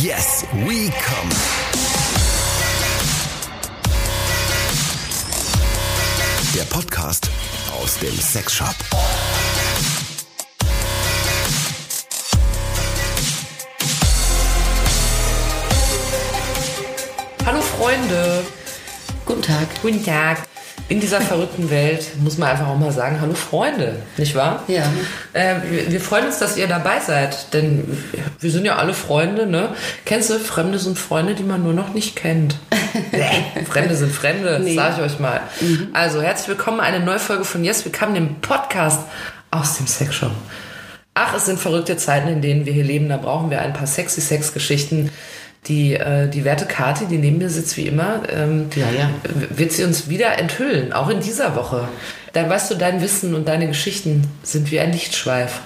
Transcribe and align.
Yes, 0.00 0.46
we 0.64 0.88
come. 0.88 1.28
Der 6.54 6.62
Podcast 6.64 7.28
aus 7.78 7.98
dem 7.98 8.16
Sexshop. 8.18 8.74
Hallo 17.44 17.60
Freunde. 17.60 18.44
Guten 19.26 19.42
Tag. 19.42 19.68
Guten 19.82 20.02
Tag. 20.02 20.38
In 20.88 21.00
dieser 21.00 21.20
verrückten 21.22 21.70
Welt 21.70 22.04
muss 22.20 22.36
man 22.36 22.50
einfach 22.50 22.66
auch 22.68 22.78
mal 22.78 22.92
sagen, 22.92 23.18
hallo 23.20 23.32
Freunde, 23.34 23.96
nicht 24.18 24.34
wahr? 24.34 24.62
Ja. 24.68 24.84
Äh, 25.32 25.54
wir, 25.70 25.90
wir 25.92 26.00
freuen 26.00 26.26
uns, 26.26 26.38
dass 26.38 26.56
ihr 26.58 26.66
dabei 26.66 27.00
seid, 27.00 27.54
denn 27.54 27.96
wir 28.40 28.50
sind 28.50 28.66
ja 28.66 28.76
alle 28.76 28.92
Freunde, 28.92 29.46
ne? 29.46 29.70
Kennst 30.04 30.28
du, 30.28 30.38
Fremde 30.38 30.78
sind 30.78 30.98
Freunde, 30.98 31.34
die 31.34 31.44
man 31.44 31.62
nur 31.62 31.72
noch 31.72 31.94
nicht 31.94 32.14
kennt. 32.16 32.56
nee, 33.12 33.64
Fremde 33.64 33.96
sind 33.96 34.12
Fremde, 34.12 34.60
Nee. 34.62 34.74
sag 34.74 34.98
ich 34.98 35.02
euch 35.04 35.18
mal. 35.18 35.40
Also, 35.94 36.20
herzlich 36.20 36.48
willkommen, 36.48 36.80
eine 36.80 37.00
neue 37.00 37.18
Folge 37.20 37.44
von 37.44 37.64
Yes, 37.64 37.84
wir 37.86 37.92
kamen 37.92 38.14
dem 38.14 38.40
Podcast 38.40 39.00
aus 39.50 39.78
dem 39.78 39.86
Sexshop. 39.86 40.32
Ach, 41.14 41.34
es 41.34 41.46
sind 41.46 41.58
verrückte 41.58 41.96
Zeiten, 41.96 42.28
in 42.28 42.42
denen 42.42 42.66
wir 42.66 42.72
hier 42.72 42.84
leben. 42.84 43.08
Da 43.08 43.16
brauchen 43.18 43.50
wir 43.50 43.60
ein 43.62 43.72
paar 43.72 43.86
sexy 43.86 44.20
Sex-Geschichten. 44.20 45.10
Die, 45.68 45.94
äh, 45.94 46.28
die 46.28 46.44
werte 46.44 46.66
Kati, 46.66 47.06
die 47.06 47.18
neben 47.18 47.38
mir 47.38 47.48
sitzt 47.48 47.76
wie 47.76 47.86
immer, 47.86 48.22
ähm, 48.28 48.68
Ja, 48.74 48.90
ja. 48.90 49.10
wird 49.50 49.70
sie 49.72 49.84
uns 49.84 50.08
wieder 50.08 50.36
enthüllen, 50.38 50.92
auch 50.92 51.08
in 51.08 51.20
dieser 51.20 51.54
Woche. 51.54 51.88
Da 52.32 52.48
weißt 52.48 52.70
du, 52.72 52.74
dein 52.74 53.00
Wissen 53.00 53.34
und 53.34 53.46
deine 53.46 53.68
Geschichten 53.68 54.26
sind 54.42 54.72
wie 54.72 54.80
ein 54.80 54.90
Lichtschweif 54.92 55.60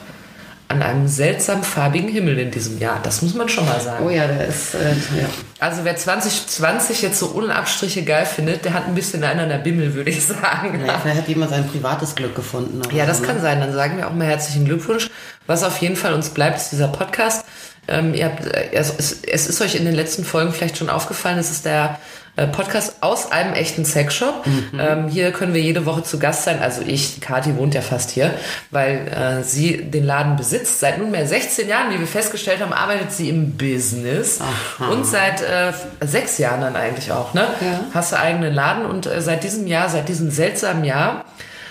an 0.69 0.83
einem 0.83 1.07
seltsam 1.07 1.63
farbigen 1.63 2.09
Himmel 2.09 2.39
in 2.41 2.51
diesem 2.51 2.79
Jahr. 2.79 2.99
Das 3.03 3.23
muss 3.23 3.35
man 3.35 3.49
schon 3.49 3.65
mal 3.67 3.81
sagen. 3.81 4.05
Oh 4.05 4.11
ja, 4.11 4.27
der 4.27 4.49
ist, 4.49 4.75
äh, 4.75 4.91
ja. 5.19 5.29
Also 5.61 5.85
wer 5.85 5.97
2020 5.97 7.03
jetzt 7.03 7.21
so 7.21 7.33
ohne 7.35 7.55
Abstriche 7.55 8.03
geil 8.03 8.27
findet, 8.27 8.65
der 8.65 8.75
hat 8.75 8.87
ein 8.87 8.95
bisschen 8.97 9.23
einen 9.23 9.41
an 9.41 9.49
der 9.49 9.59
Bimmel, 9.59 9.95
würde 9.95 10.11
ich 10.11 10.25
sagen. 10.27 10.81
Naja, 10.81 10.99
vielleicht 11.01 11.21
hat 11.21 11.29
jemand 11.29 11.53
sein 11.53 11.69
privates 11.69 12.17
Glück 12.17 12.35
gefunden. 12.35 12.83
Ja, 12.93 13.07
das 13.07 13.19
so, 13.19 13.23
ne? 13.23 13.29
kann 13.29 13.41
sein. 13.41 13.61
Dann 13.61 13.73
sagen 13.73 13.97
wir 13.97 14.09
auch 14.09 14.13
mal 14.13 14.27
herzlichen 14.27 14.65
Glückwunsch. 14.65 15.09
Was 15.47 15.63
auf 15.63 15.79
jeden 15.79 15.95
Fall 15.97 16.13
uns 16.15 16.31
bleibt, 16.31 16.57
ist 16.57 16.73
dieser 16.73 16.89
Podcast. 16.89 17.45
Ähm, 17.89 18.15
ihr 18.15 18.27
habt, 18.27 18.47
äh, 18.47 18.71
es, 18.73 19.23
es, 19.23 19.47
ist 19.47 19.61
euch 19.61 19.75
in 19.77 19.85
den 19.85 19.95
letzten 19.95 20.25
Folgen 20.25 20.53
vielleicht 20.53 20.79
schon 20.79 20.91
aufgefallen, 20.91 21.39
es 21.39 21.51
ist 21.51 21.65
der 21.65 21.99
äh, 22.37 22.47
Podcast 22.47 22.97
aus 23.01 23.33
einem 23.33 23.55
echten 23.55 23.85
Sexshop. 23.85 24.45
Ähm, 24.79 25.09
hier 25.09 25.33
können 25.33 25.55
wir 25.55 25.63
jede 25.63 25.87
Woche 25.87 26.03
zu 26.03 26.19
Gast 26.19 26.45
sein. 26.45 26.61
Also 26.61 26.83
ich, 26.83 27.15
die 27.15 27.21
Kathi 27.21 27.57
wohnt 27.57 27.75
ja 27.75 27.81
fast 27.81 28.11
hier, 28.11 28.35
weil 28.71 29.09
äh, 29.09 29.43
sie 29.43 29.79
den 29.85 30.05
Laden 30.05 30.37
besitzt. 30.37 30.81
Seit 30.81 30.99
nunmehr 30.99 31.27
16 31.27 31.67
Jahren, 31.67 31.95
wie 31.95 31.99
wir 31.99 32.07
festgestellt 32.07 32.61
haben, 32.61 32.75
arbeitet 32.75 33.13
sie 33.13 33.31
im 33.31 33.57
Business. 33.57 34.41
Aha. 34.41 34.91
Und 34.91 35.07
seit 35.07 35.41
äh, 35.41 35.73
sechs 36.05 36.37
Jahren 36.37 36.61
dann 36.61 36.77
eigentlich 36.77 37.11
auch. 37.11 37.33
Ne? 37.33 37.47
Ja. 37.61 37.81
Hast 37.95 38.13
du 38.13 38.19
eigenen 38.19 38.53
Laden 38.53 38.85
und 38.85 39.07
äh, 39.07 39.23
seit 39.23 39.43
diesem 39.43 39.67
Jahr, 39.67 39.89
seit 39.89 40.09
diesem 40.09 40.31
seltsamen 40.31 40.85
Jahr, 40.85 41.25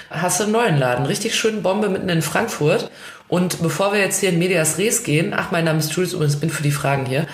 hast 0.09 0.39
du 0.39 0.45
einen 0.45 0.53
neuen 0.53 0.77
Laden. 0.77 1.05
Richtig 1.05 1.35
schöne 1.35 1.61
Bombe 1.61 1.89
mitten 1.89 2.09
in 2.09 2.23
Frankfurt. 2.23 2.89
Und 3.35 3.61
bevor 3.61 3.91
wir 3.91 3.99
jetzt 3.99 4.21
hier 4.21 4.29
in 4.29 4.39
Medias 4.39 4.77
Res 4.77 5.03
gehen, 5.03 5.33
ach, 5.35 5.51
mein 5.51 5.65
Name 5.65 5.79
ist 5.79 5.91
Jules, 5.91 6.13
übrigens 6.13 6.37
bin 6.37 6.49
für 6.49 6.63
die 6.63 6.71
Fragen 6.71 7.05
hier. 7.05 7.27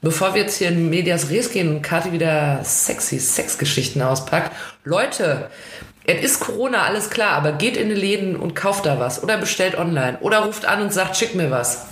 Bevor 0.00 0.34
wir 0.34 0.42
jetzt 0.42 0.58
hier 0.58 0.68
in 0.68 0.88
Medias 0.88 1.30
Res 1.30 1.50
gehen 1.50 1.68
und 1.68 1.82
Kathi 1.82 2.12
wieder 2.12 2.60
sexy 2.62 3.18
Sexgeschichten 3.18 4.00
auspackt, 4.00 4.52
Leute, 4.84 5.50
es 6.06 6.22
ist 6.22 6.38
Corona, 6.38 6.82
alles 6.82 7.10
klar, 7.10 7.32
aber 7.32 7.50
geht 7.50 7.76
in 7.76 7.88
die 7.88 7.96
Läden 7.96 8.36
und 8.36 8.54
kauft 8.54 8.86
da 8.86 9.00
was 9.00 9.20
oder 9.20 9.36
bestellt 9.36 9.76
online 9.76 10.18
oder 10.20 10.44
ruft 10.44 10.64
an 10.64 10.80
und 10.80 10.92
sagt, 10.92 11.16
schick 11.16 11.34
mir 11.34 11.50
was. 11.50 11.86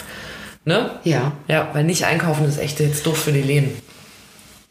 Ne? 0.65 0.93
Ja. 1.03 1.33
Ja, 1.49 1.71
weil 1.73 1.83
nicht 1.83 2.05
einkaufen 2.05 2.47
ist 2.47 2.61
echt 2.61 2.79
jetzt 2.79 3.05
doof 3.05 3.19
für 3.19 3.33
die 3.33 3.43
Läden. 3.43 3.73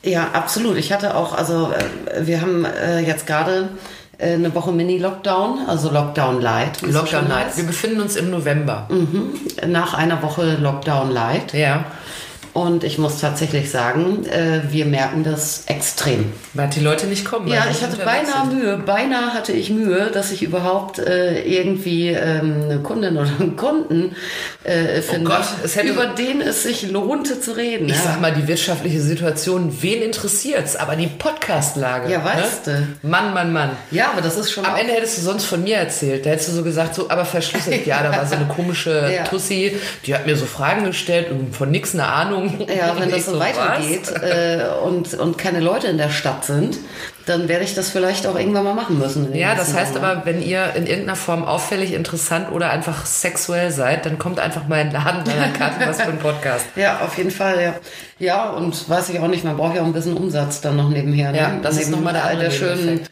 Ja, 0.03 0.29
absolut. 0.31 0.77
Ich 0.77 0.93
hatte 0.93 1.15
auch, 1.15 1.37
also 1.37 1.73
äh, 1.73 2.25
wir 2.25 2.39
haben 2.39 2.63
äh, 2.63 3.01
jetzt 3.01 3.27
gerade 3.27 3.71
eine 4.19 4.53
Woche 4.55 4.71
Mini-Lockdown, 4.71 5.67
also 5.67 5.91
Lockdown 5.91 6.41
Light. 6.41 6.81
Lockdown 6.81 7.33
heißt. 7.33 7.57
Wir 7.57 7.65
befinden 7.65 8.01
uns 8.01 8.15
im 8.15 8.29
November. 8.31 8.87
Nach 9.67 9.93
einer 9.93 10.21
Woche 10.21 10.57
Lockdown 10.61 11.11
Light. 11.11 11.53
Ja. 11.53 11.85
Und 12.55 12.85
ich 12.85 12.97
muss 12.97 13.19
tatsächlich 13.19 13.69
sagen, 13.69 14.25
äh, 14.27 14.61
wir 14.71 14.85
merken 14.85 15.25
das 15.25 15.63
extrem. 15.65 16.31
Weil 16.53 16.69
die 16.69 16.79
Leute 16.79 17.05
nicht 17.05 17.25
kommen. 17.25 17.49
Ja, 17.49 17.65
ich 17.69 17.83
hatte 17.83 17.97
beinahe. 17.97 18.45
Mühe, 18.45 18.77
beinahe 18.77 19.33
hatte 19.33 19.51
ich 19.51 19.69
Mühe, 19.71 20.09
dass 20.13 20.31
ich 20.31 20.41
überhaupt 20.41 20.97
äh, 20.99 21.41
irgendwie 21.41 22.11
ähm, 22.11 22.61
eine 22.63 22.79
Kundin 22.79 23.17
oder 23.17 23.29
einen 23.41 23.57
Kunden 23.57 24.15
äh, 24.63 25.01
finde, 25.01 25.29
Gott, 25.31 25.43
es 25.65 25.75
hätte- 25.75 25.89
über 25.89 26.05
den 26.05 26.39
es 26.39 26.63
sich 26.63 26.89
lohnte 26.89 27.41
zu 27.41 27.57
reden. 27.57 27.89
Ich 27.89 27.95
ja. 27.97 28.03
sag 28.03 28.21
mal, 28.21 28.31
die 28.31 28.47
wirtschaftliche 28.47 29.01
Situation, 29.01 29.75
wen 29.81 30.01
interessiert's? 30.01 30.77
Aber 30.77 30.95
die 30.95 31.07
Podcastlage. 31.07 32.09
Ja, 32.09 32.23
weißt 32.23 32.67
ne? 32.67 32.87
Mann, 33.01 33.33
Mann, 33.33 33.51
Mann. 33.51 33.71
ja, 33.91 34.11
aber 34.13 34.21
das 34.21 34.37
ist 34.37 34.53
schon 34.53 34.65
Am 34.65 34.77
Ende 34.77 34.93
hättest 34.93 35.17
du 35.17 35.23
sonst 35.23 35.43
von 35.43 35.61
mir 35.61 35.75
erzählt. 35.75 36.25
Da 36.25 36.29
hättest 36.29 36.47
du 36.47 36.53
so 36.53 36.63
gesagt, 36.63 36.95
so, 36.95 37.09
aber 37.09 37.25
verschlüsselt. 37.25 37.65
Ja, 37.85 38.01
da 38.01 38.15
war 38.15 38.25
so 38.25 38.35
eine 38.35 38.45
komische 38.45 39.11
Ja. 39.13 39.23
Tussi, 39.25 39.75
die 40.05 40.15
hat 40.15 40.25
mir 40.25 40.37
so 40.37 40.45
Fragen 40.45 40.85
gestellt 40.85 41.29
und 41.31 41.53
von 41.53 41.69
nix 41.69 41.93
eine 41.93 42.07
Ahnung. 42.07 42.44
Ja, 42.67 42.99
wenn 42.99 43.09
das 43.09 43.19
ich 43.19 43.25
so 43.25 43.39
weitergeht 43.39 44.11
äh, 44.21 44.65
und, 44.83 45.13
und 45.13 45.37
keine 45.37 45.59
Leute 45.59 45.87
in 45.87 45.97
der 45.97 46.09
Stadt 46.09 46.45
sind, 46.45 46.77
dann 47.25 47.47
werde 47.47 47.63
ich 47.63 47.73
das 47.73 47.89
vielleicht 47.89 48.27
auch 48.27 48.37
irgendwann 48.37 48.63
mal 48.63 48.73
machen 48.73 48.99
müssen. 48.99 49.33
Ja, 49.35 49.55
das 49.55 49.73
heißt 49.73 49.95
Jahren. 49.95 50.05
aber, 50.05 50.25
wenn 50.25 50.41
ihr 50.41 50.73
in 50.75 50.85
irgendeiner 50.85 51.15
Form 51.15 51.43
auffällig, 51.43 51.93
interessant 51.93 52.51
oder 52.51 52.69
einfach 52.69 53.05
sexuell 53.05 53.71
seid, 53.71 54.05
dann 54.05 54.19
kommt 54.19 54.39
einfach 54.39 54.67
mal 54.67 54.81
in 54.81 54.89
den 54.89 54.93
Laden 54.93 55.23
deiner 55.23 55.49
Karte 55.57 55.87
was 55.87 56.01
für 56.01 56.09
ein 56.09 56.19
Podcast. 56.19 56.65
Ja, 56.75 56.99
auf 56.99 57.17
jeden 57.17 57.31
Fall, 57.31 57.61
ja. 57.61 57.75
Ja, 58.19 58.49
und 58.51 58.89
weiß 58.89 59.09
ich 59.09 59.19
auch 59.19 59.27
nicht, 59.27 59.43
man 59.43 59.57
braucht 59.57 59.75
ja 59.75 59.81
auch 59.81 59.85
ein 59.85 59.93
bisschen 59.93 60.15
Umsatz 60.15 60.61
dann 60.61 60.75
noch 60.75 60.89
nebenher. 60.89 61.31
Ne? 61.31 61.37
Ja, 61.37 61.59
das 61.61 61.77
ist 61.77 61.89
Neben 61.89 61.91
noch 61.91 62.01
mal 62.01 62.13
der 62.13 62.25
all 62.25 62.37
der 62.37 62.51
schönen 62.51 62.85
Nebeneffekt. 62.85 63.11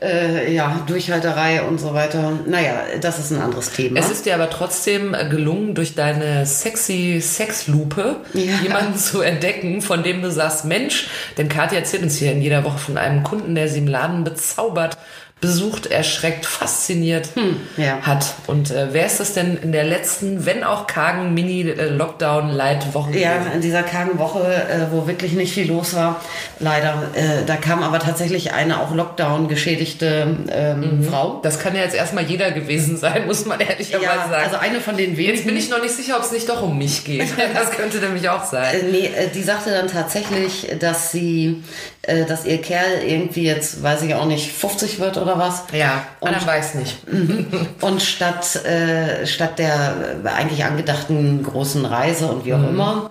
Äh, 0.00 0.52
ja, 0.52 0.82
Durchhalterei 0.86 1.62
und 1.62 1.78
so 1.78 1.94
weiter. 1.94 2.32
Naja, 2.46 2.74
das 3.00 3.18
ist 3.18 3.30
ein 3.30 3.40
anderes 3.40 3.70
Thema. 3.70 3.98
Es 4.00 4.10
ist 4.10 4.26
dir 4.26 4.34
aber 4.34 4.50
trotzdem 4.50 5.14
äh, 5.14 5.28
gelungen, 5.28 5.74
durch 5.74 5.94
deine 5.94 6.46
sexy 6.46 7.20
Sexlupe 7.20 8.16
Ja. 8.34 8.54
jemanden 8.62 8.96
zu 8.96 9.20
entdecken, 9.20 9.82
von 9.82 10.02
dem 10.02 10.22
du 10.22 10.30
sagst, 10.30 10.64
Mensch, 10.64 11.08
denn 11.38 11.48
Kathi 11.48 11.76
erzählt 11.76 12.02
uns 12.02 12.16
hier 12.16 12.32
in 12.32 12.42
jeder 12.42 12.64
Woche 12.64 12.78
von 12.78 12.96
einem 12.96 13.22
Kunden, 13.22 13.54
der 13.54 13.68
sie 13.68 13.78
im 13.78 13.86
Laden 13.86 14.24
bezaubert, 14.24 14.96
besucht, 15.42 15.86
erschreckt, 15.88 16.46
fasziniert 16.60 17.28
ja. 17.76 17.98
hat. 18.00 18.24
Und 18.46 18.70
äh, 18.70 18.88
wer 18.92 19.04
ist 19.04 19.20
das 19.20 19.34
denn 19.34 19.58
in 19.58 19.72
der 19.72 19.84
letzten, 19.84 20.46
wenn 20.46 20.64
auch 20.64 20.86
kargen 20.86 21.34
Mini-Lockdown-Light-Woche 21.34 23.18
Ja, 23.18 23.32
in 23.54 23.60
dieser 23.60 23.82
kargen 23.82 24.18
Woche, 24.18 24.40
äh, 24.40 24.86
wo 24.90 25.06
wirklich 25.06 25.32
nicht 25.32 25.52
viel 25.52 25.68
los 25.68 25.94
war, 25.94 26.20
leider. 26.60 26.94
Äh, 27.14 27.44
da 27.46 27.56
kam 27.56 27.82
aber 27.82 27.98
tatsächlich 27.98 28.52
eine 28.54 28.80
auch 28.80 28.94
Lockdown 28.94 29.48
geschädigte 29.48 30.26
ähm, 30.50 30.72
Mhm. 31.00 31.04
Frau. 31.04 31.40
Das 31.42 31.58
kann 31.58 31.74
ja 31.74 31.82
jetzt 31.82 31.94
erstmal 31.94 32.24
jeder 32.24 32.50
gewesen 32.52 32.96
sein, 32.96 33.26
muss 33.26 33.44
man 33.44 33.60
ehrlicherweise 33.60 34.04
Ja, 34.04 34.28
sagen. 34.28 34.44
also 34.44 34.56
eine 34.56 34.80
von 34.80 34.96
den 34.96 35.16
wenigen. 35.16 35.34
Jetzt 35.36 35.44
bin 35.46 35.56
ich 35.56 35.68
noch 35.70 35.82
nicht 35.82 35.94
sicher, 35.94 36.16
ob 36.16 36.22
es 36.22 36.32
nicht 36.32 36.48
doch 36.48 36.62
um 36.62 36.78
mich 36.78 37.04
geht. 37.04 37.28
Das 37.54 37.70
könnte 37.72 37.98
nämlich 37.98 38.28
auch 38.28 38.44
sein. 38.44 38.74
Äh, 38.74 38.82
nee, 38.90 39.06
äh, 39.06 39.28
die 39.34 39.42
sagte 39.42 39.70
dann 39.70 39.88
tatsächlich, 39.88 40.68
dass 40.78 41.10
sie, 41.12 41.62
äh, 42.02 42.24
dass 42.24 42.44
ihr 42.44 42.60
Kerl 42.60 43.02
irgendwie 43.06 43.44
jetzt, 43.44 43.82
weiß 43.82 44.02
ich 44.02 44.14
auch 44.14 44.26
nicht, 44.26 44.50
50 44.52 44.98
wird 45.00 45.16
oder 45.18 45.31
was. 45.38 45.64
Ja, 45.72 46.04
Und- 46.20 46.28
Anna 46.34 46.46
weiß 46.46 46.74
nicht. 46.76 46.96
Und 47.80 48.02
statt, 48.02 48.64
äh, 48.64 49.26
statt 49.26 49.58
der 49.58 49.94
äh, 50.24 50.28
eigentlich 50.28 50.64
angedachten 50.64 51.42
großen 51.42 51.84
Reise 51.84 52.26
und 52.26 52.42
Mhm. 52.42 52.44
wie 52.46 52.54
auch 52.54 52.68
immer, 52.68 53.10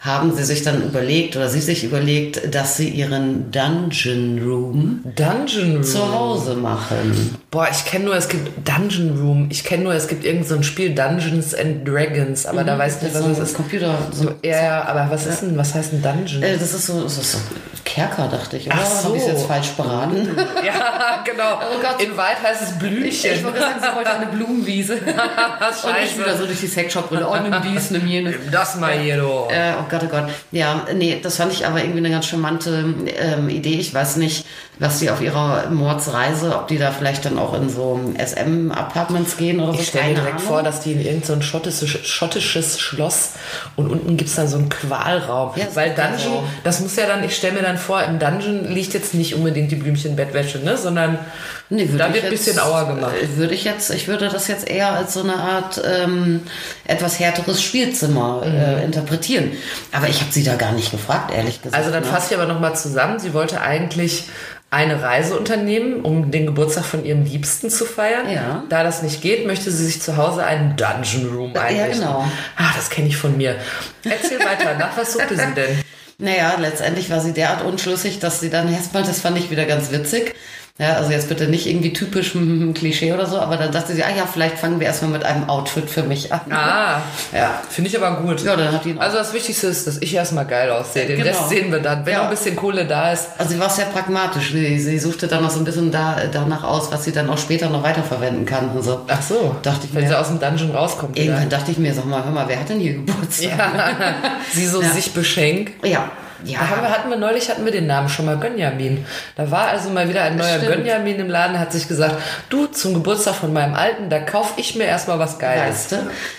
haben 0.00 0.36
sie 0.36 0.44
sich 0.44 0.62
dann 0.62 0.82
überlegt 0.84 1.36
oder 1.36 1.48
sie 1.48 1.60
sich 1.60 1.82
überlegt, 1.82 2.54
dass 2.54 2.76
sie 2.76 2.88
ihren 2.90 3.50
Dungeon 3.50 4.38
Room 4.44 5.00
Dungeon 5.16 5.72
Room. 5.76 5.82
zu 5.82 6.12
Hause 6.14 6.54
machen. 6.54 7.34
Boah, 7.50 7.66
ich 7.72 7.84
kenne 7.86 8.04
nur, 8.04 8.14
es 8.14 8.28
gibt 8.28 8.50
Dungeon 8.68 9.18
Room. 9.18 9.48
Ich 9.50 9.64
kenne 9.64 9.82
nur, 9.84 9.94
es 9.94 10.06
gibt 10.06 10.24
irgend 10.24 10.46
so 10.46 10.54
ein 10.54 10.62
Spiel 10.62 10.94
Dungeons 10.94 11.54
and 11.54 11.88
Dragons, 11.88 12.46
aber 12.46 12.62
da 12.62 12.78
weiß 12.78 12.96
ich 12.98 13.02
nicht, 13.04 13.14
was 13.16 13.22
so 13.22 13.28
das 13.30 13.38
ist. 13.40 13.56
Computer. 13.56 13.98
So, 14.12 14.30
Ja, 14.44 14.62
ja, 14.62 14.84
aber 14.84 15.10
was 15.10 15.26
ist 15.26 15.40
denn, 15.42 15.56
was 15.56 15.74
heißt 15.74 15.94
ein 15.94 16.02
Dungeon? 16.02 16.42
äh, 16.42 16.56
das 16.56 16.72
ist 16.74 16.86
so, 16.86 17.02
das 17.02 17.18
ist 17.18 17.32
so 17.32 17.38
Kerker, 17.86 18.28
dachte 18.28 18.56
ich. 18.56 18.66
Oder? 18.66 18.76
Ach 18.78 18.84
so. 18.84 19.08
Habe 19.08 19.16
ich 19.16 19.26
jetzt 19.26 19.46
falsch 19.46 19.70
beraten? 19.70 20.36
ja, 20.66 21.22
genau. 21.24 21.60
Oh 21.72 21.80
Gott. 21.80 22.02
In 22.02 22.16
Wald 22.16 22.42
heißt 22.42 22.60
es 22.60 22.78
Blümchen. 22.78 23.32
Ich 23.32 23.44
wollte 23.44 23.60
sagen, 23.60 23.80
sie 23.80 23.96
wollte 23.96 24.10
eine 24.10 24.26
Blumenwiese. 24.26 24.94
Und 24.96 25.94
ich 26.04 26.18
wieder 26.18 26.36
so 26.36 26.46
durch 26.46 26.60
die 26.60 26.66
Sexshop-Brille. 26.66 27.26
Oh, 27.26 27.36
nimm 27.36 27.54
dies, 27.62 27.92
nimm 27.92 28.06
jenes. 28.06 28.34
Das 28.50 28.76
mal 28.76 28.98
hier, 28.98 29.18
du. 29.18 29.46
Äh, 29.48 29.74
oh 29.80 29.84
Gott, 29.88 30.02
oh 30.04 30.08
Gott. 30.08 30.24
Ja, 30.50 30.84
nee, 30.94 31.20
das 31.22 31.36
fand 31.36 31.52
ich 31.52 31.64
aber 31.64 31.78
irgendwie 31.78 31.98
eine 31.98 32.10
ganz 32.10 32.26
charmante 32.26 32.94
ähm, 33.18 33.48
Idee. 33.48 33.78
Ich 33.78 33.94
weiß 33.94 34.16
nicht, 34.16 34.44
was 34.78 34.98
die 34.98 35.10
auf 35.10 35.22
ihrer 35.22 35.70
Mordsreise, 35.70 36.54
ob 36.54 36.68
die 36.68 36.76
da 36.76 36.90
vielleicht 36.90 37.24
dann 37.24 37.38
auch 37.38 37.54
in 37.54 37.70
so 37.70 37.98
SM-Apartments 38.18 39.36
gehen 39.36 39.60
oder 39.60 39.72
so. 39.72 39.80
Ich 39.80 39.88
stelle 39.88 40.08
mir 40.08 40.14
direkt 40.14 40.36
Ahnung. 40.36 40.46
vor, 40.46 40.62
dass 40.62 40.80
die 40.80 40.92
in 40.92 41.00
irgendein 41.00 41.40
so 41.40 41.40
schottisches, 41.40 41.88
schottisches 42.06 42.78
Schloss 42.78 43.32
und 43.76 43.88
unten 43.90 44.16
gibt's 44.16 44.34
dann 44.34 44.48
so 44.48 44.58
einen 44.58 44.68
Qualraum. 44.68 45.52
Ja, 45.56 45.66
Weil 45.74 45.94
Dungeon, 45.94 46.18
so. 46.18 46.44
das 46.62 46.80
muss 46.80 46.94
ja 46.96 47.06
dann, 47.06 47.24
ich 47.24 47.34
stelle 47.34 47.54
mir 47.54 47.62
dann 47.62 47.78
vor, 47.78 48.02
im 48.02 48.18
Dungeon 48.18 48.64
liegt 48.66 48.92
jetzt 48.92 49.14
nicht 49.14 49.34
unbedingt 49.34 49.70
die 49.70 49.76
Blümchenbettwäsche, 49.76 50.58
ne? 50.58 50.76
Sondern 50.76 51.18
Nee, 51.68 51.88
würde 51.88 51.98
da 51.98 52.08
ich 52.08 52.14
wird 52.14 52.24
ein 52.24 52.30
bisschen 52.30 52.58
Auer 52.60 52.86
gemacht. 52.86 53.12
äh, 53.20 53.36
Würde 53.36 53.54
ich 53.54 53.64
jetzt, 53.64 53.90
ich 53.90 54.06
würde 54.06 54.28
das 54.28 54.46
jetzt 54.48 54.68
eher 54.68 54.90
als 54.92 55.14
so 55.14 55.20
eine 55.22 55.34
Art 55.36 55.82
ähm, 55.84 56.42
etwas 56.86 57.18
härteres 57.18 57.62
Spielzimmer 57.62 58.42
äh, 58.44 58.84
interpretieren. 58.84 59.52
Aber 59.92 60.08
ich 60.08 60.20
habe 60.20 60.30
sie 60.32 60.44
da 60.44 60.54
gar 60.54 60.72
nicht 60.72 60.90
gefragt, 60.92 61.32
ehrlich 61.34 61.60
gesagt. 61.62 61.76
Also 61.76 61.90
dann 61.90 62.04
ne? 62.04 62.08
fasse 62.08 62.34
ich 62.34 62.40
aber 62.40 62.52
nochmal 62.52 62.76
zusammen. 62.76 63.18
Sie 63.18 63.34
wollte 63.34 63.60
eigentlich 63.60 64.24
eine 64.70 65.00
Reise 65.02 65.38
unternehmen, 65.38 66.02
um 66.02 66.30
den 66.30 66.46
Geburtstag 66.46 66.84
von 66.84 67.04
ihrem 67.04 67.24
Liebsten 67.24 67.70
zu 67.70 67.84
feiern. 67.84 68.28
Ja. 68.30 68.64
Da 68.68 68.82
das 68.84 69.02
nicht 69.02 69.22
geht, 69.22 69.46
möchte 69.46 69.70
sie 69.70 69.86
sich 69.86 70.02
zu 70.02 70.16
Hause 70.16 70.44
einen 70.44 70.76
Dungeon 70.76 71.32
Room 71.34 71.52
Ja, 71.54 71.62
einrichten. 71.62 72.00
genau. 72.00 72.24
Ah, 72.56 72.70
das 72.76 72.90
kenne 72.90 73.08
ich 73.08 73.16
von 73.16 73.36
mir. 73.36 73.56
Erzähl 74.04 74.38
weiter. 74.40 74.74
Nach 74.78 74.96
was 74.96 75.12
suchte 75.14 75.34
sie 75.36 75.54
denn? 75.54 75.82
Naja, 76.18 76.54
letztendlich 76.58 77.10
war 77.10 77.20
sie 77.20 77.34
derart 77.34 77.62
unschlüssig, 77.62 78.20
dass 78.20 78.40
sie 78.40 78.48
dann 78.48 78.72
erstmal, 78.72 79.02
das 79.02 79.20
fand 79.20 79.36
ich 79.36 79.50
wieder 79.50 79.66
ganz 79.66 79.90
witzig. 79.92 80.34
Ja, 80.78 80.92
also 80.96 81.10
jetzt 81.10 81.30
bitte 81.30 81.46
nicht 81.48 81.66
irgendwie 81.66 81.94
typisch 81.94 82.34
hm, 82.34 82.74
Klischee 82.74 83.14
oder 83.14 83.24
so, 83.24 83.38
aber 83.40 83.56
dann 83.56 83.72
dachte 83.72 83.94
sie, 83.94 84.04
ah 84.04 84.10
ja, 84.14 84.26
vielleicht 84.30 84.58
fangen 84.58 84.78
wir 84.78 84.86
erstmal 84.86 85.10
mit 85.10 85.24
einem 85.24 85.48
Outfit 85.48 85.88
für 85.88 86.02
mich 86.02 86.30
an. 86.34 86.40
Ah, 86.50 87.00
Ja. 87.32 87.62
finde 87.70 87.88
ich 87.88 87.96
aber 87.96 88.20
gut. 88.20 88.42
Ja, 88.44 88.56
dann 88.56 88.72
hat 88.72 88.84
die 88.84 88.94
Also 88.98 89.16
das 89.16 89.32
Wichtigste 89.32 89.68
ist, 89.68 89.86
dass 89.86 89.96
ich 90.02 90.14
erstmal 90.14 90.44
geil 90.44 90.70
aussehe. 90.70 91.06
Den 91.06 91.16
Genau. 91.16 91.30
Rest 91.30 91.48
sehen 91.48 91.72
wir 91.72 91.78
dann. 91.80 92.04
Wenn 92.04 92.12
Ja. 92.12 92.18
noch 92.18 92.24
ein 92.26 92.30
bisschen 92.30 92.56
Kohle 92.56 92.84
da 92.84 93.10
ist. 93.12 93.28
Also 93.38 93.52
sie 93.54 93.58
war 93.58 93.70
sehr 93.70 93.86
pragmatisch. 93.86 94.52
Sie, 94.52 94.78
sie 94.78 94.98
suchte 94.98 95.28
dann 95.28 95.42
noch 95.42 95.50
so 95.50 95.60
ein 95.60 95.64
bisschen 95.64 95.90
da, 95.90 96.16
danach 96.30 96.62
aus, 96.62 96.92
was 96.92 97.04
sie 97.04 97.12
dann 97.12 97.30
auch 97.30 97.38
später 97.38 97.70
noch 97.70 97.82
weiterverwenden 97.82 98.44
kann 98.44 98.68
und 98.68 98.82
so. 98.82 99.00
Ach 99.08 99.22
so, 99.22 99.56
Dachte 99.62 99.86
ich 99.86 99.94
wenn 99.94 100.02
mir. 100.02 100.10
sie 100.10 100.18
aus 100.18 100.28
dem 100.28 100.38
Dungeon 100.40 100.72
rauskommt. 100.72 101.14
Wieder. 101.16 101.24
Irgendwann 101.24 101.48
dachte 101.48 101.70
ich 101.70 101.78
mir, 101.78 101.94
sag 101.94 102.04
mal, 102.04 102.22
hör 102.22 102.30
mal, 102.32 102.48
wer 102.48 102.60
hat 102.60 102.68
denn 102.68 102.80
hier 102.80 102.92
Geburtstag? 102.96 103.58
Ja, 103.58 104.14
sie 104.52 104.66
so 104.66 104.82
Ja. 104.82 104.90
sich 104.90 105.12
beschenkt. 105.14 105.86
Ja. 105.86 106.10
Ja. 106.44 106.58
Da 106.60 106.68
haben 106.68 106.82
wir, 106.82 106.90
hatten 106.90 107.10
wir 107.10 107.16
neulich 107.16 107.48
hatten 107.48 107.64
wir 107.64 107.72
den 107.72 107.86
Namen 107.86 108.08
schon 108.08 108.26
mal 108.26 108.36
Gönjamin. 108.38 109.04
Da 109.36 109.50
war 109.50 109.68
also 109.68 109.90
mal 109.90 110.08
wieder 110.08 110.22
ein 110.22 110.36
neuer 110.36 110.58
Stimmt. 110.58 110.76
Gönjamin 110.76 111.18
im 111.20 111.28
Laden, 111.30 111.58
hat 111.58 111.72
sich 111.72 111.88
gesagt, 111.88 112.16
du 112.50 112.66
zum 112.66 112.94
Geburtstag 112.94 113.34
von 113.36 113.52
meinem 113.52 113.74
Alten, 113.74 114.10
da 114.10 114.18
kauf 114.20 114.54
ich 114.56 114.74
mir 114.76 114.84
erstmal 114.84 115.18
was 115.18 115.38
Geiles. 115.38 115.66
Weißt 115.90 115.92
du? 115.92 115.96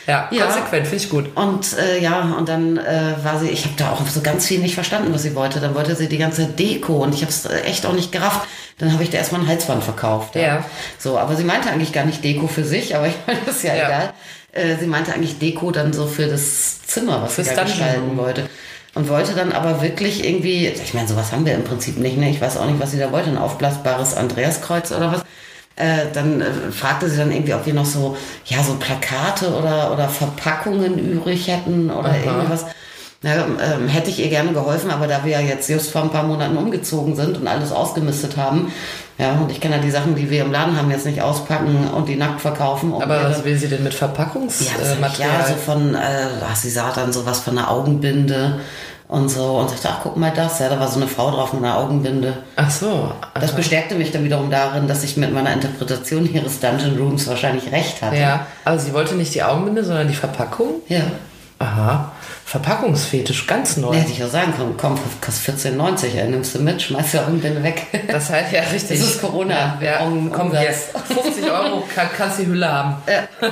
Ja, 0.08 0.28
Ja. 0.32 0.46
konsequent, 0.46 0.88
finde 0.88 1.04
ich 1.04 1.10
gut. 1.10 1.36
Und 1.36 1.78
äh, 1.78 2.00
ja, 2.00 2.20
und 2.38 2.48
dann 2.48 2.78
äh, 2.78 3.14
war 3.24 3.40
sie, 3.40 3.50
ich 3.50 3.66
habe 3.66 3.76
da 3.78 3.92
auch 3.92 4.06
so 4.08 4.22
ganz 4.22 4.46
viel 4.48 4.60
nicht 4.60 4.76
verstanden, 4.76 5.14
was 5.14 5.24
sie 5.24 5.36
wollte. 5.36 5.60
Dann 5.60 5.76
wollte 5.76 5.96
sie 5.96 6.08
die 6.08 6.18
ganze 6.18 6.46
Deko 6.46 7.04
und 7.04 7.14
ich 7.14 7.22
habe 7.22 7.32
es 7.32 7.46
echt 7.66 7.86
auch 7.86 7.94
nicht 7.94 8.12
gerafft. 8.12 8.48
Dann 8.80 8.94
habe 8.94 9.02
ich 9.04 9.10
da 9.10 9.18
erstmal 9.18 9.42
ein 9.42 9.48
Halsband 9.48 9.84
verkauft. 9.84 10.36
Ja. 10.36 10.64
So, 11.00 11.18
aber 11.18 11.36
sie 11.36 11.44
meinte 11.44 11.70
eigentlich 11.70 11.92
gar 11.94 12.06
nicht 12.06 12.24
Deko 12.24 12.48
für 12.48 12.64
sich, 12.64 12.96
aber 12.96 13.08
ich 13.08 13.16
meine, 13.26 13.40
das 13.46 13.56
ist 13.58 13.64
ja, 13.64 13.76
Ja. 13.76 13.86
egal. 13.88 14.14
Äh, 14.54 14.76
sie 14.80 14.86
meinte 14.88 15.14
eigentlich 15.14 15.40
Deko 15.40 15.72
dann 15.72 15.94
so 15.94 16.08
für 16.08 16.28
das 16.28 16.82
Zimmer, 16.84 17.22
was 17.22 17.34
Fürs 17.36 17.50
sie 17.50 17.56
da 17.56 17.64
gestalten 17.64 18.16
wollte. 18.18 18.48
Und 18.98 19.10
wollte 19.10 19.34
dann 19.34 19.52
aber 19.52 19.84
wirklich 19.84 20.28
irgendwie, 20.28 20.66
ich 20.66 20.96
meine, 20.96 21.08
sowas 21.08 21.32
haben 21.32 21.46
wir 21.46 21.54
im 21.54 21.64
Prinzip 21.64 22.00
nicht, 22.00 22.18
ne? 22.18 22.32
Ich 22.32 22.42
weiß 22.42 22.58
auch 22.58 22.66
nicht, 22.66 22.80
was 22.80 22.90
sie 22.90 22.98
da 22.98 23.12
wollte, 23.12 23.30
ein 23.30 23.38
aufblasbares 23.38 24.18
Andreaskreuz 24.18 24.92
oder 24.92 25.12
was. 25.12 25.22
Äh, 25.76 26.12
dann 26.12 26.42
äh, 26.42 26.72
fragte 26.72 27.08
sie 27.08 27.18
dann 27.18 27.32
irgendwie, 27.32 27.54
ob 27.54 27.68
wir 27.68 27.76
noch 27.76 27.86
so, 27.86 28.18
ja, 28.46 28.64
so 28.64 28.74
Plakate 28.74 29.54
oder, 29.54 29.94
oder 29.94 30.10
Verpackungen 30.10 30.98
übrig 30.98 31.48
hätten 31.48 31.92
oder 31.92 32.18
irgendwas. 32.18 32.66
Ja, 33.22 33.46
ähm, 33.46 33.88
hätte 33.88 34.10
ich 34.10 34.20
ihr 34.20 34.30
gerne 34.30 34.52
geholfen, 34.52 34.90
aber 34.90 35.06
da 35.06 35.24
wir 35.24 35.34
ja 35.34 35.42
jetzt 35.42 35.70
just 35.70 35.92
vor 35.92 36.02
ein 36.02 36.10
paar 36.10 36.24
Monaten 36.24 36.58
umgezogen 36.58 37.16
sind 37.16 37.38
und 37.38 37.48
alles 37.48 37.72
ausgemistet 37.72 38.36
haben, 38.36 38.72
ja, 39.18 39.32
und 39.34 39.52
ich 39.52 39.60
kann 39.60 39.72
ja 39.72 39.80
die 39.80 39.90
Sachen, 39.90 40.16
die 40.16 40.30
wir 40.30 40.44
im 40.44 40.52
Laden 40.52 40.78
haben, 40.78 40.92
jetzt 40.92 41.06
nicht 41.06 41.22
auspacken 41.22 41.90
und 41.90 42.08
die 42.08 42.16
nackt 42.16 42.40
verkaufen. 42.40 42.94
Aber 42.94 43.24
was 43.24 43.44
will 43.44 43.58
sie 43.58 43.68
denn 43.68 43.84
mit 43.84 43.94
ja, 43.94 44.00
Verpackungsmaterial? 44.00 45.10
ich, 45.12 45.20
ja, 45.20 45.48
so 45.48 45.56
von, 45.56 45.96
äh, 45.96 46.28
ach, 46.48 46.56
sie 46.56 46.70
sah 46.70 46.92
dann 46.94 47.12
sowas 47.12 47.40
von 47.40 47.58
einer 47.58 47.72
Augenbinde 47.72 48.60
und 49.08 49.30
so 49.30 49.58
und 49.58 49.70
sagte, 49.70 49.90
ach, 49.90 50.00
guck 50.04 50.18
mal 50.18 50.32
das, 50.36 50.60
ja, 50.60 50.70
da 50.70 50.80
war 50.80 50.88
so 50.88 51.00
eine 51.00 51.08
Frau 51.08 51.32
drauf 51.32 51.54
mit 51.54 51.64
einer 51.64 51.78
Augenbinde. 51.78 52.38
Ach 52.58 52.70
so. 52.70 53.12
Das 53.34 53.56
bestärkte 53.56 53.96
mich 53.96 54.12
dann 54.12 54.24
wiederum 54.24 54.52
darin, 54.52 54.88
dass 54.88 55.04
ich 55.04 55.18
mit 55.18 55.34
meiner 55.34 55.52
Interpretation 55.52 56.32
ihres 56.32 56.60
Dungeon 56.60 56.98
Rooms 56.98 57.28
wahrscheinlich 57.28 57.72
recht 57.72 58.02
hatte. 58.04 58.18
Ja, 58.18 58.46
aber 58.66 58.78
sie 58.78 58.94
wollte 58.94 59.16
nicht 59.16 59.34
die 59.34 59.42
Augenbinde, 59.42 59.84
sondern 59.84 60.08
die 60.08 60.14
Verpackung. 60.14 60.82
Ja. 60.90 61.02
Aha. 61.60 62.12
Verpackungsfetisch, 62.48 63.46
ganz 63.46 63.76
neu. 63.76 63.94
Ja, 63.94 64.00
hätte 64.00 64.14
ich 64.14 64.24
auch 64.24 64.30
sagen 64.30 64.54
können, 64.56 64.76
komm, 64.78 64.98
kostet 65.20 65.58
14,90, 65.74 66.16
ey, 66.18 66.30
nimmst 66.30 66.56
du 66.56 66.60
mit, 66.60 66.82
schmeißt 66.82 67.16
die 67.16 67.20
Augenbinde 67.20 67.62
weg. 67.62 67.88
Das 68.10 68.30
heißt 68.30 68.54
ja 68.54 68.62
richtig. 68.62 69.00
Das 69.02 69.10
ist 69.10 69.20
Corona. 69.22 69.78
Ja, 69.84 70.00
Augen- 70.00 70.32
komm 70.32 70.54
jetzt. 70.54 70.92
50 70.98 71.44
Euro 71.44 71.84
kann, 71.94 72.08
kannst 72.18 72.40
die 72.40 72.46
Hülle 72.48 72.72
haben. 72.72 72.96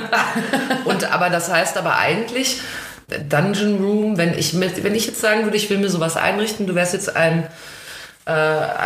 Und 0.86 1.12
aber 1.12 1.28
das 1.28 1.52
heißt 1.52 1.76
aber 1.76 1.98
eigentlich 1.98 2.58
Dungeon 3.28 3.76
Room, 3.84 4.16
wenn 4.16 4.32
ich 4.32 4.54
mit, 4.54 4.82
wenn 4.82 4.94
ich 4.94 5.04
jetzt 5.06 5.20
sagen 5.20 5.44
würde, 5.44 5.58
ich 5.58 5.68
will 5.68 5.76
mir 5.76 5.90
sowas 5.90 6.16
einrichten, 6.16 6.66
du 6.66 6.74
wärst 6.74 6.94
jetzt 6.94 7.14
ein 7.14 7.46
äh, 8.26 8.32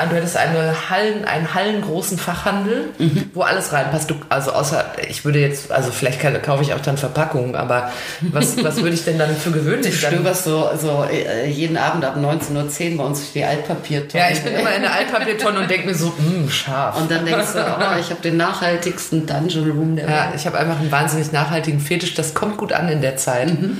du 0.09 0.17
hättest 0.17 0.37
eine 0.37 0.91
Hallen, 0.91 1.25
einen 1.25 1.55
hallengroßen 1.55 2.19
Fachhandel, 2.19 2.91
Mhm. 2.99 3.31
wo 3.33 3.41
alles 3.43 3.73
reinpasst. 3.73 4.11
Du, 4.11 4.15
also 4.29 4.53
außer, 4.53 4.85
ich 5.09 5.25
würde 5.25 5.39
jetzt, 5.41 5.73
also 5.73 5.91
vielleicht 5.91 6.21
kann, 6.21 6.41
kaufe 6.43 6.63
ich 6.63 6.75
auch 6.75 6.81
dann 6.81 6.99
Verpackungen, 6.99 7.57
aber 7.57 7.91
was, 8.21 8.57
was 8.65 8.77
würde 8.77 8.91
ich 8.95 9.05
denn 9.05 9.19
dann 9.19 9.35
für 9.35 9.49
Du 9.51 9.57
gewöhnlich 9.59 9.99
dann? 10.03 10.13
stöberst 10.13 10.45
so, 10.45 10.69
so 10.79 11.05
äh, 11.11 11.49
jeden 11.49 11.79
Abend 11.79 12.05
ab 12.05 12.17
19.10 12.19 12.93
Uhr 12.93 12.99
bei 12.99 13.05
uns 13.05 13.33
die 13.33 13.43
Altpapiertonne. 13.43 14.23
Ja, 14.25 14.31
ich 14.31 14.41
bin 14.43 14.53
immer 14.55 14.75
in 14.75 14.83
der 14.83 14.93
Altpapiertonne 14.93 15.61
und 15.61 15.71
denke 15.71 15.87
mir 15.89 15.95
so, 15.95 16.13
mh, 16.19 16.51
scharf. 16.51 16.99
Und 17.01 17.11
dann 17.11 17.25
denkst 17.25 17.53
du, 17.55 17.59
oh, 17.61 17.99
ich 17.99 18.11
habe 18.11 18.21
den 18.23 18.37
nachhaltigsten 18.37 19.27
Dungeon 19.27 19.71
Room 19.71 19.97
der 19.97 20.05
Ja, 20.09 20.11
Welt. 20.25 20.35
ich 20.37 20.45
habe 20.47 20.59
einfach 20.59 20.79
einen 20.79 20.93
wahnsinnig 20.93 21.33
nachhaltigen 21.33 21.81
Fetisch. 21.81 22.15
Das 22.15 22.35
kommt 22.35 22.59
gut 22.59 22.73
an 22.75 22.89
in 22.91 23.01
der 23.01 23.17
Zeit. 23.17 23.49
Mhm. 23.49 23.79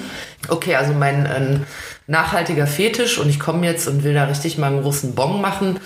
Okay, 0.49 0.75
also 0.77 0.95
mein 0.95 1.29
ähm, 1.37 1.67
nachhaltiger 2.11 2.67
Fetisch 2.67 3.19
und 3.19 3.31
ich 3.31 3.39
komme 3.39 3.67
jetzt 3.67 3.87
und 3.89 4.05
will 4.05 4.15
da 4.15 4.25
richtig 4.25 4.59
mal 4.59 4.67
einen 4.67 4.83
großen 4.83 5.15
Bon 5.15 5.41
machen. 5.41 5.79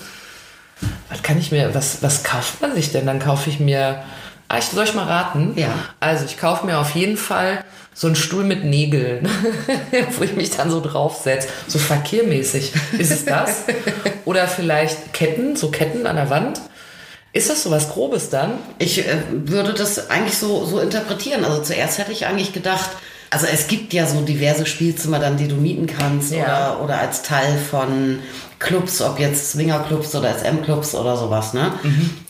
Was 1.09 1.23
kann 1.23 1.39
ich 1.39 1.53
mir, 1.53 1.75
was, 1.75 2.03
was 2.03 2.25
kauft 2.25 2.61
man 2.61 2.75
sich 2.75 2.91
denn? 2.91 3.07
Dann 3.07 3.21
kaufe 3.21 3.51
ich 3.51 3.61
mir, 3.61 4.03
ah, 4.49 4.59
ich 4.59 4.65
soll 4.65 4.85
ich 4.85 4.95
mal 4.95 5.07
raten? 5.07 5.53
Ja. 5.57 5.73
Also 6.01 6.25
ich 6.25 6.39
kaufe 6.39 6.67
mir 6.67 6.79
auf 6.79 6.95
jeden 6.95 7.17
Fall 7.17 7.63
so 7.93 8.07
einen 8.09 8.17
Stuhl 8.17 8.43
mit 8.43 8.65
Nägeln, 8.65 9.29
wo 10.19 10.25
ich 10.25 10.35
mich 10.35 10.51
dann 10.51 10.71
so 10.71 10.81
draufsetze. 10.81 11.49
So 11.69 11.79
verkehrmäßig. 11.79 12.73
Ist 12.99 13.13
es 13.13 13.25
das? 13.25 13.65
Oder 14.25 14.49
vielleicht 14.49 15.13
Ketten, 15.13 15.57
so 15.57 15.71
Ketten 15.71 16.07
an 16.07 16.17
der 16.17 16.31
Wand. 16.31 16.61
Ist 17.33 17.51
das 17.51 17.63
so 17.63 17.71
was 17.71 17.91
Grobes 17.91 18.31
dann? 18.31 18.53
Ich 18.79 19.07
äh, 19.07 19.19
würde 19.31 19.75
das 19.75 20.11
eigentlich 20.11 20.39
so, 20.39 20.65
so 20.65 20.81
interpretieren. 20.81 21.45
Also 21.45 21.63
zuerst 21.63 21.99
hätte 21.99 22.13
ich 22.13 22.27
eigentlich 22.27 22.53
gedacht, 22.53 22.91
also 23.35 23.47
es 23.53 23.67
gibt 23.67 23.93
ja 23.93 24.07
so 24.07 24.23
diverse 24.23 24.65
Spielzimmer 24.65 25.19
dann, 25.19 25.37
die 25.37 25.49
du 25.49 25.57
mieten 25.57 25.87
kannst 25.87 26.33
Ja. 26.33 26.73
oder, 26.77 26.85
oder 26.85 26.99
als 27.01 27.23
Teil 27.23 27.59
von 27.59 28.21
Clubs, 28.59 29.03
ob 29.03 29.19
jetzt 29.19 29.51
Swingerclubs 29.51 30.15
oder 30.15 30.33
SM-Clubs 30.39 30.95
oder 30.95 31.17
sowas, 31.17 31.53
ne? 31.53 31.73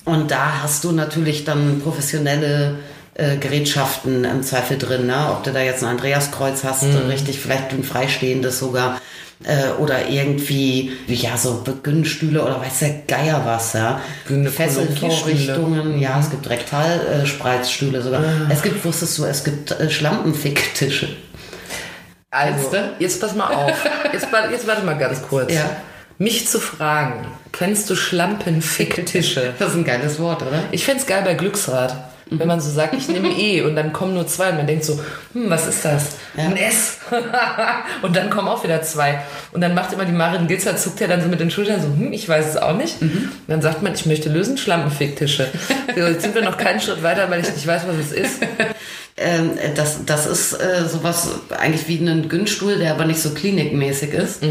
Und 0.05 0.31
da 0.31 0.63
hast 0.63 0.83
du 0.85 0.91
natürlich 0.93 1.45
dann 1.45 1.81
professionelle 1.83 2.77
äh, 3.15 3.37
Gerätschaften 3.37 4.25
im 4.25 4.43
Zweifel 4.43 4.79
drin, 4.79 5.07
ne? 5.07 5.31
Ob 5.31 5.45
du 5.45 5.53
da 5.53 5.61
jetzt 5.61 5.83
ein 5.83 5.91
Andreaskreuz 5.91 6.65
hast, 6.65 6.85
richtig, 7.09 7.39
vielleicht 7.39 7.71
ein 7.71 7.85
freistehendes 7.85 8.59
sogar. 8.59 9.01
Äh, 9.45 9.81
oder 9.81 10.09
irgendwie, 10.09 10.93
ja, 11.07 11.37
so 11.37 11.63
Begünnstühle 11.63 12.43
oder 12.43 12.61
weiß 12.61 12.79
der 12.81 13.03
Geier 13.07 13.43
was, 13.45 13.75
ja. 13.75 14.01
Fesselvorrichtungen, 14.27 16.01
ja, 16.01 16.19
es 16.19 16.31
gibt 16.31 16.49
Rektalspreizstühle 16.49 18.01
sogar. 18.01 18.23
Es 18.49 18.63
gibt, 18.63 18.85
wusstest 18.85 19.19
du, 19.19 19.25
es 19.25 19.45
gibt 19.45 19.73
äh, 19.73 19.91
Schlampenficktische. 19.91 21.09
Also, 22.31 22.77
jetzt 22.99 23.21
pass 23.21 23.35
mal 23.35 23.53
auf. 23.55 23.73
Jetzt, 24.13 24.29
jetzt 24.51 24.67
warte 24.67 24.85
mal 24.85 24.97
ganz 24.99 25.23
kurz. 25.23 25.53
Ja. 25.53 25.69
Mich 26.19 26.49
zu 26.49 26.59
fragen, 26.59 27.27
kennst 27.53 27.91
du 27.91 27.97
Schlampenficktische? 27.97 29.53
Das 29.59 29.71
ist 29.71 29.77
ein 29.77 29.85
geiles 29.85 30.19
Wort, 30.19 30.43
oder? 30.43 30.63
Ich 30.71 30.85
fänd's 30.85 31.07
geil 31.07 31.23
bei 31.25 31.35
Glücksrad. 31.35 32.14
Wenn 32.31 32.49
man 32.49 32.61
so 32.61 32.71
sagt, 32.71 32.95
ich 32.95 33.09
nehme 33.09 33.29
E 33.29 33.63
und 33.63 33.77
dann 33.77 33.93
kommen 33.93 34.15
nur 34.15 34.27
zwei 34.27 34.51
und 34.51 34.57
man 34.57 34.67
denkt 34.67 34.85
so, 34.85 34.99
hm, 35.33 35.51
was 35.51 35.67
ist 35.67 35.85
das? 35.85 36.17
Ja. 36.37 36.45
Ein 36.45 36.57
S. 36.57 36.99
und 38.03 38.17
dann 38.17 38.31
kommen 38.31 38.49
auch 38.49 38.65
wieder 38.65 38.83
zwei. 38.83 39.21
Und 39.53 39.61
dann 39.61 39.75
macht 39.75 39.93
immer 39.93 40.05
die 40.05 40.13
Marin 40.13 40.47
Gilzer, 40.47 40.77
zuckt 40.77 41.01
ja 41.01 41.07
dann 41.07 41.23
so 41.23 41.29
mit 41.29 41.41
den 41.41 41.51
Schultern 41.51 41.81
so, 41.81 41.89
hm, 41.89 42.13
ich 42.13 42.29
weiß 42.29 42.47
es 42.47 42.57
auch 42.57 42.77
nicht. 42.77 43.01
Und 43.03 43.31
dann 43.47 43.63
sagt 43.63 43.83
man, 43.83 43.95
ich 43.95 44.07
möchte 44.07 44.29
lösen 44.29 44.57
Schlampenficktische. 44.57 45.49
so, 45.95 46.01
jetzt 46.01 46.23
sind 46.23 46.35
wir 46.35 46.43
noch 46.43 46.57
keinen 46.57 46.81
Schritt 46.81 47.03
weiter, 47.03 47.31
weil 47.31 47.41
ich 47.41 47.53
nicht 47.53 47.67
weiß, 47.67 47.83
was 47.87 47.97
es 47.97 48.13
ist. 48.13 48.41
Ähm, 49.17 49.53
das, 49.77 50.05
das 50.07 50.27
ist 50.27 50.55
äh, 50.55 50.89
sowas 50.89 51.29
eigentlich 51.57 51.87
wie 51.87 52.05
ein 52.05 52.29
Günststuhl, 52.29 52.79
der 52.79 52.91
aber 52.91 53.05
nicht 53.05 53.21
so 53.21 53.31
klinikmäßig 53.31 54.13
ist. 54.13 54.43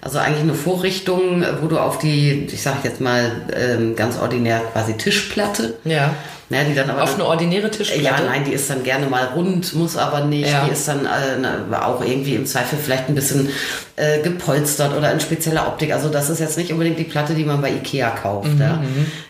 Also 0.00 0.18
eigentlich 0.18 0.42
eine 0.42 0.54
Vorrichtung, 0.54 1.44
wo 1.60 1.66
du 1.66 1.78
auf 1.78 1.98
die, 1.98 2.46
ich 2.46 2.62
sag 2.62 2.84
jetzt 2.84 3.00
mal 3.00 3.32
ähm, 3.52 3.96
ganz 3.96 4.18
ordinär 4.18 4.60
quasi 4.72 4.96
Tischplatte. 4.96 5.74
Ja. 5.84 6.14
Ja, 6.52 6.64
die 6.64 6.74
dann 6.74 6.90
aber 6.90 7.02
Auf 7.02 7.14
eine 7.14 7.24
ordinäre 7.26 7.70
Tischplatte? 7.70 8.02
Ja, 8.02 8.16
nein, 8.24 8.44
die 8.44 8.52
ist 8.52 8.68
dann 8.70 8.82
gerne 8.82 9.06
mal 9.06 9.24
rund, 9.34 9.74
muss 9.74 9.96
aber 9.96 10.24
nicht. 10.24 10.50
Ja. 10.50 10.64
Die 10.66 10.72
ist 10.72 10.86
dann 10.86 11.06
äh, 11.06 11.74
auch 11.74 12.04
irgendwie 12.04 12.34
im 12.34 12.46
Zweifel 12.46 12.78
vielleicht 12.82 13.08
ein 13.08 13.14
bisschen 13.14 13.48
äh, 13.96 14.20
gepolstert 14.22 14.96
oder 14.96 15.12
in 15.12 15.20
spezieller 15.20 15.66
Optik. 15.66 15.92
Also 15.92 16.08
das 16.08 16.30
ist 16.30 16.40
jetzt 16.40 16.58
nicht 16.58 16.72
unbedingt 16.72 16.98
die 16.98 17.04
Platte, 17.04 17.34
die 17.34 17.44
man 17.44 17.60
bei 17.60 17.70
Ikea 17.70 18.10
kauft. 18.10 18.52
Mhm, 18.54 18.60
ja. 18.60 18.82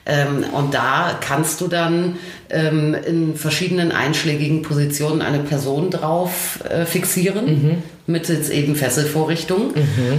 ähm, 0.06 0.44
und 0.52 0.74
da 0.74 1.16
kannst 1.20 1.60
du 1.60 1.68
dann 1.68 2.16
ähm, 2.50 2.94
in 3.06 3.36
verschiedenen 3.36 3.92
einschlägigen 3.92 4.62
Positionen 4.62 5.22
eine 5.22 5.38
Person 5.40 5.90
drauf 5.90 6.58
äh, 6.68 6.84
fixieren, 6.84 7.44
Mhm. 7.46 7.82
mittels 8.06 8.50
eben 8.50 8.74
Fesselvorrichtung 8.76 9.74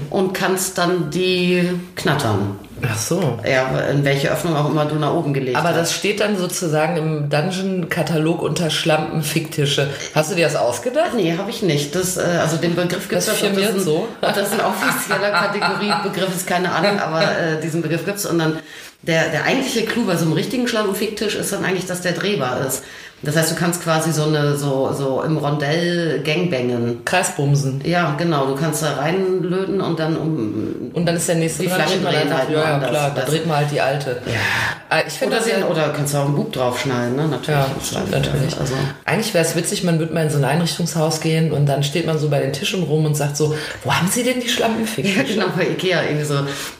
und 0.09 0.33
kannst 0.33 0.77
dann 0.77 1.09
die 1.11 1.63
knattern. 1.95 2.55
Ach 2.85 2.97
so. 2.97 3.39
Ja, 3.47 3.79
in 3.89 4.03
welche 4.03 4.31
Öffnung 4.31 4.55
auch 4.55 4.69
immer 4.69 4.85
du 4.85 4.95
nach 4.95 5.13
oben 5.13 5.33
gelegt 5.33 5.57
Aber 5.57 5.69
hast. 5.69 5.77
das 5.77 5.93
steht 5.93 6.19
dann 6.19 6.37
sozusagen 6.37 6.97
im 6.97 7.29
Dungeon-Katalog 7.29 8.41
unter 8.41 8.69
Schlampenficktische. 8.69 9.89
Hast 10.13 10.31
du 10.31 10.35
dir 10.35 10.45
das 10.45 10.55
ausgedacht? 10.55 11.13
Nee, 11.15 11.37
habe 11.37 11.49
ich 11.49 11.61
nicht. 11.61 11.95
Das, 11.95 12.17
äh, 12.17 12.21
also 12.41 12.57
den 12.57 12.75
Begriff 12.75 13.07
gibt 13.09 13.19
es. 13.19 13.27
Das 13.27 13.37
firmiert 13.37 13.75
ein, 13.75 13.79
so. 13.79 14.07
Ob 14.21 14.33
das 14.35 14.51
ein 14.51 14.61
offizieller 14.61 15.31
Kategoriebegriff 15.31 16.35
ist, 16.35 16.47
keine 16.47 16.71
Ahnung, 16.71 16.99
aber 16.99 17.21
äh, 17.21 17.61
diesen 17.61 17.81
Begriff 17.81 18.05
gibt's 18.05 18.25
Und 18.25 18.39
dann 18.39 18.59
der, 19.03 19.29
der 19.29 19.43
eigentliche 19.43 19.85
Clou 19.85 20.05
bei 20.05 20.15
so 20.15 20.25
einem 20.25 20.33
richtigen 20.33 20.67
Schlampenficktisch 20.67 21.35
ist 21.35 21.51
dann 21.51 21.65
eigentlich, 21.65 21.85
dass 21.85 22.01
der 22.01 22.13
drehbar 22.13 22.65
ist. 22.65 22.83
Das 23.23 23.35
heißt, 23.37 23.51
du 23.51 23.55
kannst 23.55 23.81
quasi 23.83 24.11
so 24.11 24.23
eine 24.25 24.55
so, 24.57 24.91
so 24.93 25.21
im 25.23 25.37
Rondell 25.37 26.21
Gangbangen. 26.23 27.03
Kreisbumsen. 27.05 27.81
Ja, 27.85 28.15
genau. 28.17 28.45
Du 28.47 28.55
kannst 28.55 28.83
da 28.83 28.93
reinlöten 28.95 29.79
und 29.81 29.97
dann 29.99 30.17
um 30.17 30.91
Und 30.93 31.05
dann 31.05 31.15
ist 31.15 31.27
der 31.29 31.35
nächste 31.35 31.63
Die 31.63 31.69
dran, 31.69 31.81
Flaschen 31.81 32.03
dreht 32.03 32.15
einfach- 32.15 32.37
halt 32.39 32.49
Ja, 32.49 32.57
woanders. 32.71 32.89
klar. 32.89 33.11
Da 33.15 33.21
dreht 33.21 33.47
man 33.47 33.57
halt 33.57 33.71
die 33.71 33.79
alte. 33.81 34.21
Ja. 34.25 34.99
Ich 35.07 35.13
finde 35.13 35.37
oder, 35.37 35.43
das 35.45 35.51
ja, 35.51 35.57
den, 35.59 35.63
oder 35.67 35.89
kannst 35.89 36.13
du 36.13 36.17
auch 36.19 36.25
einen 36.25 36.35
Bub 36.35 36.53
draufschneiden, 36.53 37.15
ne? 37.15 37.27
Natürlich. 37.27 37.59
Ja, 37.59 37.65
stimmt 37.83 38.11
natürlich. 38.11 38.59
Also, 38.59 38.73
Eigentlich 39.05 39.33
wäre 39.33 39.43
es 39.43 39.55
witzig, 39.55 39.83
man 39.83 39.97
würde 39.99 40.13
mal 40.13 40.23
in 40.25 40.29
so 40.29 40.37
ein 40.37 40.45
Einrichtungshaus 40.45 41.19
gehen 41.19 41.51
und 41.51 41.65
dann 41.65 41.81
steht 41.83 42.05
man 42.05 42.19
so 42.19 42.29
bei 42.29 42.39
den 42.41 42.53
Tischen 42.53 42.83
rum 42.83 43.05
und 43.05 43.15
sagt 43.15 43.35
so, 43.37 43.55
wo 43.83 43.91
haben 43.93 44.07
Sie 44.07 44.23
denn 44.23 44.39
die 44.39 44.49
Schlampenfick? 44.49 45.05
ja, 45.17 45.23
genau, 45.23 45.45
bei 45.57 45.63
Ikea 45.69 46.03
irgendwie 46.03 46.25
so 46.25 46.35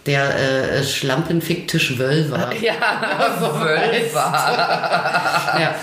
der 0.06 0.26
äh, 0.80 0.84
Schlampenficktisch 0.84 1.98
Wölver. 1.98 2.52
Ja, 2.62 2.74
Wölfer. 3.42 4.34
ja. 5.60 5.76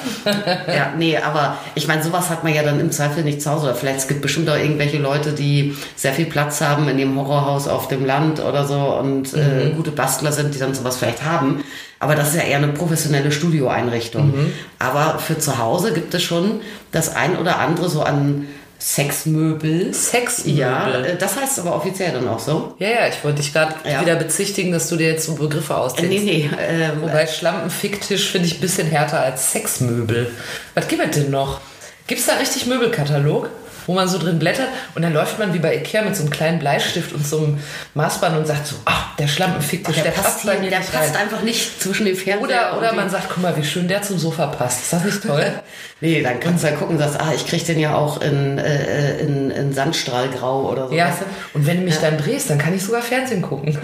Ja, 0.66 0.92
nee, 0.96 1.16
aber 1.16 1.58
ich 1.74 1.88
meine, 1.88 2.02
sowas 2.02 2.30
hat 2.30 2.44
man 2.44 2.54
ja 2.54 2.62
dann 2.62 2.80
im 2.80 2.90
Zweifel 2.90 3.24
nicht 3.24 3.42
zu 3.42 3.50
Hause. 3.50 3.66
Oder 3.66 3.74
vielleicht 3.74 3.98
es 3.98 4.08
gibt 4.08 4.22
bestimmt 4.22 4.48
auch 4.50 4.56
irgendwelche 4.56 4.98
Leute, 4.98 5.32
die 5.32 5.76
sehr 5.96 6.12
viel 6.12 6.26
Platz 6.26 6.60
haben 6.60 6.88
in 6.88 6.98
dem 6.98 7.16
Horrorhaus 7.16 7.68
auf 7.68 7.88
dem 7.88 8.04
Land 8.04 8.40
oder 8.40 8.66
so 8.66 8.78
und 8.96 9.34
äh, 9.34 9.70
gute 9.76 9.90
Bastler 9.90 10.32
sind, 10.32 10.54
die 10.54 10.58
dann 10.58 10.74
sowas 10.74 10.96
vielleicht 10.96 11.24
haben. 11.24 11.62
Aber 11.98 12.14
das 12.14 12.30
ist 12.30 12.36
ja 12.36 12.42
eher 12.42 12.56
eine 12.56 12.68
professionelle 12.68 13.30
Studioeinrichtung. 13.30 14.32
Aber 14.78 15.18
für 15.18 15.38
zu 15.38 15.58
Hause 15.58 15.92
gibt 15.92 16.14
es 16.14 16.22
schon 16.22 16.60
das 16.92 17.14
ein 17.14 17.36
oder 17.36 17.58
andere 17.58 17.90
so 17.90 18.02
an 18.02 18.46
Sexmöbel. 18.80 19.92
Sexmöbel. 19.94 20.58
Ja, 20.58 20.90
äh, 21.00 21.16
das 21.16 21.36
heißt 21.36 21.58
aber 21.60 21.74
offiziell 21.76 22.12
dann 22.12 22.26
auch 22.28 22.38
so. 22.38 22.74
Ja, 22.78 22.88
ja, 22.88 23.08
ich 23.08 23.22
wollte 23.22 23.40
dich 23.42 23.52
gerade 23.52 23.74
Ja. 23.84 24.00
wieder 24.00 24.16
bezichtigen, 24.16 24.72
dass 24.72 24.88
du 24.88 24.96
dir 24.96 25.08
jetzt 25.08 25.26
so 25.26 25.34
Begriffe 25.34 25.72
Äh, 25.74 25.76
ausdenkst. 25.76 26.08
nee, 26.10 26.20
nee. 26.20 26.50
Ähm, 26.58 27.02
Wobei 27.02 27.26
Schlampenficktisch 27.26 28.30
finde 28.30 28.46
ich 28.48 28.54
ein 28.58 28.60
bisschen 28.60 28.86
härter 28.88 29.20
als 29.20 29.52
Sexmöbel. 29.52 30.30
Was 30.74 30.88
gibt 30.88 31.02
es 31.04 31.10
denn 31.22 31.30
noch? 31.30 31.60
Gibt 32.06 32.20
es 32.20 32.26
da 32.26 32.34
richtig 32.34 32.66
Möbelkatalog, 32.66 33.50
wo 33.86 33.94
man 33.94 34.08
so 34.08 34.18
drin 34.18 34.38
blättert 34.38 34.68
und 34.94 35.02
dann 35.02 35.12
läuft 35.12 35.38
man 35.38 35.52
wie 35.54 35.58
bei 35.58 35.76
Ikea 35.76 36.02
mit 36.02 36.16
so 36.16 36.22
einem 36.22 36.30
kleinen 36.30 36.58
Bleistift 36.58 37.12
und 37.12 37.26
so 37.26 37.38
einem 37.38 37.58
Maßband 37.94 38.36
und 38.36 38.46
sagt 38.46 38.66
so, 38.66 38.76
ach, 38.84 39.09
der 39.20 39.28
Schlampenficktisch, 39.28 39.96
der, 39.96 40.04
der, 40.04 40.10
passt 40.12 40.40
hier, 40.40 40.52
der 40.52 40.60
nicht 40.60 40.92
passt 40.92 41.14
rein. 41.14 41.22
einfach 41.22 41.42
nicht 41.42 41.82
zwischen 41.82 42.06
den 42.06 42.16
Fernseher 42.16 42.42
Oder, 42.42 42.78
oder 42.78 42.92
man 42.94 43.10
sagt, 43.10 43.28
guck 43.28 43.42
mal, 43.42 43.54
wie 43.56 43.64
schön 43.64 43.86
der 43.86 44.00
zum 44.00 44.18
Sofa 44.18 44.46
passt. 44.46 44.82
Ist 44.82 44.92
das 44.92 45.04
nicht 45.04 45.22
toll? 45.22 45.52
Nee, 46.02 46.22
dann 46.22 46.40
kannst 46.40 46.64
du 46.64 46.68
ja 46.68 46.76
gucken, 46.76 46.96
sagst, 46.96 47.20
ah, 47.20 47.30
ich 47.34 47.46
krieg 47.46 47.62
den 47.66 47.78
ja 47.78 47.94
auch 47.94 48.22
in, 48.22 48.56
äh, 48.56 49.18
in, 49.18 49.50
in 49.50 49.74
Sandstrahlgrau 49.74 50.70
oder 50.70 50.88
so. 50.88 50.94
ja. 50.94 51.08
weißt 51.08 51.20
du? 51.20 51.58
Und 51.58 51.66
wenn 51.66 51.76
du 51.76 51.82
mich 51.82 51.98
dann 51.98 52.16
drehst, 52.16 52.48
dann 52.48 52.56
kann 52.56 52.74
ich 52.74 52.82
sogar 52.82 53.02
Fernsehen 53.02 53.42
gucken. 53.42 53.76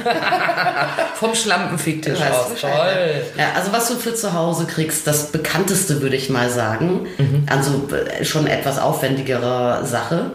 Vom 1.17 1.35
Schlampenficktisch 1.35 2.19
aus. 2.19 2.59
Toll. 2.59 2.71
ne? 2.71 3.23
Ja, 3.37 3.53
also 3.55 3.71
was 3.71 3.89
du 3.89 3.97
für 3.97 4.15
zu 4.15 4.33
Hause 4.33 4.65
kriegst, 4.65 5.07
das 5.07 5.31
bekannteste 5.31 6.01
würde 6.01 6.17
ich 6.17 6.31
mal 6.31 6.49
sagen, 6.49 7.07
also 7.49 7.87
äh, 7.95 8.25
schon 8.25 8.47
etwas 8.47 8.79
aufwendigere 8.79 9.85
Sache, 9.85 10.31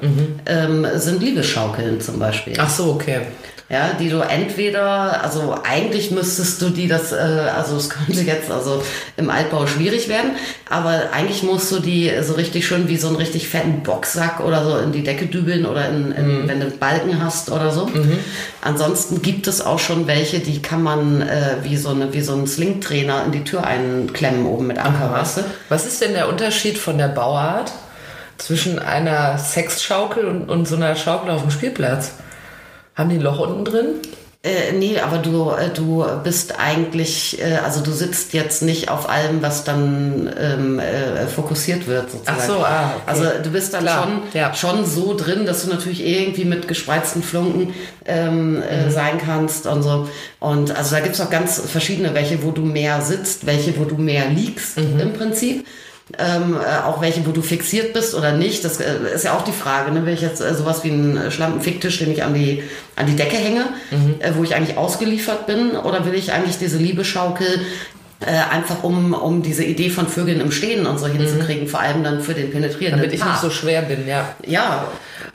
ähm, 0.45 0.85
sind 0.93 1.19
Liebesschaukeln 1.23 1.99
zum 1.99 2.19
Beispiel. 2.19 2.53
Ach 2.59 2.69
so, 2.69 2.91
okay. 2.91 3.21
Ja, 3.71 3.91
die 3.97 4.09
du 4.09 4.19
entweder, 4.19 5.23
also 5.23 5.55
eigentlich 5.63 6.11
müsstest 6.11 6.61
du 6.61 6.71
die 6.71 6.89
das, 6.89 7.13
äh, 7.13 7.15
also 7.15 7.77
es 7.77 7.89
könnte 7.89 8.19
jetzt 8.19 8.51
also 8.51 8.83
im 9.15 9.29
Altbau 9.29 9.65
schwierig 9.65 10.09
werden, 10.09 10.31
aber 10.69 11.13
eigentlich 11.13 11.41
musst 11.41 11.71
du 11.71 11.79
die 11.79 12.11
so 12.21 12.33
richtig 12.33 12.67
schön 12.67 12.89
wie 12.89 12.97
so 12.97 13.07
einen 13.07 13.15
richtig 13.15 13.47
fetten 13.47 13.81
Boxsack 13.81 14.41
oder 14.41 14.65
so 14.65 14.77
in 14.77 14.91
die 14.91 15.03
Decke 15.03 15.27
dübeln 15.27 15.65
oder 15.65 15.87
in, 15.87 16.11
in, 16.11 16.49
wenn 16.49 16.59
du 16.59 16.65
einen 16.65 16.79
Balken 16.79 17.23
hast 17.23 17.49
oder 17.49 17.71
so. 17.71 17.89
Ansonsten 18.61 19.21
gibt 19.21 19.47
es 19.47 19.65
auch 19.65 19.79
schon 19.79 20.05
welche, 20.05 20.39
die 20.39 20.61
kann 20.61 20.83
man 20.83 21.21
äh, 21.21 21.55
wie 21.63 21.77
so 21.77 21.91
eine 21.91 22.13
wie 22.13 22.21
so 22.21 22.33
ein 22.33 22.47
Slingtrainer 22.47 23.23
in 23.25 23.31
die 23.31 23.45
Tür 23.45 23.63
einklemmen 23.63 24.47
oben 24.47 24.67
mit 24.67 24.79
Anker, 24.79 25.13
weißt 25.13 25.37
du? 25.37 25.41
Was 25.69 25.85
ist 25.85 26.01
denn 26.01 26.11
der 26.11 26.27
Unterschied 26.27 26.77
von 26.77 26.97
der 26.97 27.07
Bauart 27.07 27.71
zwischen 28.37 28.79
einer 28.79 29.37
Sexschaukel 29.37 30.25
und, 30.25 30.49
und 30.49 30.67
so 30.67 30.75
einer 30.75 30.97
Schaukel 30.97 31.31
auf 31.31 31.43
dem 31.43 31.51
Spielplatz? 31.51 32.11
Haben 32.95 33.09
die 33.09 33.15
ein 33.15 33.21
Loch 33.21 33.39
unten 33.39 33.65
drin? 33.65 33.85
Äh, 34.43 34.71
nee, 34.73 34.99
aber 34.99 35.19
du, 35.19 35.51
äh, 35.51 35.69
du 35.69 36.03
bist 36.23 36.55
eigentlich, 36.59 37.39
äh, 37.39 37.57
also 37.63 37.81
du 37.81 37.91
sitzt 37.91 38.33
jetzt 38.33 38.63
nicht 38.63 38.89
auf 38.89 39.07
allem, 39.07 39.43
was 39.43 39.63
dann 39.65 40.31
ähm, 40.35 40.79
äh, 40.79 41.27
fokussiert 41.27 41.85
wird 41.85 42.09
sozusagen. 42.09 42.37
Ach 42.41 42.47
so, 42.47 42.53
ah, 42.65 42.93
okay. 42.95 43.03
Also 43.05 43.23
du 43.43 43.51
bist 43.51 43.71
dann 43.75 43.83
Klar, 43.83 44.03
schon, 44.03 44.21
ja. 44.33 44.53
schon 44.55 44.85
so 44.87 45.15
drin, 45.15 45.45
dass 45.45 45.63
du 45.63 45.69
natürlich 45.69 46.03
irgendwie 46.03 46.45
mit 46.45 46.67
gespreizten 46.67 47.21
Flunken 47.21 47.75
ähm, 48.05 48.63
äh, 48.63 48.87
Mhm. 48.87 48.91
sein 48.91 49.17
kannst 49.23 49.67
und 49.67 49.83
so. 49.83 50.07
Und 50.39 50.75
also 50.75 50.95
da 50.95 51.01
gibt's 51.01 51.21
auch 51.21 51.29
ganz 51.29 51.59
verschiedene, 51.59 52.15
welche, 52.15 52.41
wo 52.41 52.49
du 52.49 52.63
mehr 52.63 53.01
sitzt, 53.01 53.45
welche, 53.45 53.77
wo 53.77 53.83
du 53.83 53.97
mehr 53.97 54.27
liegst 54.27 54.79
Mhm. 54.79 54.99
im 54.99 55.13
Prinzip. 55.13 55.67
Ähm, 56.17 56.55
äh, 56.55 56.85
auch 56.85 57.01
welche, 57.01 57.25
wo 57.25 57.31
du 57.31 57.41
fixiert 57.41 57.93
bist 57.93 58.15
oder 58.15 58.33
nicht, 58.33 58.65
das 58.65 58.79
äh, 58.79 59.13
ist 59.13 59.23
ja 59.23 59.33
auch 59.33 59.43
die 59.43 59.51
Frage. 59.51 59.91
Ne? 59.91 60.05
Will 60.05 60.13
ich 60.13 60.21
jetzt 60.21 60.41
äh, 60.41 60.53
sowas 60.53 60.83
wie 60.83 60.91
einen 60.91 61.17
äh, 61.17 61.31
Schlampenficktisch, 61.31 61.99
den 61.99 62.11
ich 62.11 62.23
an 62.23 62.33
die, 62.33 62.63
an 62.95 63.05
die 63.05 63.15
Decke 63.15 63.37
hänge, 63.37 63.65
äh, 64.19 64.31
wo 64.35 64.43
ich 64.43 64.55
eigentlich 64.55 64.77
ausgeliefert 64.77 65.47
bin, 65.47 65.71
oder 65.71 66.05
will 66.05 66.13
ich 66.13 66.33
eigentlich 66.33 66.57
diese 66.57 66.77
Liebeschaukel 66.77 67.47
äh, 68.19 68.53
einfach 68.53 68.83
um, 68.83 69.13
um 69.13 69.41
diese 69.41 69.63
Idee 69.63 69.89
von 69.89 70.07
Vögeln 70.07 70.41
im 70.41 70.51
Stehen 70.51 70.85
und 70.85 70.99
so 70.99 71.07
hinzukriegen, 71.07 71.67
vor 71.67 71.79
allem 71.79 72.03
dann 72.03 72.21
für 72.21 72.33
den 72.33 72.51
penetrierenden 72.51 73.01
Damit 73.01 73.13
ich 73.13 73.21
Part. 73.21 73.31
nicht 73.31 73.41
so 73.41 73.49
schwer 73.49 73.81
bin, 73.81 74.07
ja. 74.07 74.35
Ja, 74.45 74.87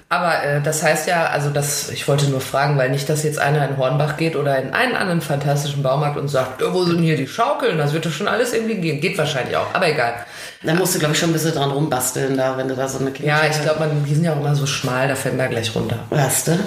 Aber 0.09 0.45
äh, 0.45 0.63
das 0.63 0.85
heißt 0.85 1.09
ja, 1.09 1.27
also 1.27 1.51
das, 1.51 1.91
ich 1.91 2.07
wollte 2.07 2.27
nur 2.27 2.41
fragen, 2.41 2.79
weil 2.79 2.91
nicht, 2.91 3.09
dass 3.09 3.25
jetzt 3.25 3.41
einer 3.41 3.69
in 3.69 3.77
Hornbach 3.77 4.17
geht 4.17 4.37
oder 4.37 4.57
in 4.57 4.73
einen 4.73 4.95
anderen 4.95 5.21
fantastischen 5.21 5.83
Baumarkt 5.83 6.17
und 6.17 6.29
sagt, 6.29 6.63
wo 6.63 6.85
sind 6.85 7.03
hier 7.03 7.17
die 7.17 7.27
Schaukeln? 7.27 7.77
Das 7.79 7.93
wird 7.93 8.07
doch 8.07 8.13
schon 8.13 8.29
alles 8.29 8.53
irgendwie 8.53 8.77
gehen. 8.77 9.01
Geht 9.01 9.19
wahrscheinlich 9.19 9.57
auch, 9.57 9.67
aber 9.73 9.89
egal. 9.89 10.15
da 10.63 10.75
musst 10.75 10.95
du, 10.95 11.01
glaube 11.01 11.15
ich, 11.15 11.19
schon 11.19 11.31
ein 11.31 11.33
bisschen 11.33 11.55
dran 11.55 11.73
rumbasteln, 11.73 12.37
da, 12.37 12.57
wenn 12.57 12.69
du 12.69 12.77
da 12.77 12.87
so 12.87 13.01
eine 13.01 13.11
Ja, 13.21 13.41
ich 13.51 13.61
glaube, 13.61 13.91
die 14.07 14.15
sind 14.15 14.23
ja 14.23 14.35
auch 14.35 14.41
immer 14.41 14.55
so 14.55 14.67
schmal, 14.67 15.09
da 15.09 15.17
fällt 15.17 15.37
man 15.37 15.51
gleich 15.51 15.75
runter. 15.75 15.99
Weißt 16.11 16.49
du? 16.49 16.59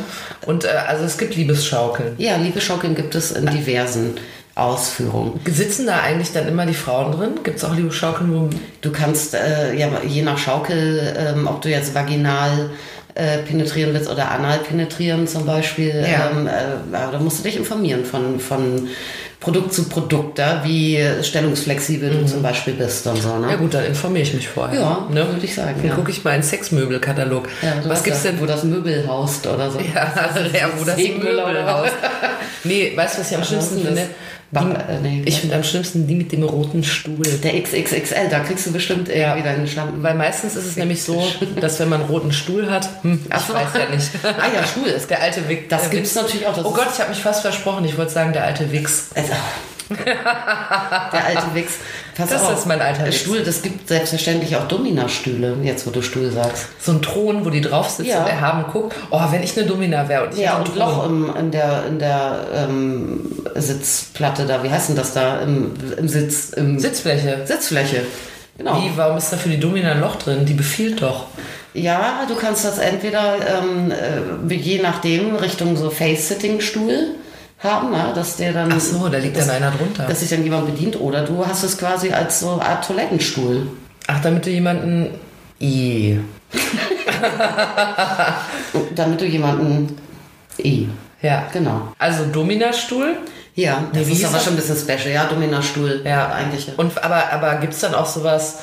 Und 0.45 0.65
äh, 0.65 0.69
also 0.87 1.05
es 1.05 1.17
gibt 1.17 1.35
Liebesschaukeln. 1.35 2.15
Ja, 2.17 2.35
Liebeschaukeln 2.35 2.93
gibt 2.93 3.15
es 3.15 3.31
in 3.31 3.45
diversen 3.45 4.17
Ausführungen. 4.55 5.39
Sitzen 5.45 5.87
da 5.87 6.01
eigentlich 6.01 6.33
dann 6.33 6.45
immer 6.45 6.65
die 6.65 6.73
Frauen 6.73 7.13
drin? 7.13 7.39
Gibt 7.45 7.59
es 7.59 7.63
auch 7.63 7.73
Liebesschaukeln, 7.73 8.33
wo 8.33 8.49
Du 8.81 8.91
kannst, 8.91 9.33
äh, 9.33 9.73
ja, 9.75 9.87
je 10.05 10.23
nach 10.23 10.37
Schaukel, 10.37 11.15
ähm, 11.17 11.47
ob 11.47 11.61
du 11.61 11.69
jetzt 11.69 11.95
vaginal 11.95 12.69
äh, 13.19 13.39
penetrieren 13.39 13.93
willst 13.93 14.09
oder 14.09 14.31
anal 14.31 14.59
penetrieren 14.59 15.27
zum 15.27 15.45
Beispiel, 15.45 15.89
Ja. 16.09 16.29
ähm, 16.31 16.47
äh, 16.47 17.11
da 17.11 17.19
musst 17.19 17.39
du 17.39 17.43
dich 17.43 17.57
informieren 17.57 18.05
von, 18.05 18.39
von 18.39 18.87
Produkt 19.39 19.73
zu 19.73 19.83
Produkt, 19.87 20.37
da, 20.37 20.61
wie 20.65 20.99
stellungsflexibel 21.21 22.09
du 22.09 22.25
zum 22.25 22.41
Beispiel 22.41 22.73
bist 22.73 23.07
und 23.07 23.21
so. 23.21 23.29
Ja 23.29 23.39
Ne? 23.39 23.57
gut, 23.57 23.73
dann 23.73 23.85
informiere 23.85 24.23
ich 24.23 24.33
mich 24.33 24.47
vorher. 24.49 24.79
Ja, 24.81 25.07
ne? 25.09 25.25
würde 25.27 25.45
ich 25.45 25.55
sagen, 25.55 25.75
Dann 25.77 25.87
ja. 25.89 25.95
gucke 25.95 26.11
ich 26.11 26.23
mal 26.25 26.31
in 26.35 26.41
den 26.41 26.47
Sexmöbelkatalog. 26.47 27.47
Ja, 27.61 27.73
Was 27.89 28.03
gibt's 28.03 28.23
ja, 28.25 28.31
denn? 28.31 28.41
wo 28.41 28.45
das 28.45 28.63
Möbel 28.63 29.07
haust 29.07 29.47
oder 29.47 29.71
so. 29.71 29.79
Ja, 29.79 30.13
ja, 30.53 30.69
wo 30.77 30.83
das 30.83 30.97
oder 30.97 31.47
Möbelhaus. 31.47 31.89
Nee, 32.65 32.91
weißt 32.95 33.15
du, 33.15 33.21
was 33.21 33.31
ich 33.31 33.37
am 33.37 33.43
schlimmsten 33.45 33.81
finde? 33.85 34.01
Ba- 34.51 34.61
Die, 34.61 34.91
äh, 34.91 34.99
nee, 35.01 35.21
ich 35.25 35.41
finde 35.41 35.55
am 35.55 35.63
schlimmsten 35.63 36.07
die 36.07 36.15
mit 36.15 36.31
dem 36.31 36.41
roten 36.43 36.83
Stuhl. 36.83 37.21
Der 37.43 37.61
XXXL, 37.61 38.29
da 38.29 38.39
kriegst 38.39 38.65
du 38.65 38.71
bestimmt 38.71 39.07
irgendwie 39.09 39.43
deinen 39.43 39.67
Schlampen. 39.67 40.01
Weil 40.01 40.15
meistens 40.15 40.55
ist 40.55 40.65
es 40.65 40.75
nämlich 40.75 41.03
so, 41.03 41.23
dass 41.61 41.79
wenn 41.79 41.89
man 41.89 42.01
einen 42.01 42.09
roten 42.09 42.31
Stuhl 42.31 42.69
hat, 42.69 42.89
hm, 43.03 43.19
ich 43.31 43.41
so. 43.45 43.53
weiß 43.53 43.67
ja 43.75 43.95
nicht. 43.95 44.09
Ah 44.23 44.47
ja, 44.55 44.65
Stuhl 44.65 44.87
ist 44.87 45.09
Der 45.09 45.21
alte 45.21 45.47
Wichs. 45.47 45.63
Das 45.69 45.81
der 45.83 45.89
gibt's 45.91 46.15
Wichs. 46.15 46.21
natürlich 46.23 46.47
auch. 46.47 46.57
Oh 46.65 46.71
Gott, 46.73 46.87
ich 46.93 46.99
habe 46.99 47.09
mich 47.11 47.19
fast 47.21 47.41
versprochen. 47.41 47.85
Ich 47.85 47.97
wollte 47.97 48.11
sagen, 48.11 48.33
der 48.33 48.43
alte 48.45 48.71
Wichs. 48.71 49.09
Also, 49.13 49.33
Der 50.05 51.25
alte 51.25 51.53
Wichs. 51.53 51.73
Pass 52.15 52.29
Das 52.29 52.43
auf, 52.43 52.57
ist 52.57 52.65
mein 52.67 52.81
alter 52.81 53.05
Wichs. 53.05 53.17
Stuhl, 53.21 53.41
das 53.43 53.61
gibt 53.61 53.87
selbstverständlich 53.87 54.55
auch 54.55 54.67
Domina-Stühle, 54.67 55.57
jetzt 55.63 55.87
wo 55.87 55.91
du 55.91 56.01
Stuhl 56.01 56.29
sagst. 56.31 56.67
So 56.79 56.91
ein 56.93 57.01
Thron, 57.01 57.45
wo 57.45 57.49
die 57.49 57.61
drauf 57.61 57.89
sitzen 57.89 58.09
Ja. 58.09 58.23
und 58.23 58.29
erhaben 58.29 58.65
guckt. 58.71 58.95
Oh, 59.09 59.21
wenn 59.31 59.41
ich 59.43 59.57
eine 59.57 59.67
Domina 59.67 60.07
wäre 60.07 60.25
und 60.25 60.33
ich 60.33 60.39
Ja, 60.39 60.57
und 60.57 60.67
einen 60.69 60.77
Loch 60.77 61.05
im, 61.05 61.35
in 61.35 61.51
der, 61.51 61.85
in 61.87 61.99
der 61.99 62.39
ähm, 62.55 63.31
Sitzplatte 63.55 64.45
da, 64.45 64.63
wie 64.63 64.69
heißt 64.69 64.89
denn 64.89 64.95
das 64.95 65.13
da? 65.13 65.39
Im, 65.39 65.73
im 65.97 66.07
Sitz, 66.07 66.49
im 66.51 66.79
Sitzfläche. 66.79 67.41
Sitzfläche. 67.45 68.03
Genau. 68.57 68.81
Wie, 68.81 68.91
warum 68.95 69.17
ist 69.17 69.31
da 69.31 69.37
für 69.37 69.49
die 69.49 69.59
Domina 69.59 69.91
ein 69.93 70.01
Loch 70.01 70.17
drin? 70.17 70.45
Die 70.45 70.53
befiehlt 70.53 71.01
doch. 71.01 71.25
Ja, 71.73 72.23
du 72.27 72.35
kannst 72.35 72.65
das 72.65 72.77
entweder 72.77 73.35
ähm, 73.37 73.91
äh, 73.91 74.53
je 74.55 74.81
nachdem 74.81 75.35
Richtung 75.35 75.77
so 75.77 75.89
Face-Sitting-Stuhl 75.89 77.11
haben, 77.59 77.91
ne? 77.91 78.11
dass 78.15 78.37
der 78.37 78.53
dann. 78.53 78.71
Ach 78.71 78.79
so, 78.79 79.09
da 79.09 79.17
liegt 79.17 79.37
dass, 79.37 79.47
dann 79.47 79.57
einer 79.57 79.71
drunter. 79.71 80.05
Dass 80.05 80.21
sich 80.21 80.29
dann 80.29 80.43
jemand 80.43 80.65
bedient 80.65 80.99
oder 80.99 81.25
du 81.25 81.45
hast 81.45 81.63
es 81.63 81.77
quasi 81.77 82.11
als 82.11 82.39
so 82.39 82.53
eine 82.53 82.61
Art 82.61 82.85
Toilettenstuhl. 82.85 83.67
Ach, 84.07 84.21
damit 84.21 84.45
du 84.45 84.49
jemanden. 84.49 85.09
I. 85.61 86.19
Damit 88.95 89.19
du 89.19 89.25
jemanden. 89.25 89.97
I. 90.57 90.87
Ja. 91.21 91.47
Genau. 91.51 91.93
Also 91.99 92.25
Dominastuhl. 92.25 93.17
Ja, 93.55 93.83
das 93.91 94.07
wie 94.07 94.13
ist 94.13 94.25
aber 94.25 94.39
schon 94.39 94.53
ein 94.53 94.55
bisschen 94.55 94.77
special. 94.77 95.13
Ja, 95.13 95.25
Dominastuhl. 95.25 96.01
Ja, 96.05 96.29
eigentlich. 96.29 96.67
ja. 96.67 96.73
Und 96.77 96.97
aber, 97.03 97.31
aber 97.31 97.55
gibt 97.55 97.73
es 97.73 97.81
dann 97.81 97.93
auch 97.93 98.05
sowas, 98.05 98.59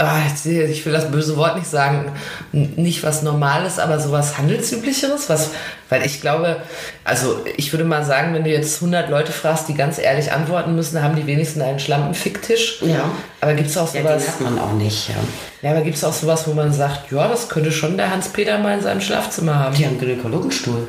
ich 0.00 0.46
ich 0.46 0.86
will 0.86 0.92
das 0.92 1.10
böse 1.10 1.36
Wort 1.36 1.56
nicht 1.56 1.68
sagen, 1.68 2.12
nicht 2.52 3.02
was 3.02 3.22
Normales, 3.22 3.78
aber 3.78 4.00
sowas 4.00 4.38
Handelsüblicheres? 4.38 5.28
Was, 5.28 5.50
weil 5.88 6.04
ich 6.06 6.20
glaube, 6.20 6.56
also 7.04 7.44
ich 7.56 7.72
würde 7.72 7.84
mal 7.84 8.04
sagen, 8.04 8.32
wenn 8.34 8.44
du 8.44 8.50
jetzt 8.50 8.76
100 8.76 9.10
Leute 9.10 9.32
fragst, 9.32 9.68
die 9.68 9.74
ganz 9.74 9.98
ehrlich 9.98 10.32
antworten 10.32 10.74
müssen, 10.74 11.02
haben 11.02 11.16
die 11.16 11.26
wenigsten 11.26 11.60
einen 11.60 11.78
Schlampenficktisch. 11.78 12.82
Ja. 12.82 13.10
Aber 13.40 13.54
gibt 13.54 13.68
es 13.68 13.76
auch 13.76 13.92
Ja, 13.92 14.02
sowas, 14.02 14.24
den 14.24 14.32
hat 14.32 14.40
man 14.40 14.58
auch 14.58 14.72
nicht. 14.72 15.08
Ja. 15.08 15.14
ja, 15.62 15.70
aber 15.72 15.82
gibt 15.82 15.96
es 15.96 16.04
auch 16.04 16.12
sowas, 16.12 16.46
wo 16.46 16.54
man 16.54 16.72
sagt, 16.72 17.10
ja, 17.10 17.28
das 17.28 17.48
könnte 17.48 17.72
schon 17.72 17.96
der 17.96 18.10
Hans-Peter 18.10 18.58
mal 18.58 18.74
in 18.74 18.82
seinem 18.82 19.00
Schlafzimmer 19.00 19.56
haben? 19.56 19.76
Die 19.76 19.84
haben 19.84 19.98
einen 19.98 20.00
Gynäkologenstuhl. 20.00 20.88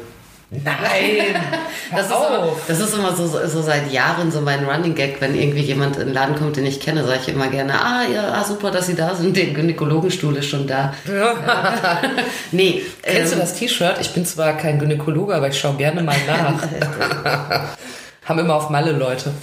Nein! 0.51 1.33
Das 1.95 2.07
ist, 2.07 2.11
immer, 2.11 2.55
das 2.67 2.79
ist 2.81 2.93
immer 2.93 3.15
so, 3.15 3.25
so 3.25 3.61
seit 3.61 3.89
Jahren 3.89 4.31
so 4.31 4.41
mein 4.41 4.65
Running 4.65 4.95
Gag, 4.95 5.21
wenn 5.21 5.33
irgendwie 5.33 5.61
jemand 5.61 5.95
in 5.95 6.07
den 6.07 6.13
Laden 6.13 6.35
kommt, 6.35 6.57
den 6.57 6.65
ich 6.65 6.81
kenne, 6.81 7.05
sage 7.05 7.19
ich 7.21 7.33
immer 7.33 7.47
gerne, 7.47 7.73
ah 7.73 8.03
ja, 8.03 8.33
ah, 8.33 8.43
super, 8.43 8.69
dass 8.69 8.87
Sie 8.87 8.95
da 8.95 9.15
sind, 9.15 9.37
der 9.37 9.45
Gynäkologenstuhl 9.47 10.35
ist 10.35 10.47
schon 10.47 10.67
da. 10.67 10.93
nee. 12.51 12.81
Kennst 13.01 13.31
ähm, 13.31 13.39
du 13.39 13.45
das 13.45 13.55
T-Shirt? 13.55 13.95
Ich 14.01 14.13
bin 14.13 14.25
zwar 14.25 14.57
kein 14.57 14.77
Gynäkologe, 14.77 15.33
aber 15.35 15.47
ich 15.47 15.57
schaue 15.57 15.75
gerne 15.75 16.03
mal 16.03 16.17
nach. 16.27 17.67
Haben 18.31 18.39
immer 18.39 18.55
auf 18.55 18.69
Malle 18.69 18.93
Leute 18.93 19.33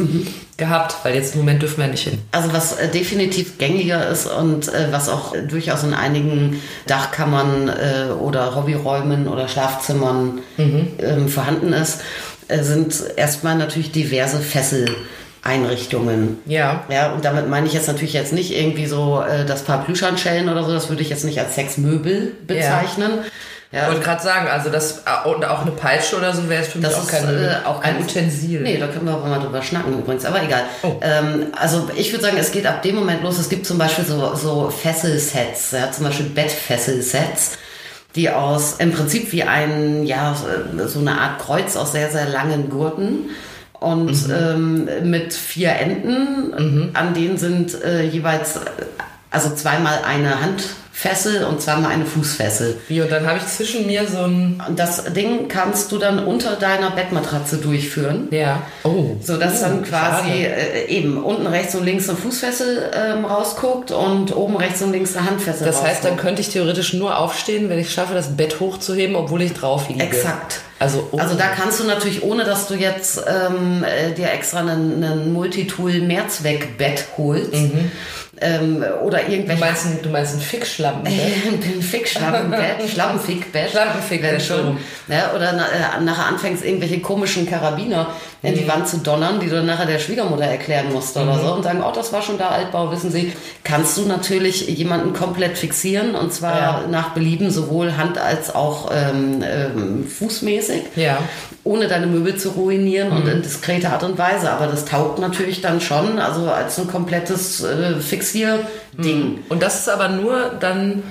gehabt, 0.57 0.97
weil 1.03 1.15
jetzt 1.15 1.35
im 1.35 1.41
Moment 1.41 1.61
dürfen 1.61 1.83
wir 1.83 1.89
nicht 1.89 2.09
hin. 2.09 2.21
Also 2.33 2.55
was 2.55 2.79
äh, 2.79 2.89
definitiv 2.89 3.59
gängiger 3.59 4.09
ist 4.09 4.27
und 4.27 4.69
äh, 4.69 4.87
was 4.91 5.11
auch 5.11 5.35
äh, 5.35 5.43
durchaus 5.43 5.85
in 5.85 5.93
einigen 5.93 6.63
Dachkammern 6.87 7.69
äh, 7.69 8.13
oder 8.13 8.57
Hobbyräumen 8.57 9.29
oder 9.29 9.47
Schlafzimmern 9.47 10.39
ähm, 10.57 11.29
vorhanden 11.29 11.75
ist, 11.75 12.01
äh, 12.49 12.63
sind 12.63 12.95
erstmal 13.17 13.57
natürlich 13.57 13.93
diverse 13.93 14.39
Fesseleinrichtungen. 14.39 16.39
Ja. 16.47 16.85
Ja, 16.89 17.13
und 17.13 17.27
damit 17.27 17.51
meine 17.51 17.67
ich 17.67 17.75
jetzt 17.75 17.89
natürlich 17.89 18.15
jetzt 18.15 18.33
nicht 18.33 18.59
irgendwie 18.59 18.87
so 18.87 19.21
äh, 19.21 19.45
das 19.45 19.65
paar 19.65 19.85
Plüschhandschellen 19.85 20.49
oder 20.49 20.65
so, 20.65 20.73
das 20.73 20.89
würde 20.89 21.03
ich 21.03 21.11
jetzt 21.11 21.27
nicht 21.27 21.39
als 21.39 21.57
Sexmöbel 21.57 22.33
bezeichnen. 22.47 23.11
Ja. 23.17 23.25
Ich 23.71 23.87
wollte 23.87 24.01
gerade 24.01 24.23
sagen, 24.23 24.49
also 24.49 24.71
das 24.71 25.03
und 25.27 25.45
auch 25.45 25.61
eine 25.61 25.73
Peitsche 25.73 26.17
oder 26.17 26.33
so 26.33 26.49
wäre 26.49 26.63
es 26.63 26.69
für 26.69 26.79
mich 26.79 26.89
Das 26.89 26.97
auch 26.97 27.03
ist 27.03 27.11
kein, 27.11 27.29
äh, 27.29 27.57
auch 27.67 27.83
ein 27.83 27.97
kein 27.97 28.03
Utensil. 28.03 28.61
Nee, 28.63 28.79
da 28.79 28.87
können 28.87 29.05
wir 29.05 29.15
auch 29.15 29.25
mal 29.27 29.41
drüber 29.41 29.61
schnacken 29.61 29.99
übrigens, 29.99 30.25
aber 30.25 30.43
egal. 30.43 30.63
Oh. 30.83 30.97
Ähm, 31.03 31.49
also 31.55 31.91
ich 31.95 32.11
würde 32.11 32.25
sagen, 32.25 32.39
es 32.39 32.51
geht 32.51 32.67
ab 32.67 32.81
dem 32.81 32.95
Moment 32.95 33.23
los, 33.23 33.39
es 33.39 33.51
gibt 33.51 33.67
zum 33.67 33.77
Beispiel 33.77 34.07
so, 34.07 34.35
so 34.35 34.71
Fesselsets, 34.71 35.73
ja, 35.73 35.93
zum 35.93 36.07
Beispiel 36.07 36.27
Bettfesselsets, 36.27 37.59
die 38.15 38.31
aus 38.31 38.77
im 38.79 38.93
Prinzip 38.93 39.33
wie 39.33 39.43
ein, 39.43 40.07
ja, 40.07 40.35
so 40.87 41.01
eine 41.01 41.21
Art 41.21 41.39
Kreuz 41.39 41.77
aus 41.77 41.93
sehr, 41.93 42.11
sehr 42.11 42.27
langen 42.27 42.71
Gurten 42.71 43.29
und 43.81 44.17
ähm, 44.31 44.89
mit 45.03 45.35
vier 45.35 45.73
Enden, 45.73 46.91
an 46.95 47.13
denen 47.13 47.37
sind 47.37 47.81
äh, 47.85 48.03
jeweils 48.03 48.57
äh, 48.57 48.61
also 49.31 49.55
zweimal 49.55 50.01
eine 50.07 50.41
Handfessel 51.05 51.45
und 51.45 51.63
zweimal 51.63 51.93
eine 51.93 52.05
Fußfessel. 52.05 52.77
Wie, 52.89 53.01
und 53.01 53.11
dann 53.13 53.25
habe 53.27 53.39
ich 53.39 53.47
zwischen 53.47 53.87
mir 53.87 54.07
so 54.09 54.19
ein. 54.19 54.61
Und 54.69 54.79
das 54.79 55.05
Ding 55.13 55.47
kannst 55.49 55.93
du 55.93 55.99
dann 55.99 56.25
unter 56.25 56.57
deiner 56.57 56.91
Bettmatratze 56.91 57.59
durchführen. 57.59 58.27
Ja. 58.33 58.63
Oh. 58.83 59.17
So 59.23 59.37
dass 59.37 59.61
Oh, 59.61 59.67
dann 59.67 59.85
quasi 59.85 60.29
schade. 60.29 60.57
äh, 60.57 60.87
eben 60.89 61.23
unten 61.23 61.47
rechts 61.47 61.75
und 61.77 61.85
links 61.85 62.09
eine 62.09 62.19
Fußfessel 62.19 62.91
ähm, 62.95 63.25
rausguckt 63.25 63.93
und 63.93 64.35
oben 64.35 64.57
rechts 64.57 64.83
und 64.83 64.91
links 64.93 65.17
eine 65.17 65.27
Handfessel 65.31 65.67
Das 65.67 65.77
heißt, 65.83 66.03
dann 66.05 66.13
rausguckt. 66.13 66.21
könnte 66.21 66.41
ich 66.43 66.49
theoretisch 66.49 66.95
nur 66.95 67.17
aufstehen, 67.17 67.69
wenn 67.71 67.79
ich 67.79 67.93
schaffe, 67.93 68.15
das 68.15 68.37
Bett 68.37 68.59
hochzuheben, 68.59 69.15
obwohl 69.15 69.43
ich 69.43 69.53
drauf 69.53 69.89
liege. 69.89 70.03
Exakt. 70.03 70.63
Also, 70.81 71.09
oh. 71.11 71.19
Also 71.19 71.35
da 71.35 71.49
kannst 71.49 71.81
du 71.81 71.85
natürlich, 71.85 72.23
ohne 72.23 72.45
dass 72.45 72.69
du 72.69 72.75
jetzt 72.75 73.21
ähm, 73.27 73.85
äh, 73.85 74.13
dir 74.15 74.31
extra 74.33 74.61
einen, 74.61 75.03
einen 75.03 75.33
Multitool-Mehrzweckbett 75.33 77.05
holst 77.17 77.53
ähm, 78.41 78.85
oder 79.05 79.19
du, 79.19 79.33
irgendwelche 79.33 79.61
meinst 79.61 79.87
ein, 79.87 79.99
du 80.03 80.09
meinst 80.11 80.35
ein 80.35 80.41
Fixschlappen. 80.41 81.07
ein 81.07 81.83
Fick-Schlampenbett, 81.83 82.89
Schlampenfickbett. 82.93 84.43
Schon. 84.43 84.79
Ja, 85.09 85.33
oder 85.35 85.53
na, 85.53 85.67
äh, 85.67 86.01
nachher 86.05 86.27
anfängst, 86.27 86.65
irgendwelche 86.65 87.01
komischen 87.01 87.49
Karabiner 87.49 88.09
in 88.43 88.53
Mhm. 88.55 88.59
die 88.59 88.69
Wand 88.69 88.87
zu 88.89 88.99
donnern, 88.99 89.41
die 89.41 89.49
du 89.49 89.63
nachher 89.65 89.87
der 89.87 89.99
Schwiegermutter 89.99 90.45
erklären 90.45 90.93
musst 90.93 91.17
oder 91.17 91.35
Mhm. 91.35 91.41
so 91.41 91.53
und 91.55 91.63
sagen, 91.65 91.83
oh, 91.87 91.91
das 91.93 92.13
war 92.13 92.23
schon 92.23 92.39
der 92.39 92.51
Altbau, 92.53 92.91
wissen 92.93 93.11
Sie. 93.11 93.33
Kannst 93.65 93.97
du 93.99 94.03
natürlich 94.07 94.69
jemanden 94.69 95.13
komplett 95.13 95.59
fixieren 95.59 96.15
und 96.15 96.33
zwar 96.33 96.59
Ja. 96.59 96.85
nach 96.89 97.11
Belieben 97.11 97.51
sowohl 97.51 97.97
hand- 97.97 98.19
als 98.19 98.55
auch 98.55 98.91
ähm, 98.95 99.43
ähm, 99.43 100.07
fußmäßig 100.07 100.83
Ja. 100.97 101.19
Ohne 101.65 101.89
deine 101.89 102.07
Möbel 102.07 102.37
zu 102.37 102.51
ruinieren 102.51 103.11
Mhm. 103.11 103.17
und 103.17 103.29
in 103.29 103.43
diskrete 103.43 103.91
Art 103.91 104.03
und 104.05 104.17
Weise. 104.19 104.51
Aber 104.51 104.67
das 104.67 104.85
taugt 104.85 105.19
natürlich 105.19 105.61
dann 105.61 105.81
schon, 105.81 106.19
also 106.19 106.49
als 106.51 106.79
ein 106.79 106.87
komplettes 106.89 107.63
äh, 107.63 107.97
Fixierding. 108.01 109.41
Und 109.49 109.63
das 109.63 109.81
ist 109.81 109.89
aber 109.89 110.09
nur 110.09 110.53
dann. 110.61 111.03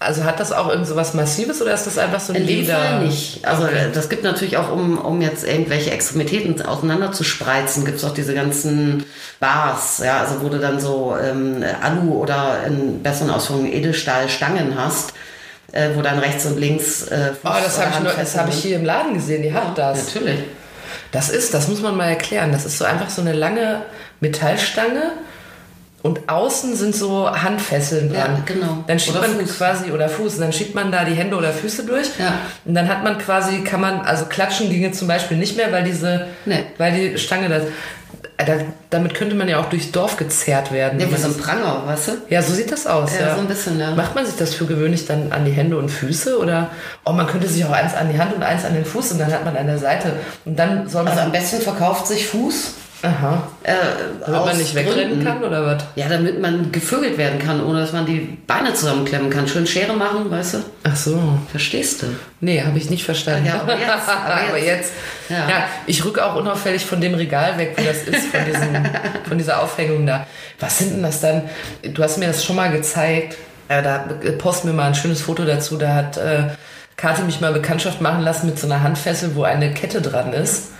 Also 0.00 0.22
hat 0.22 0.38
das 0.38 0.52
auch 0.52 0.68
irgend 0.68 0.86
so 0.86 0.94
was 0.94 1.14
Massives 1.14 1.60
oder 1.60 1.74
ist 1.74 1.88
das 1.88 1.98
einfach 1.98 2.20
so 2.20 2.32
ein 2.32 2.42
In 2.42 2.46
dem 2.46 2.60
Leder? 2.60 2.76
Fall 2.76 3.00
nicht. 3.04 3.44
Also 3.44 3.64
Okay. 3.64 3.88
äh, 3.88 3.92
das 3.92 4.08
gibt 4.08 4.22
natürlich 4.22 4.56
auch, 4.56 4.70
um, 4.70 4.96
um 4.96 5.20
jetzt 5.20 5.44
irgendwelche 5.44 5.90
Extremitäten 5.90 6.62
auseinander 6.64 7.10
zu 7.10 7.24
spreizen, 7.24 7.84
gibt 7.84 7.98
es 7.98 8.04
auch 8.04 8.14
diese 8.14 8.32
ganzen 8.32 9.02
Bars, 9.40 9.98
ja, 10.04 10.20
also 10.20 10.40
wo 10.40 10.50
du 10.50 10.58
dann 10.60 10.78
so 10.78 11.16
ähm, 11.20 11.64
Alu 11.82 12.12
oder 12.12 12.58
in 12.64 13.02
besseren 13.02 13.30
Ausführungen 13.30 13.72
Edelstahlstangen 13.72 14.76
hast, 14.80 15.14
äh, 15.72 15.90
wo 15.94 16.02
dann 16.02 16.18
rechts 16.18 16.46
und 16.46 16.58
links 16.58 17.04
äh, 17.08 17.32
Oh, 17.44 17.48
das 17.62 17.78
habe 17.78 18.06
ich, 18.08 18.14
das 18.14 18.36
hab 18.38 18.48
ich 18.48 18.56
hier 18.56 18.76
im 18.76 18.84
Laden 18.84 19.14
gesehen. 19.14 19.42
Die 19.42 19.52
hat 19.52 19.76
das. 19.76 20.14
Natürlich. 20.14 20.40
Das 21.12 21.28
ist, 21.30 21.52
das 21.54 21.68
muss 21.68 21.80
man 21.82 21.96
mal 21.96 22.08
erklären. 22.08 22.52
Das 22.52 22.64
ist 22.66 22.78
so 22.78 22.84
einfach 22.84 23.08
so 23.10 23.20
eine 23.22 23.32
lange 23.32 23.82
Metallstange 24.20 25.12
und 26.02 26.28
außen 26.28 26.76
sind 26.76 26.94
so 26.94 27.30
Handfesseln 27.30 28.12
Ja, 28.14 28.26
dran. 28.26 28.42
genau. 28.46 28.84
Dann 28.86 28.98
schiebt 29.00 29.16
Oder 29.18 29.28
man 29.28 29.40
Fuß. 29.40 29.56
quasi 29.58 29.90
oder 29.90 30.08
Fuß, 30.08 30.34
und 30.34 30.40
dann 30.42 30.52
schiebt 30.52 30.74
man 30.74 30.92
da 30.92 31.04
die 31.04 31.14
Hände 31.14 31.36
oder 31.36 31.52
Füße 31.52 31.84
durch. 31.84 32.06
Ja. 32.18 32.34
Und 32.64 32.74
dann 32.74 32.88
hat 32.88 33.02
man 33.04 33.18
quasi, 33.18 33.62
kann 33.64 33.80
man, 33.80 34.00
also 34.02 34.26
klatschen 34.26 34.70
ginge 34.70 34.92
zum 34.92 35.08
Beispiel 35.08 35.36
nicht 35.36 35.56
mehr, 35.56 35.72
weil 35.72 35.82
diese, 35.84 36.26
Nee. 36.46 36.64
weil 36.78 36.92
die 36.92 37.18
Stange 37.18 37.48
das, 37.48 37.62
da, 38.44 38.54
damit 38.90 39.14
könnte 39.14 39.34
man 39.34 39.48
ja 39.48 39.58
auch 39.58 39.68
durchs 39.68 39.90
Dorf 39.90 40.16
gezerrt 40.16 40.70
werden. 40.70 41.00
Ja, 41.00 41.10
wie 41.10 41.16
so 41.16 41.28
ein 41.28 41.36
Pranger, 41.36 41.82
weißt 41.86 42.08
du? 42.08 42.12
ja, 42.28 42.40
so 42.40 42.54
sieht 42.54 42.70
das 42.70 42.86
aus. 42.86 43.18
Ja, 43.18 43.28
Ja, 43.28 43.34
so 43.34 43.40
ein 43.40 43.48
bisschen, 43.48 43.80
ja. 43.80 43.94
Macht 43.94 44.14
man 44.14 44.24
sich 44.24 44.36
das 44.36 44.54
für 44.54 44.66
gewöhnlich 44.66 45.06
dann 45.06 45.32
an 45.32 45.44
die 45.44 45.50
Hände 45.50 45.76
und 45.76 45.88
Füße 45.88 46.38
oder 46.38 46.70
oh, 47.04 47.12
man 47.12 47.26
könnte 47.26 47.48
sich 47.48 47.64
auch 47.64 47.72
eins 47.72 47.94
an 47.94 48.12
die 48.12 48.18
Hand 48.18 48.34
und 48.34 48.42
eins 48.44 48.64
an 48.64 48.74
den 48.74 48.84
Fuß 48.84 49.12
und 49.12 49.18
dann 49.18 49.32
hat 49.32 49.44
man 49.44 49.56
an 49.56 49.66
der 49.66 49.78
Seite 49.78 50.12
und 50.44 50.56
dann 50.58 50.88
soll 50.88 51.02
man 51.02 51.12
Also 51.12 51.24
am 51.24 51.32
besten 51.32 51.60
verkauft 51.60 52.06
sich 52.06 52.26
Fuß. 52.28 52.74
Aha, 53.02 53.42
Äh, 53.62 53.74
damit 54.26 54.44
man 54.46 54.56
nicht 54.58 54.74
wegrennen 54.74 55.24
kann 55.24 55.42
oder 55.42 55.64
was? 55.64 55.84
Ja, 55.94 56.08
damit 56.08 56.40
man 56.40 56.72
gevögelt 56.72 57.16
werden 57.18 57.38
kann, 57.38 57.64
ohne 57.64 57.80
dass 57.80 57.92
man 57.92 58.06
die 58.06 58.38
Beine 58.46 58.74
zusammenklemmen 58.74 59.30
kann. 59.30 59.46
Schön 59.46 59.66
Schere 59.66 59.92
machen, 59.94 60.30
weißt 60.30 60.54
du? 60.54 60.58
Ach 60.84 60.96
so. 60.96 61.38
Verstehst 61.50 62.02
du? 62.02 62.06
Nee, 62.40 62.62
habe 62.62 62.76
ich 62.78 62.90
nicht 62.90 63.04
verstanden. 63.04 63.46
Ja, 63.46 63.60
aber 63.60 63.78
jetzt, 63.78 64.08
aber 64.48 64.58
jetzt. 64.58 64.92
Ja. 65.28 65.48
Ja. 65.48 65.64
ich 65.86 66.04
rücke 66.04 66.24
auch 66.24 66.34
unauffällig 66.36 66.84
von 66.84 67.00
dem 67.00 67.14
Regal 67.14 67.56
weg, 67.58 67.74
wo 67.76 67.82
das 67.82 68.02
ist, 68.02 68.26
von, 68.28 68.44
diesem, 68.44 68.84
von 69.28 69.38
dieser 69.38 69.62
Aufhängung 69.62 70.06
da. 70.06 70.26
Was 70.60 70.78
sind 70.78 70.92
denn 70.94 71.02
das 71.02 71.20
dann? 71.20 71.42
Du 71.82 72.02
hast 72.02 72.18
mir 72.18 72.26
das 72.28 72.44
schon 72.44 72.56
mal 72.56 72.70
gezeigt. 72.70 73.36
Äh, 73.68 73.82
da 73.82 74.04
post 74.38 74.64
mir 74.64 74.72
mal 74.72 74.86
ein 74.88 74.94
schönes 74.94 75.20
Foto 75.22 75.44
dazu. 75.44 75.76
Da 75.76 75.94
hat 75.94 76.16
äh, 76.16 76.44
Kathi 76.96 77.22
mich 77.22 77.40
mal 77.40 77.52
Bekanntschaft 77.52 78.00
machen 78.00 78.22
lassen 78.22 78.46
mit 78.46 78.58
so 78.58 78.66
einer 78.66 78.82
Handfessel, 78.82 79.36
wo 79.36 79.44
eine 79.44 79.72
Kette 79.72 80.00
dran 80.02 80.32
ist. 80.32 80.72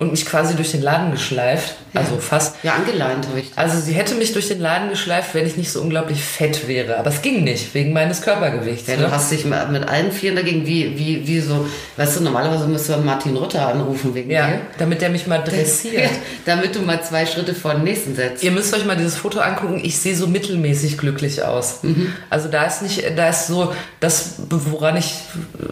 Und 0.00 0.12
mich 0.12 0.24
quasi 0.24 0.56
durch 0.56 0.70
den 0.70 0.80
Laden 0.80 1.12
geschleift. 1.12 1.74
Also 1.92 2.16
fast. 2.16 2.56
Ja, 2.62 2.72
angeleint 2.74 3.28
habe 3.28 3.40
ich. 3.40 3.50
Also 3.54 3.78
sie 3.78 3.92
hätte 3.92 4.14
mich 4.14 4.32
durch 4.32 4.48
den 4.48 4.58
Laden 4.58 4.88
geschleift, 4.88 5.34
wenn 5.34 5.46
ich 5.46 5.58
nicht 5.58 5.70
so 5.70 5.82
unglaublich 5.82 6.24
fett 6.24 6.66
wäre. 6.66 6.96
Aber 6.96 7.10
es 7.10 7.20
ging 7.20 7.44
nicht, 7.44 7.74
wegen 7.74 7.92
meines 7.92 8.22
Körpergewichts. 8.22 8.88
Ja, 8.88 8.96
ne? 8.96 9.02
du 9.02 9.10
hast 9.10 9.30
dich 9.30 9.44
mit 9.44 9.88
allen 9.88 10.10
Vieren 10.10 10.36
dagegen, 10.36 10.66
wie, 10.66 10.98
wie, 10.98 11.26
wie 11.26 11.40
so, 11.40 11.66
weißt 11.98 12.16
du, 12.16 12.22
normalerweise 12.22 12.66
müsste 12.66 12.92
man 12.92 13.04
Martin 13.04 13.36
Rütter 13.36 13.68
anrufen 13.68 14.14
wegen 14.14 14.30
ja, 14.30 14.46
dir. 14.46 14.60
damit 14.78 15.02
der 15.02 15.10
mich 15.10 15.26
mal 15.26 15.38
dressiert. 15.38 16.10
Damit 16.46 16.74
du 16.74 16.80
mal 16.80 17.02
zwei 17.02 17.26
Schritte 17.26 17.54
vor 17.54 17.74
den 17.74 17.84
nächsten 17.84 18.14
setzt. 18.14 18.42
Ihr 18.42 18.50
müsst 18.50 18.74
euch 18.74 18.86
mal 18.86 18.96
dieses 18.96 19.16
Foto 19.16 19.40
angucken. 19.40 19.80
Ich 19.82 19.98
sehe 19.98 20.16
so 20.16 20.26
mittelmäßig 20.26 20.96
glücklich 20.96 21.42
aus. 21.42 21.82
Mhm. 21.82 22.14
Also 22.30 22.48
da 22.48 22.64
ist 22.64 22.82
nicht, 22.82 23.04
da 23.16 23.28
ist 23.28 23.46
so 23.46 23.74
das, 24.00 24.36
woran 24.48 24.96
ich 24.96 25.16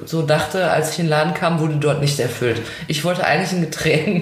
so 0.04 0.22
dachte, 0.22 0.70
als 0.70 0.92
ich 0.92 0.98
in 0.98 1.06
den 1.06 1.10
Laden 1.10 1.34
kam, 1.34 1.60
wurde 1.60 1.76
dort 1.76 2.00
nicht 2.00 2.20
erfüllt. 2.20 2.60
Ich 2.86 3.04
wollte 3.04 3.24
eigentlich 3.24 3.52
ein 3.52 3.62
Getränk 3.62 4.17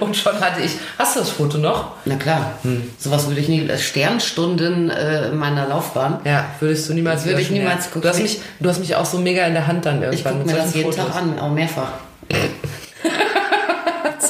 und 0.00 0.16
schon 0.16 0.40
hatte 0.40 0.60
ich. 0.62 0.72
Hast 0.98 1.16
du 1.16 1.20
das 1.20 1.30
Foto 1.30 1.58
noch? 1.58 1.92
Na 2.04 2.16
klar, 2.16 2.52
Hm. 2.62 2.90
sowas 2.98 3.26
würde 3.28 3.40
ich 3.40 3.48
nie, 3.48 3.68
Sternstunden 3.78 4.90
äh, 4.90 5.28
in 5.28 5.36
meiner 5.36 5.66
Laufbahn. 5.68 6.20
Ja, 6.24 6.46
würdest 6.60 6.88
du 6.88 6.94
niemals. 6.94 7.24
Würde 7.24 7.40
ich 7.40 7.50
niemals 7.50 7.86
gucken. 7.86 8.02
Du 8.02 8.08
hast 8.08 8.20
mich, 8.22 8.40
du 8.60 8.68
hast 8.68 8.78
mich 8.80 8.94
auch 8.96 9.04
so 9.06 9.18
mega 9.18 9.44
in 9.46 9.54
der 9.54 9.66
Hand 9.66 9.86
dann 9.86 9.98
Ich 9.98 10.24
irgendwann 10.24 10.32
gucke 10.34 10.46
mit 10.46 10.56
mir 10.56 10.62
das 10.62 10.74
jeden 10.74 10.92
Fotos. 10.92 11.06
Tag 11.12 11.16
an, 11.22 11.38
auch 11.38 11.50
mehrfach. 11.50 11.88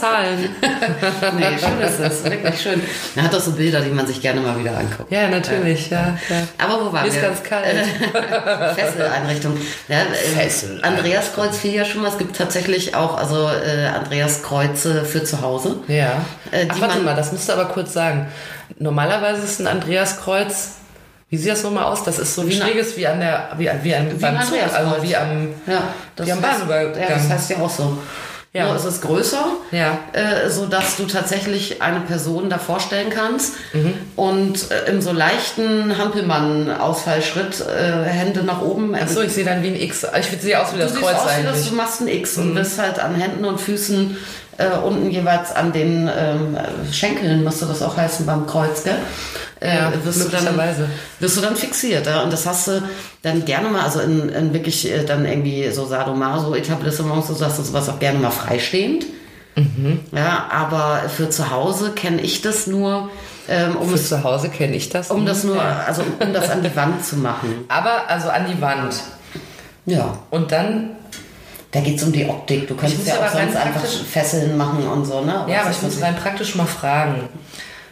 Zahlen. 0.00 0.48
Nee, 1.37 1.58
schön 1.58 1.80
ist 1.80 2.00
das, 2.00 2.24
wirklich 2.24 2.61
schön. 2.61 2.82
Man 3.14 3.24
hat 3.24 3.32
doch 3.34 3.40
so 3.40 3.52
Bilder, 3.52 3.80
die 3.80 3.90
man 3.90 4.06
sich 4.06 4.20
gerne 4.20 4.40
mal 4.40 4.58
wieder 4.58 4.76
anguckt. 4.76 5.11
Ja, 5.11 5.28
natürlich, 5.28 5.90
ja. 5.90 6.16
ja. 6.28 6.42
Aber 6.58 6.84
wo 6.87 6.92
waren 6.92 7.02
Mir 7.02 7.08
ist 7.08 7.14
wir? 7.16 7.22
ganz 7.22 7.42
kalt. 7.42 7.66
Fesseleinrichtung. 8.76 9.56
Ja, 9.88 10.00
äh, 10.00 10.04
Fesseleinrichtung. 10.04 10.84
Andreas 10.84 11.32
Kreuz 11.34 11.56
fiel 11.58 11.74
ja 11.74 11.84
schon 11.84 12.02
mal. 12.02 12.08
Es 12.08 12.18
gibt 12.18 12.37
tatsächlich 12.37 12.94
auch 12.94 13.16
also 13.16 13.48
äh, 13.48 13.87
Andreas 13.87 14.42
Kreuze 14.42 15.04
für 15.04 15.24
zu 15.24 15.40
Hause. 15.42 15.76
Ja. 15.88 16.22
Äh, 16.50 16.64
die 16.66 16.70
Ach, 16.72 16.80
warte 16.80 17.00
mal, 17.00 17.14
das 17.16 17.32
musst 17.32 17.48
du 17.48 17.52
aber 17.52 17.66
kurz 17.66 17.92
sagen. 17.92 18.26
Normalerweise 18.78 19.42
ist 19.42 19.61
ein 19.61 19.66
Andreaskreuz. 19.66 20.70
Wie 21.30 21.37
sieht 21.37 21.52
das 21.52 21.62
nochmal 21.62 21.84
aus? 21.84 22.04
Das 22.04 22.18
ist 22.18 22.34
so 22.34 22.42
ein 22.42 22.48
Wie 22.48 22.56
schräges 22.56 22.96
wie 22.96 23.06
an 23.06 23.20
der, 23.20 23.50
wie, 23.58 23.68
wie 23.82 23.94
an, 23.94 24.18
beim 24.18 24.37
ein 24.37 24.46
Zug, 24.46 24.56
also 24.74 25.02
wie 25.02 25.14
am, 25.14 25.48
Ja, 25.66 25.82
wie 26.16 26.32
am 26.32 26.40
Bahnübergang. 26.40 26.98
ja, 27.02 27.08
das 27.11 27.28
heißt 27.28 27.50
ja 27.50 27.58
auch 27.58 27.68
so. 27.70 27.98
Ja. 28.58 28.66
Nur 28.66 28.76
ist 28.76 28.84
es 28.84 29.00
größer, 29.00 29.44
Ja. 29.70 29.98
äh, 30.12 30.50
so 30.50 30.66
dass 30.66 30.96
du 30.96 31.04
tatsächlich 31.06 31.80
eine 31.80 32.00
Person 32.00 32.50
da 32.50 32.58
vorstellen 32.58 33.10
kannst 33.10 33.54
Mhm. 33.72 33.94
und 34.16 34.70
äh, 34.70 34.90
im 34.90 35.00
so 35.00 35.12
leichten 35.12 35.96
Hampelmann-Ausfallschritt 35.98 37.60
äh, 37.66 38.04
Hände 38.04 38.42
nach 38.42 38.60
oben. 38.62 38.94
Ach 39.00 39.08
so, 39.08 39.22
ich 39.22 39.32
sehe 39.32 39.44
dann 39.44 39.62
wie 39.62 39.68
ein 39.68 39.76
X. 39.80 40.06
Ich 40.18 40.40
sehe 40.40 40.60
aus 40.60 40.72
wie 40.72 40.76
du 40.76 40.82
das 40.82 40.92
siehst 40.92 41.02
Kreuz 41.02 41.16
aus, 41.16 41.22
wie 41.38 41.42
das, 41.42 41.52
eigentlich. 41.52 41.64
Mhm. 41.66 41.70
du 41.70 41.76
machst 41.76 42.00
ein 42.00 42.08
X 42.08 42.36
und 42.38 42.54
bist 42.54 42.78
halt 42.78 42.98
an 42.98 43.14
Händen 43.14 43.44
und 43.44 43.60
Füßen 43.60 44.16
äh, 44.58 44.76
unten 44.84 45.10
jeweils 45.10 45.54
an 45.56 45.72
den 45.72 46.10
ähm, 46.14 46.56
Schenkeln, 46.92 47.42
müsste 47.44 47.66
das 47.66 47.80
auch 47.82 47.96
heißen 47.96 48.26
beim 48.26 48.46
Kreuz, 48.46 48.84
gell? 48.84 48.98
Äh, 49.60 49.76
Ja, 49.76 49.92
wirst, 50.04 50.24
du 50.24 50.28
dann, 50.28 50.58
wirst 51.20 51.36
du 51.36 51.40
dann 51.40 51.56
fixiert. 51.56 52.06
Ja? 52.06 52.22
Und 52.22 52.32
das 52.32 52.46
hast 52.46 52.68
du 52.68 52.82
dann 53.22 53.44
gerne 53.44 53.68
mal, 53.70 53.82
also 53.82 54.00
in, 54.00 54.28
in 54.28 54.52
wirklich 54.52 54.88
äh, 54.92 55.04
dann 55.04 55.24
irgendwie 55.24 55.70
so 55.70 55.86
Sadomaso-Etablissements, 55.86 57.28
so 57.28 57.44
hast 57.44 57.58
du 57.58 57.62
sowas 57.62 57.88
auch 57.88 57.98
gerne 57.98 58.18
mal 58.18 58.30
freistehend. 58.30 59.06
Mhm. 59.56 60.00
Ja, 60.12 60.46
aber 60.52 61.08
für 61.08 61.30
zu 61.30 61.50
Hause 61.50 61.90
kenne 61.92 62.20
ich 62.22 62.42
das 62.42 62.68
nur, 62.68 63.10
ähm, 63.48 63.76
um, 63.76 63.88
Für 63.88 63.94
es, 63.96 64.08
zu 64.08 64.22
Hause 64.22 64.48
kenne 64.50 64.76
ich 64.76 64.88
das. 64.90 65.10
um 65.10 65.26
das 65.26 65.42
nur, 65.42 65.60
also 65.60 66.02
um 66.20 66.32
das 66.32 66.50
an 66.50 66.62
die 66.62 66.76
Wand 66.76 67.04
zu 67.04 67.16
machen. 67.16 67.64
Aber 67.68 68.08
also 68.08 68.28
an 68.28 68.46
die 68.46 68.60
Wand. 68.60 68.94
Ja. 69.86 70.18
Und 70.30 70.52
dann, 70.52 70.90
Da 71.70 71.81
geht 71.81 71.98
es 71.98 72.02
um 72.02 72.12
die 72.12 72.24
Optik. 72.24 72.66
Du 72.66 72.74
könntest 72.74 73.07
ja 73.07 73.14
auch 73.16 73.18
aber 73.22 73.31
sonst 73.31 73.57
einfach 73.57 73.85
Fesseln 73.85 74.57
machen 74.57 74.87
und 74.88 75.04
so, 75.04 75.20
ne? 75.20 75.44
ja, 75.48 75.62
aber 75.62 75.70
ich 75.70 75.83
muss 75.83 76.00
rein 76.00 76.16
praktisch 76.16 76.54
mal 76.54 76.64
fragen. 76.66 77.28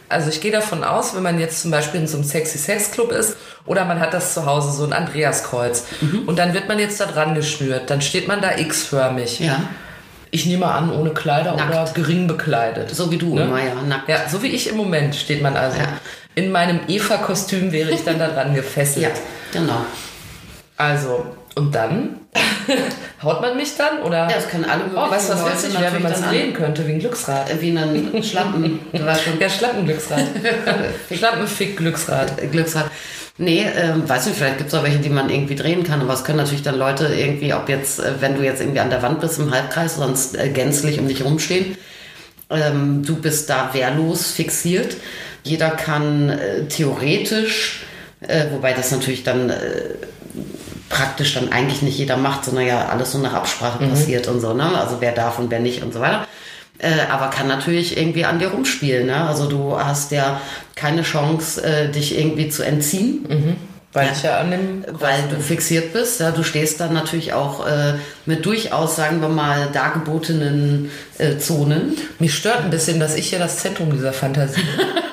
Also 0.08 0.30
ich 0.30 0.40
gehe 0.40 0.52
davon 0.52 0.84
aus, 0.84 1.14
wenn 1.16 1.22
man 1.22 1.38
jetzt 1.40 1.60
zum 1.62 1.70
Beispiel 1.72 2.00
in 2.00 2.06
so 2.06 2.16
einem 2.16 2.24
Sexy 2.24 2.58
Sex 2.58 2.92
Club 2.92 3.10
ist 3.12 3.36
oder 3.66 3.84
man 3.84 3.98
hat 4.00 4.14
das 4.14 4.32
zu 4.34 4.46
Hause, 4.46 4.70
so 4.70 4.84
ein 4.84 4.92
Andreaskreuz 4.92 5.84
Mhm. 6.00 6.22
und 6.28 6.38
dann 6.38 6.54
wird 6.54 6.68
man 6.68 6.78
jetzt 6.78 7.00
da 7.00 7.06
dran 7.06 7.34
geschnürt, 7.34 7.90
dann 7.90 8.00
steht 8.00 8.28
man 8.28 8.40
da 8.40 8.56
X-förmig. 8.56 9.40
Ja. 9.40 9.60
Ich 10.30 10.46
nehme 10.46 10.66
an, 10.66 10.90
ohne 10.92 11.10
Kleider 11.10 11.54
Nackt. 11.56 11.70
oder 11.70 11.84
gering 11.92 12.26
bekleidet. 12.28 12.94
So 12.94 13.10
wie 13.10 13.18
du 13.18 13.34
Ne? 13.34 13.42
ja, 13.66 13.82
nackt. 13.82 14.08
Ja, 14.08 14.28
so 14.28 14.42
wie 14.42 14.48
ich 14.48 14.68
im 14.68 14.76
Moment 14.76 15.14
steht 15.16 15.42
man 15.42 15.56
also. 15.56 15.76
Ja. 15.78 15.84
In 16.34 16.50
meinem 16.52 16.80
Eva-Kostüm 16.88 17.72
wäre 17.72 17.90
ich 17.90 18.04
dann 18.04 18.18
da 18.18 18.28
dran 18.28 18.54
gefesselt. 18.54 19.04
Ja, 19.06 19.10
genau. 19.60 19.80
Also, 20.76 21.26
und 21.56 21.74
dann? 21.74 22.20
Haut 23.22 23.40
man 23.40 23.56
mich 23.56 23.76
dann? 23.76 24.02
Oder? 24.02 24.28
Ja, 24.28 24.36
das 24.36 24.48
können 24.48 24.64
alle 24.64 24.84
Oh, 24.94 25.10
weißt 25.10 25.30
du, 25.30 25.32
was 25.32 25.42
möglichen 25.42 25.64
witzig 25.64 25.80
wäre, 25.80 25.94
wenn 25.94 26.02
man 26.02 26.12
es 26.12 26.22
drehen 26.22 26.52
könnte, 26.52 26.86
wie 26.86 26.92
ein 26.92 26.98
Glücksrad. 26.98 27.50
an. 27.50 27.60
Wie 27.60 27.78
einen 27.78 28.22
Schlappen. 28.22 28.80
Ja, 29.40 29.48
Schlappenglücksrad. 29.48 30.24
Schlappenfick-Glücksrad. 31.10 32.52
Glücksrad. 32.52 32.90
Nee, 33.38 33.66
ähm, 33.76 34.08
weiß 34.08 34.26
nicht, 34.26 34.36
vielleicht 34.36 34.58
gibt 34.58 34.68
es 34.68 34.78
auch 34.78 34.82
welche, 34.82 34.98
die 34.98 35.08
man 35.10 35.28
irgendwie 35.30 35.56
drehen 35.56 35.82
kann, 35.82 36.00
aber 36.00 36.14
es 36.14 36.24
können 36.24 36.38
natürlich 36.38 36.62
dann 36.62 36.78
Leute 36.78 37.06
irgendwie, 37.06 37.52
ob 37.52 37.68
jetzt, 37.68 38.00
äh, 38.00 38.14
wenn 38.20 38.36
du 38.36 38.42
jetzt 38.42 38.60
irgendwie 38.60 38.80
an 38.80 38.90
der 38.90 39.02
Wand 39.02 39.20
bist 39.20 39.38
im 39.38 39.50
Halbkreis, 39.50 39.96
sonst 39.96 40.36
äh, 40.36 40.48
gänzlich 40.48 40.98
um 40.98 41.08
dich 41.08 41.24
rumstehen, 41.24 41.76
ähm, 42.50 43.02
du 43.04 43.16
bist 43.16 43.50
da 43.50 43.70
wehrlos 43.72 44.30
fixiert. 44.30 44.96
Jeder 45.42 45.70
kann 45.70 46.30
äh, 46.30 46.64
theoretisch, 46.68 47.84
äh, 48.20 48.46
wobei 48.52 48.72
das 48.72 48.90
natürlich 48.90 49.22
dann 49.22 49.50
äh, 49.50 49.54
praktisch 50.88 51.34
dann 51.34 51.50
eigentlich 51.52 51.82
nicht 51.82 51.98
jeder 51.98 52.16
macht, 52.16 52.44
sondern 52.44 52.66
ja 52.66 52.86
alles 52.86 53.12
so 53.12 53.18
nach 53.18 53.34
Absprache 53.34 53.84
passiert 53.86 54.28
und 54.28 54.40
so, 54.40 54.54
ne? 54.54 54.78
Also 54.78 54.96
wer 55.00 55.12
darf 55.12 55.38
und 55.38 55.50
wer 55.50 55.60
nicht 55.60 55.82
und 55.82 55.92
so 55.92 56.00
weiter. 56.00 56.26
Äh, 56.78 57.10
aber 57.10 57.28
kann 57.30 57.48
natürlich 57.48 57.96
irgendwie 57.96 58.24
an 58.24 58.38
dir 58.38 58.48
rumspielen, 58.48 59.06
ne? 59.06 59.26
Also 59.26 59.48
du 59.48 59.78
hast 59.78 60.12
ja 60.12 60.40
keine 60.74 61.02
Chance, 61.02 61.62
äh, 61.64 61.88
dich 61.90 62.18
irgendwie 62.18 62.48
zu 62.50 62.62
entziehen, 62.62 63.56
Weil 63.94 64.10
ich 64.12 64.22
ja 64.24 64.38
an 64.40 64.50
dem. 64.50 64.84
weil 64.92 65.22
du 65.30 65.40
fixiert 65.40 65.94
bist. 65.94 66.20
Ja? 66.20 66.30
Du 66.32 66.42
stehst 66.42 66.78
dann 66.80 66.92
natürlich 66.92 67.32
auch 67.32 67.66
äh, 67.66 67.94
mit 68.26 68.44
durchaus, 68.44 68.94
sagen 68.94 69.22
wir 69.22 69.28
mal, 69.30 69.68
dargebotenen 69.72 70.90
äh, 71.16 71.38
Zonen. 71.38 71.96
Mich 72.18 72.34
stört 72.34 72.60
ein 72.64 72.70
bisschen, 72.70 73.00
dass 73.00 73.14
ich 73.14 73.30
hier 73.30 73.38
das 73.38 73.56
Zentrum 73.58 73.90
dieser 73.90 74.12
Fantasie 74.12 74.60
bin. 74.60 74.86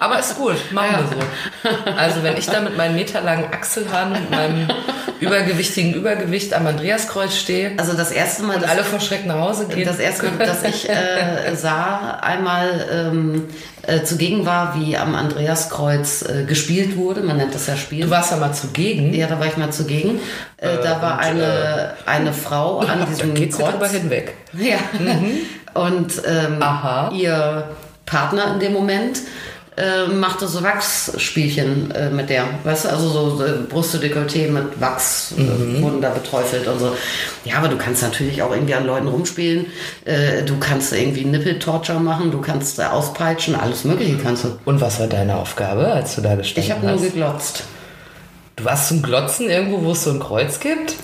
Aber 0.00 0.18
ist 0.18 0.36
gut, 0.36 0.56
machen 0.72 0.88
wir 0.90 1.70
so. 1.70 1.90
Also 1.96 2.22
wenn 2.22 2.36
ich 2.36 2.46
da 2.46 2.60
mit 2.60 2.76
meinen 2.76 2.94
meterlangen 2.94 3.46
Achselhaaren 3.52 4.12
und 4.12 4.30
meinem 4.30 4.68
übergewichtigen 5.20 5.94
Übergewicht 5.94 6.54
am 6.54 6.66
Andreaskreuz 6.66 7.34
stehe 7.34 7.72
Also 7.76 7.94
das 7.94 8.10
erste 8.12 8.44
Mal, 8.44 8.56
und 8.56 8.62
dass 8.62 8.70
alle 8.70 8.84
verschreckt 8.84 9.26
nach 9.26 9.38
Hause 9.38 9.66
gehen. 9.66 9.84
Das 9.84 9.98
erste, 9.98 10.30
das 10.38 10.62
ich 10.64 10.88
äh, 10.88 11.54
sah, 11.54 12.18
einmal 12.20 12.86
ähm, 12.92 13.46
äh, 13.82 14.02
zugegen 14.02 14.46
war, 14.46 14.76
wie 14.78 14.96
am 14.96 15.14
Andreaskreuz 15.14 16.22
äh, 16.22 16.44
gespielt 16.44 16.96
wurde. 16.96 17.22
Man 17.22 17.36
nennt 17.38 17.54
das 17.54 17.66
ja 17.66 17.76
Spiel. 17.76 18.04
du 18.04 18.10
warst 18.10 18.30
ja 18.30 18.36
mal 18.36 18.52
zugegen. 18.52 19.12
ja, 19.14 19.26
da 19.26 19.38
war 19.38 19.46
ich 19.46 19.56
mal 19.56 19.70
zugegen. 19.70 20.20
Äh, 20.58 20.76
da 20.82 21.02
war 21.02 21.18
eine, 21.18 21.94
eine 22.06 22.32
Frau 22.32 22.78
an 22.80 22.86
da 23.00 23.06
diesem 23.06 23.34
geht's 23.34 23.58
ja 23.58 23.64
Kreuz. 23.64 23.74
drüber 23.74 23.88
hinweg. 23.88 24.34
Ja. 24.52 24.78
Und 25.74 26.12
ähm, 26.26 26.62
ihr 27.16 27.68
Partner 28.06 28.54
in 28.54 28.60
dem 28.60 28.72
Moment 28.72 29.20
äh, 29.78 30.08
machte 30.08 30.48
so 30.48 30.62
Wachsspielchen 30.62 31.90
äh, 31.92 32.10
mit 32.10 32.28
der, 32.30 32.44
weißt 32.64 32.86
du, 32.86 32.88
also 32.90 33.08
so 33.08 33.44
Brüste 33.68 33.98
Dekolleté 33.98 34.48
mit 34.50 34.80
Wachs 34.80 35.34
äh, 35.38 35.80
wurden 35.82 36.00
da 36.00 36.10
beträufelt 36.10 36.66
und 36.66 36.78
so. 36.78 36.96
Ja, 37.44 37.56
aber 37.58 37.68
du 37.68 37.76
kannst 37.76 38.02
natürlich 38.02 38.42
auch 38.42 38.52
irgendwie 38.52 38.74
an 38.74 38.86
Leuten 38.86 39.08
rumspielen. 39.08 39.66
Äh, 40.04 40.42
du 40.42 40.58
kannst 40.58 40.92
irgendwie 40.92 41.24
Nippeltorture 41.24 42.00
machen, 42.00 42.30
du 42.30 42.40
kannst 42.40 42.80
auspeitschen, 42.80 43.54
alles 43.54 43.84
Mögliche 43.84 44.16
kannst 44.18 44.44
du. 44.44 44.58
Und 44.64 44.80
was 44.80 44.98
war 45.00 45.06
deine 45.06 45.36
Aufgabe, 45.36 45.86
als 45.86 46.16
du 46.16 46.22
da 46.22 46.34
gestanden 46.34 46.64
Ich 46.64 46.70
habe 46.76 46.86
nur 46.86 46.96
hast? 46.96 47.02
geglotzt. 47.02 47.64
Du 48.56 48.64
warst 48.64 48.88
zum 48.88 49.02
Glotzen 49.02 49.48
irgendwo, 49.48 49.84
wo 49.84 49.92
es 49.92 50.02
so 50.02 50.10
ein 50.10 50.18
Kreuz 50.18 50.58
gibt? 50.58 50.96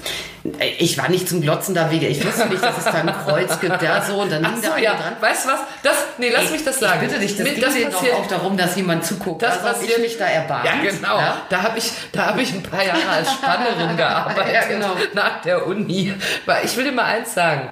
Ich 0.78 0.98
war 0.98 1.08
nicht 1.08 1.26
zum 1.26 1.40
Glotzen 1.40 1.74
da 1.74 1.90
wegen, 1.90 2.04
ich 2.04 2.22
wusste 2.24 2.46
nicht, 2.48 2.62
dass 2.62 2.76
es 2.76 2.84
da 2.84 2.92
ein 2.92 3.06
Kreuz 3.24 3.58
gibt, 3.60 3.80
ja, 3.80 4.02
so, 4.02 4.20
und 4.20 4.30
dann 4.30 4.44
Ach 4.44 4.52
hing 4.52 4.62
so, 4.62 4.70
da 4.72 4.76
ja. 4.78 4.92
dran. 4.92 5.14
Weißt 5.18 5.46
du 5.46 5.48
was? 5.48 5.60
Das, 5.82 5.94
nee, 6.18 6.28
lass 6.30 6.50
mich 6.50 6.62
das 6.62 6.78
sagen. 6.80 7.00
Ich 7.02 7.08
bitte 7.08 7.18
dich, 7.20 7.34
das, 7.36 7.44
Mir- 7.48 7.54
ging 7.54 7.62
denen 7.72 7.90
doch 7.90 7.98
passiert- 8.00 8.14
auch 8.14 8.26
darum, 8.26 8.56
dass 8.58 8.76
jemand 8.76 9.06
zuguckt. 9.06 9.40
Das 9.42 9.54
also 9.64 9.68
passiert- 9.68 9.92
ich 9.96 10.02
mich 10.04 10.18
da 10.18 10.26
erbarmt. 10.26 10.66
Ja, 10.66 10.72
genau. 10.90 11.18
Ja? 11.18 11.36
Da 11.48 11.62
habe 11.62 11.78
ich, 11.78 11.90
da 12.12 12.26
hab 12.26 12.38
ich 12.38 12.52
ein 12.52 12.62
paar 12.62 12.84
Jahre 12.84 13.08
als 13.10 13.32
Spannerin 13.32 13.96
gearbeitet. 13.96 14.52
Ja, 14.52 14.64
genau. 14.66 14.90
Nach 15.14 15.40
der 15.40 15.66
Uni. 15.66 16.12
Weil 16.44 16.64
ich 16.66 16.76
will 16.76 16.84
dir 16.84 16.92
mal 16.92 17.04
eins 17.06 17.32
sagen. 17.32 17.70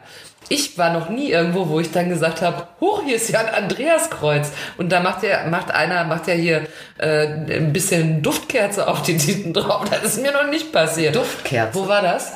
Ich 0.48 0.76
war 0.76 0.90
noch 0.92 1.08
nie 1.08 1.30
irgendwo, 1.30 1.68
wo 1.68 1.78
ich 1.78 1.92
dann 1.92 2.08
gesagt 2.08 2.42
habe, 2.42 2.66
huch, 2.80 3.02
hier 3.04 3.16
ist 3.16 3.28
ja 3.30 3.40
ein 3.40 3.54
Andreaskreuz. 3.54 4.50
Und 4.76 4.90
da 4.90 5.00
macht 5.00 5.22
ja, 5.22 5.44
macht 5.46 5.70
einer, 5.70 6.04
macht 6.04 6.26
ja 6.26 6.34
hier 6.34 6.66
äh, 6.98 7.26
ein 7.26 7.72
bisschen 7.72 8.22
Duftkerze 8.22 8.88
auf 8.88 9.02
die 9.02 9.16
Titten 9.16 9.52
drauf. 9.54 9.84
Das 9.90 10.02
ist 10.04 10.22
mir 10.22 10.32
noch 10.32 10.46
nicht 10.48 10.72
passiert. 10.72 11.14
Duftkerze? 11.14 11.74
Wo 11.74 11.86
war 11.86 12.02
das? 12.02 12.32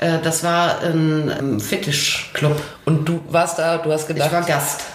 Äh, 0.00 0.18
das 0.22 0.42
war 0.42 0.80
ein, 0.80 1.30
ein 1.30 1.60
Fetischclub. 1.60 2.60
Und 2.86 3.08
du 3.08 3.20
warst 3.28 3.58
da, 3.58 3.78
du 3.78 3.92
hast 3.92 4.08
gedacht, 4.08 4.28
Ich 4.28 4.32
war 4.32 4.42
Gast. 4.42 4.80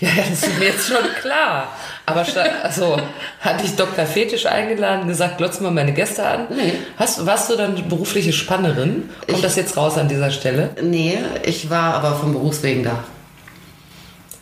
Ja, 0.00 0.08
das 0.16 0.44
ist 0.48 0.58
mir 0.58 0.68
jetzt 0.68 0.88
schon 0.88 1.04
klar. 1.20 1.68
Aber 2.06 2.24
also, 2.62 2.96
hat 3.40 3.62
dich 3.62 3.76
Dr. 3.76 4.06
Fetisch 4.06 4.46
eingeladen 4.46 5.02
und 5.02 5.08
gesagt, 5.08 5.36
glotz 5.36 5.60
mal 5.60 5.70
meine 5.70 5.92
Gäste 5.92 6.26
an? 6.26 6.46
Nee. 6.48 6.72
Hast, 6.96 7.26
warst 7.26 7.50
du 7.50 7.56
dann 7.56 7.86
berufliche 7.86 8.32
Spannerin? 8.32 9.10
Kommt 9.28 9.44
das 9.44 9.56
jetzt 9.56 9.76
raus 9.76 9.98
an 9.98 10.08
dieser 10.08 10.30
Stelle? 10.30 10.70
Nee, 10.80 11.18
ich 11.42 11.68
war 11.68 11.92
aber 11.92 12.16
vom 12.16 12.32
Berufswegen 12.32 12.82
da. 12.82 13.04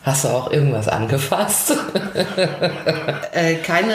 Hast 0.09 0.25
du 0.25 0.29
auch 0.29 0.51
irgendwas 0.51 0.89
angefasst? 0.89 1.75
Äh, 3.33 3.57
keine 3.57 3.93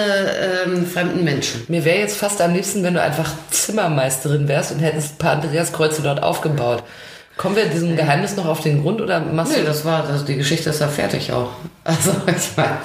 ähm, 0.65 0.85
fremden 0.85 1.23
Menschen. 1.23 1.63
Mir 1.67 1.83
wäre 1.83 1.97
jetzt 1.99 2.17
fast 2.17 2.39
am 2.39 2.53
liebsten, 2.53 2.83
wenn 2.83 2.93
du 2.93 3.01
einfach 3.01 3.29
Zimmermeisterin 3.49 4.47
wärst 4.47 4.71
und 4.71 4.79
hättest 4.79 5.15
ein 5.15 5.17
paar 5.17 5.31
Andreaskreuze 5.33 6.01
dort 6.01 6.21
aufgebaut. 6.21 6.83
Kommen 7.35 7.55
wir 7.55 7.65
diesem 7.65 7.97
Geheimnis 7.97 8.35
noch 8.37 8.45
auf 8.45 8.61
den 8.61 8.83
Grund 8.83 9.01
oder 9.01 9.19
machst 9.19 9.53
Nee, 9.53 9.61
du 9.61 9.65
das 9.65 9.83
war, 9.83 10.05
das, 10.07 10.23
die 10.23 10.35
Geschichte 10.37 10.69
ist 10.69 10.79
ja 10.79 10.87
fertig 10.87 11.31
auch. 11.33 11.49
Also, 11.83 12.11
ich 12.27 12.55
meine, 12.55 12.77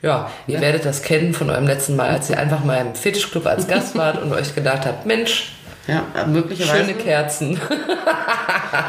Ja, 0.00 0.30
ihr 0.46 0.60
werdet 0.60 0.86
das 0.86 1.02
kennen 1.02 1.34
von 1.34 1.50
eurem 1.50 1.66
letzten 1.66 1.96
Mal, 1.96 2.08
als 2.08 2.30
ihr 2.30 2.38
einfach 2.38 2.64
mal 2.64 2.80
im 2.80 2.94
Fetischclub 2.94 3.46
als 3.46 3.66
Gast 3.66 3.94
wart 3.98 4.22
und 4.22 4.32
euch 4.32 4.54
gedacht 4.54 4.86
habt, 4.86 5.04
Mensch, 5.04 5.52
ja, 5.90 6.26
möglicherweise. 6.26 6.84
schöne 6.84 6.94
Kerzen. 6.94 7.60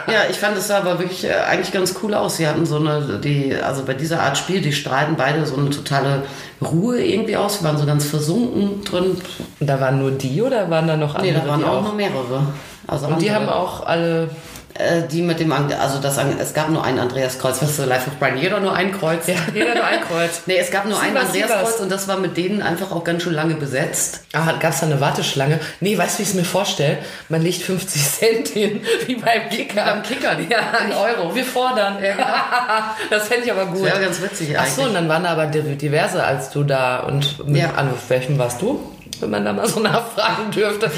Ja, 0.08 0.24
ich 0.30 0.38
fand 0.38 0.58
es 0.58 0.68
sah 0.68 0.80
aber 0.80 1.00
wirklich 1.00 1.26
äh, 1.26 1.34
eigentlich 1.50 1.72
ganz 1.72 1.96
cool 2.04 2.14
aus. 2.14 2.38
Sie 2.38 2.48
hatten 2.48 2.66
so 2.66 2.78
eine, 2.78 3.20
die, 3.24 3.56
also 3.56 3.84
bei 3.84 3.94
dieser 3.94 4.22
Art 4.22 4.38
Spiel, 4.38 4.62
die 4.62 4.74
strahlen 4.74 5.16
beide 5.16 5.46
so 5.46 5.56
eine 5.56 5.70
totale 5.70 6.24
Ruhe 6.62 7.04
irgendwie 7.04 7.36
aus. 7.36 7.60
Sie 7.60 7.64
waren 7.64 7.78
so 7.78 7.86
ganz 7.86 8.06
versunken 8.06 8.84
drin. 8.84 9.18
Und 9.60 9.68
da 9.68 9.80
waren 9.80 10.00
nur 10.00 10.12
die 10.12 10.42
oder 10.42 10.70
waren 10.70 10.88
da 10.88 10.98
noch 10.98 11.16
andere? 11.16 11.34
Nee, 11.34 11.40
da 11.40 11.48
waren 11.48 11.60
die 11.60 11.66
auch 11.66 11.82
noch 11.82 11.96
mehrere. 11.96 12.48
Also 12.88 13.08
Und 13.08 13.22
die 13.22 13.32
haben 13.32 13.50
auch 13.50 13.86
alle. 13.86 14.30
Äh, 14.76 15.02
die 15.12 15.22
mit 15.22 15.40
dem, 15.40 15.52
also 15.52 16.00
das, 16.00 16.18
es 16.40 16.54
gab 16.54 16.70
nur 16.70 16.84
ein 16.84 16.98
Andreaskreuz. 16.98 17.62
Was 17.62 17.70
ist 17.72 17.78
so 17.78 17.86
Life 17.86 18.10
of 18.10 18.18
Brian? 18.20 18.38
Jeder 18.38 18.60
nur 18.60 18.74
ein 18.74 18.92
Kreuz. 18.98 19.28
Ja, 19.28 19.36
jeder 19.54 19.76
nur 19.76 19.84
ein 19.84 20.00
Kreuz. 20.02 20.42
Nee, 20.46 20.58
es 20.58 20.72
gab 20.72 20.86
nur 20.86 21.00
ein 21.00 21.10
Sievers. 21.10 21.26
Andreaskreuz 21.52 21.80
und 21.82 21.92
das 21.92 22.08
war 22.08 22.18
mit 22.18 22.38
denen 22.38 22.62
einfach 22.62 22.92
auch 22.92 23.04
ganz 23.04 23.24
schön 23.24 23.34
lange 23.34 23.56
besetzt. 23.56 24.22
Ah, 24.34 24.54
gab 24.60 24.72
es 24.72 24.80
da 24.80 24.86
eine 24.86 25.02
Warteschlange? 25.02 25.60
Nee, 25.82 25.98
weißt 25.98 26.16
du, 26.16 26.20
wie 26.20 26.24
ich 26.24 26.30
es 26.30 26.36
mir 26.36 26.46
vorstelle? 26.46 27.00
Man 27.30 27.42
legt 27.42 27.62
50 27.64 28.02
Cent 28.20 28.48
hin, 28.48 28.82
wie 29.08 29.16
beim 29.16 29.50
Kicker. 29.50 29.84
beim 29.84 30.04
Kicker, 30.04 30.38
ja, 30.50 30.60
in 30.86 30.92
ich- 30.92 30.96
Euro. 30.96 31.36
Wir 31.36 31.46
fordern. 31.46 31.98
das 33.10 33.28
fände 33.28 33.46
ich 33.46 33.52
aber 33.52 33.66
gut. 33.66 33.86
Ja, 33.86 33.98
ganz 34.00 34.22
witzig 34.22 34.58
Ach 34.58 34.66
so, 34.68 34.84
und 34.84 34.94
dann 34.94 35.08
waren 35.10 35.24
da 35.24 35.30
aber 35.32 35.48
di- 35.48 35.76
diverse, 35.76 36.24
als 36.24 36.50
du 36.50 36.64
da 36.64 37.02
und 37.02 37.46
mit, 37.48 37.62
Ja. 37.62 37.72
an 37.76 37.90
welchem 38.08 38.38
warst 38.38 38.62
du? 38.62 38.82
Wenn 39.22 39.30
man 39.30 39.46
da 39.46 39.54
mal 39.54 39.68
so 39.68 39.80
nachfragen 39.82 40.52
dürfte. 40.52 40.92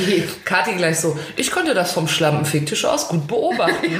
Kathi 0.46 0.74
gleich 0.74 1.00
so, 1.00 1.18
ich 1.36 1.52
konnte 1.52 1.74
das 1.74 1.92
vom 1.92 2.08
Schlampenficktisch 2.08 2.86
aus 2.86 3.08
gut 3.08 3.28
beobachten. 3.28 3.74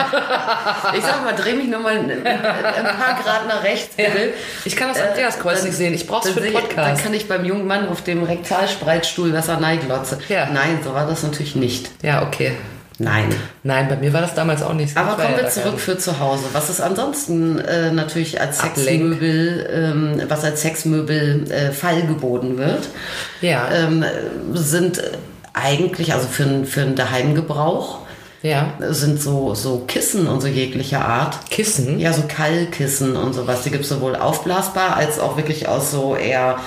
Ich 0.98 1.04
sag 1.04 1.24
mal, 1.24 1.34
dreh 1.34 1.54
mich 1.54 1.68
nochmal 1.68 1.98
ein, 1.98 2.10
ein 2.10 2.24
paar 2.24 3.20
Grad 3.24 3.48
nach 3.48 3.64
rechts, 3.64 3.96
bitte. 3.96 4.34
Ich 4.66 4.76
kann 4.76 4.90
das 4.90 5.02
Andreaskreuz 5.02 5.58
Dann- 5.60 5.68
nicht 5.68 5.78
sehen, 5.78 5.94
ich 5.94 6.08
brauch's 6.08 6.30
für 6.30 6.40
den 6.40 6.52
sehe- 6.52 6.54
Dann 6.54 6.62
Podcast. 6.70 7.04
kann 7.04 7.14
ich 7.14 7.28
beim 7.28 7.46
jungen 7.46 7.66
Mann 7.68 7.88
auf 7.90 8.04
dem 8.04 8.24
Rektalspreitstuhl 8.24 9.34
Wasser 9.34 9.58
glotze. 9.78 10.20
Ja. 10.30 10.48
Nein, 10.52 10.80
so 10.84 10.94
war 10.94 11.08
das 11.08 11.24
natürlich 11.24 11.56
nicht. 11.56 11.90
Ja, 12.02 12.24
okay. 12.24 12.54
Nein. 13.04 13.30
Nein, 13.64 13.88
bei 13.90 13.96
mir 13.98 14.12
war 14.14 14.22
das 14.22 14.34
damals 14.36 14.62
auch 14.62 14.74
nicht 14.74 14.94
so. 14.94 15.00
Aber 15.00 15.22
kommen 15.22 15.36
wir 15.38 15.50
zurück 15.50 15.80
für 15.80 15.98
zu 15.98 16.20
Hause. 16.20 16.44
Was 16.54 16.70
ist 16.70 16.82
ansonsten 16.82 17.60
äh, 17.60 17.92
natürlich 17.92 18.40
als. 18.42 18.60
Sexmöbel, 18.60 19.68
ähm, 19.72 20.22
was 20.28 20.44
als 20.44 20.62
Sexmöbel 20.62 21.52
äh, 21.52 21.72
feilgeboten 21.72 22.58
wird, 22.58 22.88
Ja. 23.42 23.70
ähm, 23.72 24.04
sind 24.54 25.02
eigentlich, 25.54 26.14
also 26.14 26.28
für, 26.28 26.66
für 26.66 26.82
einen 26.82 26.96
Daheimgebrauch, 26.96 28.00
Ja. 28.42 28.74
sind 28.90 29.22
so, 29.22 29.54
so 29.56 29.84
Kissen 29.88 30.28
und 30.28 30.42
so 30.42 30.48
jeglicher 30.48 31.06
Art. 31.06 31.50
Kissen? 31.50 32.00
Ja, 32.00 32.12
so 32.14 32.24
Kallkissen 32.28 33.16
und 33.16 33.34
sowas. 33.34 33.62
Die 33.64 33.70
gibt 33.70 33.84
es 33.84 33.90
sowohl 33.90 34.16
aufblasbar 34.16 34.96
als 34.96 35.20
auch 35.20 35.38
wirklich 35.38 35.68
aus 35.68 35.92
so 35.92 36.16
eher, 36.16 36.58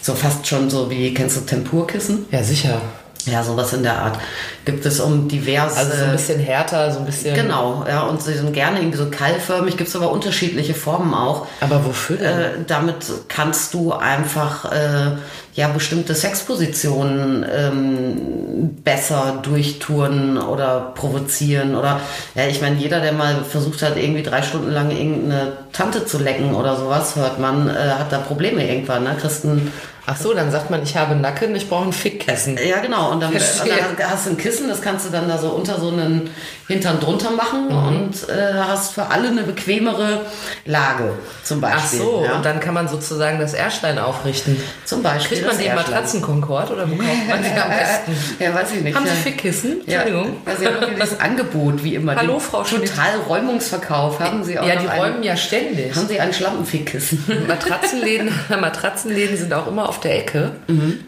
so 0.00 0.14
fast 0.14 0.46
schon 0.46 0.68
so 0.70 0.90
wie, 0.90 1.14
kennst 1.14 1.36
du 1.36 1.40
Tempurkissen? 1.42 2.26
Ja, 2.32 2.42
sicher. 2.42 2.80
Ja, 3.26 3.42
sowas 3.44 3.72
in 3.72 3.84
der 3.84 3.98
Art. 3.98 4.18
Gibt 4.64 4.84
es 4.84 4.98
um 4.98 5.28
diverse. 5.28 5.76
Also 5.76 5.96
so 5.96 6.04
ein 6.04 6.12
bisschen 6.12 6.40
härter, 6.40 6.90
so 6.90 6.98
ein 6.98 7.06
bisschen. 7.06 7.34
Genau, 7.34 7.84
ja, 7.86 8.02
und 8.02 8.20
sie 8.20 8.34
sind 8.34 8.52
gerne 8.52 8.80
irgendwie 8.80 8.98
so 8.98 9.10
keilförmig, 9.10 9.76
gibt 9.76 9.88
es 9.88 9.96
aber 9.96 10.10
unterschiedliche 10.10 10.74
Formen 10.74 11.14
auch. 11.14 11.46
Aber 11.60 11.84
wofür 11.84 12.16
denn? 12.16 12.38
Äh, 12.38 12.50
damit 12.66 12.96
kannst 13.28 13.74
du 13.74 13.92
einfach 13.92 14.72
äh, 14.72 15.12
ja 15.54 15.68
bestimmte 15.68 16.14
Sexpositionen 16.14 17.46
ähm, 17.48 18.76
besser 18.82 19.38
durchtouren 19.42 20.38
oder 20.38 20.92
provozieren 20.94 21.76
oder 21.76 22.00
ja, 22.34 22.46
ich 22.46 22.60
meine, 22.60 22.76
jeder, 22.76 23.00
der 23.00 23.12
mal 23.12 23.44
versucht 23.44 23.82
hat, 23.82 23.96
irgendwie 23.96 24.22
drei 24.22 24.42
Stunden 24.42 24.72
lang 24.72 24.90
irgendeine 24.90 25.52
Tante 25.72 26.06
zu 26.06 26.18
lecken 26.18 26.54
oder 26.54 26.76
sowas, 26.76 27.14
hört 27.14 27.38
man, 27.38 27.68
äh, 27.68 27.72
hat 27.72 28.10
da 28.10 28.18
Probleme 28.18 28.66
irgendwann, 28.66 29.04
ne? 29.04 29.16
Christen. 29.20 29.70
Ach 30.04 30.16
so, 30.16 30.34
dann 30.34 30.50
sagt 30.50 30.68
man, 30.68 30.82
ich 30.82 30.96
habe 30.96 31.14
Nacken, 31.14 31.54
ich 31.54 31.68
brauche 31.68 31.86
ein 31.86 31.92
Fickkissen. 31.92 32.58
Ja, 32.58 32.80
genau. 32.80 33.12
Und 33.12 33.20
dann, 33.20 33.32
und 33.32 33.40
dann 33.40 34.10
hast 34.10 34.26
du 34.26 34.30
ein 34.30 34.36
Kissen, 34.36 34.68
das 34.68 34.82
kannst 34.82 35.06
du 35.06 35.10
dann 35.10 35.28
da 35.28 35.38
so 35.38 35.50
unter 35.50 35.78
so 35.78 35.88
einen 35.88 36.28
Hintern 36.72 37.00
drunter 37.00 37.30
machen 37.30 37.68
Mhm. 37.68 37.76
und 37.86 38.28
äh, 38.28 38.54
hast 38.54 38.94
für 38.94 39.06
alle 39.06 39.28
eine 39.28 39.42
bequemere 39.42 40.22
Lage, 40.64 41.12
zum 41.44 41.60
Beispiel. 41.60 42.00
Ach 42.02 42.04
so, 42.06 42.24
ja? 42.24 42.36
und 42.36 42.44
dann 42.44 42.60
kann 42.60 42.74
man 42.74 42.88
sozusagen 42.88 43.38
das 43.40 43.54
Erstein 43.54 43.98
aufrichten. 43.98 44.56
zum 44.84 45.02
Beispiel. 45.02 45.38
Kriegt 45.38 45.48
man 45.52 45.56
Erschlagen. 45.64 45.90
Matratzenkonkord 45.90 46.70
oder 46.70 46.90
wo 46.90 46.96
kauft 46.96 47.28
man 47.28 47.42
die 47.42 47.48
am 47.60 47.68
besten? 47.78 48.42
Ja, 48.42 48.54
weiß 48.54 48.72
ich 48.76 48.82
nicht. 48.82 48.96
Haben 48.96 49.06
Sie. 49.06 49.12
Fickkissen? 49.22 49.80
Entschuldigung. 49.86 50.36
ja, 50.46 50.56
Sie 50.56 50.66
haben 50.66 50.98
das 50.98 51.20
Angebot, 51.20 51.82
wie 51.84 51.94
immer. 51.94 52.16
Hallo, 52.16 52.32
Den 52.34 52.40
Frau 52.40 52.64
Schmidt. 52.64 52.88
Total 52.88 53.16
Räumungsverkauf. 53.28 54.18
Haben 54.20 54.44
Sie 54.44 54.58
auch 54.58 54.66
Ja, 54.66 54.76
die 54.76 54.88
einen, 54.88 55.00
räumen 55.00 55.22
ja 55.22 55.36
ständig. 55.36 55.94
Haben 55.94 56.08
Sie 56.08 56.18
ein 56.20 56.32
Schlampenfickkissen? 56.32 57.24
Matratzenläden, 57.48 58.30
Matratzenläden 58.60 59.36
sind 59.36 59.52
auch 59.54 59.66
immer 59.66 59.88
auf 59.88 60.00
der 60.00 60.18
Ecke, 60.18 60.52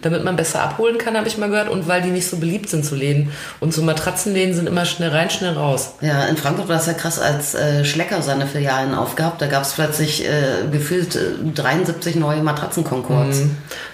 damit 0.02 0.24
man 0.24 0.36
besser 0.36 0.62
abholen 0.62 0.98
kann, 0.98 1.16
habe 1.16 1.28
ich 1.28 1.38
mal 1.38 1.48
gehört, 1.48 1.68
und 1.68 1.88
weil 1.88 2.02
die 2.02 2.10
nicht 2.10 2.28
so 2.28 2.36
beliebt 2.38 2.68
sind 2.68 2.84
zu 2.84 2.94
Läden. 2.94 3.30
Und 3.60 3.72
so 3.72 3.82
Matratzenläden 3.82 4.54
sind 4.54 4.68
immer 4.68 4.84
schnell 4.84 5.10
rein, 5.10 5.30
schnell 5.30 5.53
raus. 5.56 5.94
Ja, 6.00 6.24
in 6.26 6.36
Frankfurt 6.36 6.68
war 6.68 6.76
es 6.76 6.86
ja 6.86 6.92
krass, 6.92 7.18
als 7.18 7.54
äh, 7.54 7.84
Schlecker 7.84 8.20
seine 8.22 8.46
Filialen 8.46 8.94
aufgab. 8.94 9.38
Da 9.38 9.46
gab 9.46 9.62
es 9.62 9.72
plötzlich 9.72 10.24
äh, 10.24 10.66
gefühlt 10.70 11.16
äh, 11.16 11.20
73 11.54 12.16
neue 12.16 12.42
Matratzenkonkords. 12.42 13.42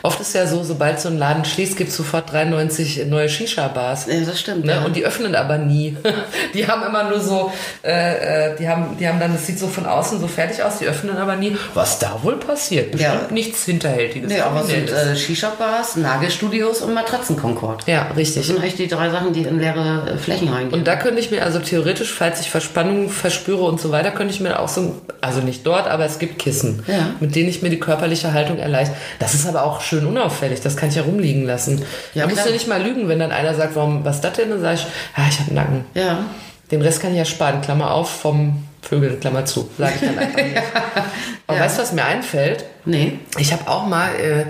Oft 0.03 0.21
ist 0.21 0.35
ja 0.35 0.47
so, 0.47 0.63
sobald 0.63 1.01
so 1.01 1.09
ein 1.09 1.19
Laden 1.19 1.45
schließt, 1.45 1.77
gibt 1.77 1.91
es 1.91 1.97
sofort 1.97 2.33
93 2.33 3.07
neue 3.07 3.29
Shisha-Bars. 3.29 4.07
Ja, 4.07 4.21
das 4.21 4.41
stimmt. 4.41 4.65
Ne? 4.65 4.73
ja. 4.73 4.85
Und 4.85 4.97
die 4.97 5.05
öffnen 5.05 5.35
aber 5.35 5.59
nie. 5.59 5.97
Die 6.55 6.67
haben 6.67 6.83
immer 6.83 7.05
nur 7.09 7.21
so, 7.21 7.53
äh, 7.85 8.51
äh, 8.53 8.57
die 8.59 8.69
haben, 8.69 8.97
die 8.99 9.07
haben 9.07 9.21
dann, 9.21 9.33
das 9.33 9.47
sieht 9.47 9.59
so 9.59 9.67
von 9.69 9.87
außen 9.87 10.21
so 10.21 10.27
fertig 10.27 10.63
aus, 10.63 10.79
die 10.79 10.87
öffnen 10.87 11.17
aber 11.17 11.37
nie. 11.37 11.57
Was 11.75 11.99
da 11.99 12.19
wohl 12.23 12.37
passiert? 12.37 12.91
Bestimmt 12.93 13.15
Ja. 13.29 13.33
nichts 13.35 13.65
Hinterhältiges. 13.65 14.29
Nee, 14.31 14.41
aber 14.41 14.61
es 14.63 14.67
sind 14.69 14.91
äh, 14.91 15.15
Shisha-Bars, 15.17 15.97
Nagelstudios 15.97 16.81
und 16.83 16.95
Matratzenkonkord. 16.95 17.87
ja, 17.87 18.07
Das 18.09 18.17
richtig. 18.17 18.47
sind 18.47 18.59
eigentlich 18.59 18.75
die 18.77 18.89
drei 18.89 19.11
Sachen, 19.11 19.33
die 19.33 19.43
in 19.43 19.59
leere 19.61 20.11
äh, 20.15 20.17
Flächen 20.19 20.49
reingehen. 20.49 20.75
Und 20.81 20.87
da 20.87 20.97
könnte 20.97 21.21
ich 21.21 21.31
mir 21.31 21.40
also 21.43 21.59
theoretisch, 21.59 22.13
falls 22.13 22.41
ich 22.41 22.51
Verspannung 22.51 23.09
verspüre 23.11 23.63
und 23.63 23.81
so 23.81 23.91
weiter, 23.91 24.11
könnte 24.11 24.33
ich 24.35 24.41
mir 24.41 24.59
auch 24.59 24.69
so, 24.69 25.01
also 25.21 25.41
nicht 25.41 25.67
dort, 25.67 25.87
aber 25.89 26.05
es 26.05 26.19
gibt 26.19 26.39
Kissen, 26.39 26.83
Ja. 26.87 27.11
mit 27.21 27.35
denen 27.35 27.49
ich 27.49 27.63
mir 27.63 27.71
die 27.71 27.81
körperliche 27.81 28.33
Haltung 28.33 28.59
erleichter. 28.59 28.95
Das 29.19 29.35
ist 29.35 29.47
aber 29.47 29.65
auch 29.65 29.81
schön 29.81 30.07
unauffällig, 30.07 30.61
das 30.61 30.77
kann 30.77 30.89
ich 30.89 30.95
ja 30.97 31.03
rumliegen 31.03 31.45
lassen. 31.47 31.83
Ja, 32.15 32.25
da 32.27 32.31
musst 32.33 32.47
du 32.47 32.51
nicht 32.53 32.69
mal 32.69 32.83
lügen, 32.83 33.09
wenn 33.09 33.19
dann 33.19 33.33
einer 33.33 33.55
sagt, 33.55 33.77
warum, 33.77 34.05
was 34.05 34.17
ist 34.17 34.25
das 34.25 34.33
denn? 34.35 34.51
Dann 34.51 34.61
sage 34.61 34.75
ich, 34.75 34.87
ja, 35.17 35.25
ich 35.29 35.41
habe 35.41 35.55
Nacken. 35.55 35.85
ja. 35.95 36.25
Den 36.71 36.83
Rest 36.83 37.03
kann 37.03 37.11
ich 37.11 37.19
ja 37.19 37.25
sparen, 37.25 37.61
Klammer 37.63 37.91
auf, 37.93 38.09
vom 38.09 38.63
Vögeln, 38.83 39.21
Klammer 39.21 39.45
zu, 39.45 39.69
sage 39.79 39.93
ich 40.01 40.01
dann 40.09 40.19
einfach 40.19 40.43
nicht. 40.43 40.57
Aber 41.47 41.59
Ja. 41.59 41.65
weißt 41.65 41.79
du, 41.79 41.83
was 41.83 41.93
mir 41.93 42.05
einfällt? 42.05 42.65
Nee. 42.87 43.19
Ich 43.39 43.53
habe 43.53 43.69
auch 43.69 43.87
mal 43.87 44.09
äh, 44.15 44.47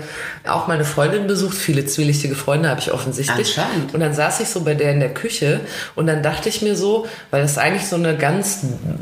auch 0.49 0.67
meine 0.67 0.85
Freundin 0.85 1.27
besucht, 1.27 1.57
viele 1.57 1.85
zwielichtige 1.85 2.35
Freunde 2.35 2.69
habe 2.69 2.79
ich 2.79 2.91
offensichtlich. 2.93 3.57
Anscheinend. 3.57 3.93
Und 3.93 3.99
dann 3.99 4.13
saß 4.13 4.39
ich 4.39 4.47
so 4.49 4.61
bei 4.61 4.73
der 4.73 4.91
in 4.93 4.99
der 4.99 5.13
Küche 5.13 5.59
und 5.95 6.07
dann 6.07 6.23
dachte 6.23 6.47
ich 6.49 6.61
mir 6.61 6.75
so, 6.75 7.05
weil 7.29 7.41
das 7.41 7.57
eigentlich 7.57 7.87
so 7.87 7.97
eine 7.97 8.15
ganz, 8.17 8.59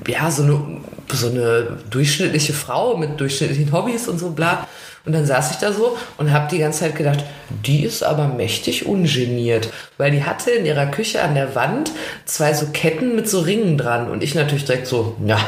ja, 0.07 0.31
so 0.31 0.43
eine, 0.43 0.81
so 1.13 1.27
eine 1.29 1.77
durchschnittliche 1.89 2.53
Frau 2.53 2.97
mit 2.97 3.19
durchschnittlichen 3.19 3.71
Hobbys 3.71 4.07
und 4.07 4.17
so 4.19 4.31
bla. 4.31 4.67
Und 5.09 5.13
dann 5.13 5.25
saß 5.25 5.49
ich 5.49 5.57
da 5.57 5.73
so 5.73 5.97
und 6.17 6.31
habe 6.31 6.47
die 6.51 6.59
ganze 6.59 6.81
Zeit 6.81 6.95
gedacht, 6.95 7.23
die 7.65 7.83
ist 7.83 8.03
aber 8.03 8.27
mächtig 8.27 8.85
ungeniert, 8.85 9.69
weil 9.97 10.11
die 10.11 10.23
hatte 10.23 10.51
in 10.51 10.67
ihrer 10.67 10.85
Küche 10.85 11.23
an 11.23 11.33
der 11.33 11.55
Wand 11.55 11.89
zwei 12.25 12.53
so 12.53 12.67
Ketten 12.67 13.15
mit 13.15 13.27
so 13.27 13.39
Ringen 13.39 13.75
dran 13.75 14.11
und 14.11 14.21
ich 14.21 14.35
natürlich 14.35 14.65
direkt 14.65 14.85
so, 14.85 15.15
ja, 15.25 15.39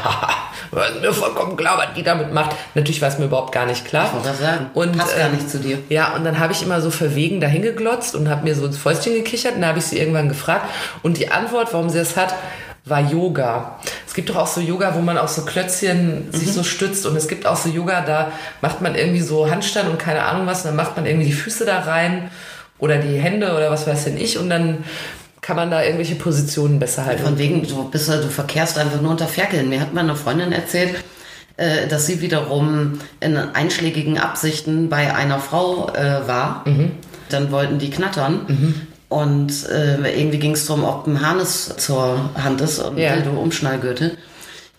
war 0.72 0.90
mir 1.00 1.14
vollkommen 1.14 1.56
klar, 1.58 1.78
was 1.78 1.94
die 1.96 2.02
damit 2.02 2.34
macht. 2.34 2.56
Natürlich 2.74 3.04
war 3.04 3.10
es 3.10 3.20
mir 3.20 3.26
überhaupt 3.26 3.52
gar 3.52 3.68
nicht 3.68 3.86
klar. 3.86 4.08
Ich 4.08 4.14
wollte 4.14 4.30
das 4.30 4.40
sagen. 4.40 4.72
Und, 4.74 4.98
Passt 4.98 5.16
gar 5.16 5.28
ähm, 5.28 5.36
nicht 5.36 5.48
zu 5.48 5.60
dir. 5.60 5.78
Ja, 5.90 6.16
und 6.16 6.24
dann 6.24 6.40
habe 6.40 6.54
ich 6.54 6.64
immer 6.64 6.82
so 6.82 6.90
verwegen 6.90 7.40
dahin 7.40 7.62
geglotzt 7.62 8.16
und 8.16 8.30
habe 8.30 8.44
mir 8.46 8.56
so 8.56 8.66
ins 8.66 8.80
Fäustchen 8.80 9.14
gekichert. 9.14 9.54
Und 9.54 9.62
dann 9.62 9.70
habe 9.70 9.78
ich 9.78 9.86
sie 9.86 10.00
irgendwann 10.00 10.28
gefragt. 10.28 10.66
Und 11.04 11.20
die 11.20 11.30
Antwort, 11.30 11.72
warum 11.72 11.92
sie 11.92 12.00
das 12.00 12.18
hat, 12.18 12.34
war 12.84 13.00
Yoga. 13.00 13.78
Es 14.12 14.16
gibt 14.16 14.30
doch 14.30 14.36
auch 14.36 14.48
so 14.48 14.60
Yoga, 14.60 14.94
wo 14.94 15.00
man 15.00 15.18
auf 15.18 15.30
so 15.30 15.44
Klötzchen 15.44 16.26
Mhm. 16.28 16.38
sich 16.38 16.52
so 16.52 16.64
stützt. 16.64 17.06
Und 17.06 17.16
es 17.16 17.30
gibt 17.30 17.46
auch 17.46 17.56
so 17.56 17.70
Yoga, 17.70 18.02
da 18.02 18.34
macht 18.60 18.82
man 18.82 18.94
irgendwie 18.94 19.22
so 19.22 19.50
Handstand 19.50 19.88
und 19.90 20.00
keine 20.00 20.24
Ahnung 20.24 20.46
was. 20.48 20.64
Und 20.64 20.66
dann 20.66 20.76
macht 20.76 20.98
man 20.98 21.06
irgendwie 21.06 21.28
die 21.28 21.32
Füße 21.32 21.64
da 21.64 21.80
rein 21.80 22.30
oder 22.78 22.98
die 22.98 23.18
Hände 23.18 23.54
oder 23.56 23.72
was 23.72 23.88
weiß 23.88 24.04
denn 24.04 24.18
ich. 24.18 24.38
Und 24.38 24.50
dann 24.50 24.84
kann 25.40 25.56
man 25.56 25.72
da 25.72 25.82
irgendwelche 25.82 26.16
Positionen 26.16 26.78
besser 26.78 27.06
halten. 27.06 27.24
Von 27.24 27.38
wegen, 27.38 27.66
du 27.66 27.90
bist 27.90 28.10
du 28.10 28.28
verkehrst 28.28 28.78
einfach 28.78 29.00
nur 29.00 29.12
unter 29.12 29.30
Ferkeln. 29.30 29.70
Mir 29.70 29.80
hat 29.80 29.94
meine 29.94 30.14
Freundin 30.18 30.52
erzählt, 30.52 30.94
äh, 31.56 31.88
dass 31.88 32.06
sie 32.06 32.20
wiederum 32.20 33.00
in 33.22 33.38
einschlägigen 33.38 34.18
Absichten 34.18 34.90
bei 34.90 35.16
einer 35.16 35.40
Frau 35.40 35.88
äh, 35.94 36.28
war. 36.28 36.64
Mhm. 36.68 36.92
Dann 37.30 37.50
wollten 37.54 37.80
die 37.80 37.90
knattern. 37.90 38.90
Und 39.12 39.68
äh, 39.70 39.98
irgendwie 40.18 40.40
ging 40.40 40.54
es 40.54 40.66
darum, 40.68 40.86
ob 40.86 41.06
ein 41.06 41.20
Harnis 41.20 41.76
zur 41.76 42.30
Hand 42.42 42.62
ist 42.62 42.80
und 42.80 42.98
Ja. 42.98 43.14
Dildo 43.18 43.32
Umschnallgürtel. 43.32 44.18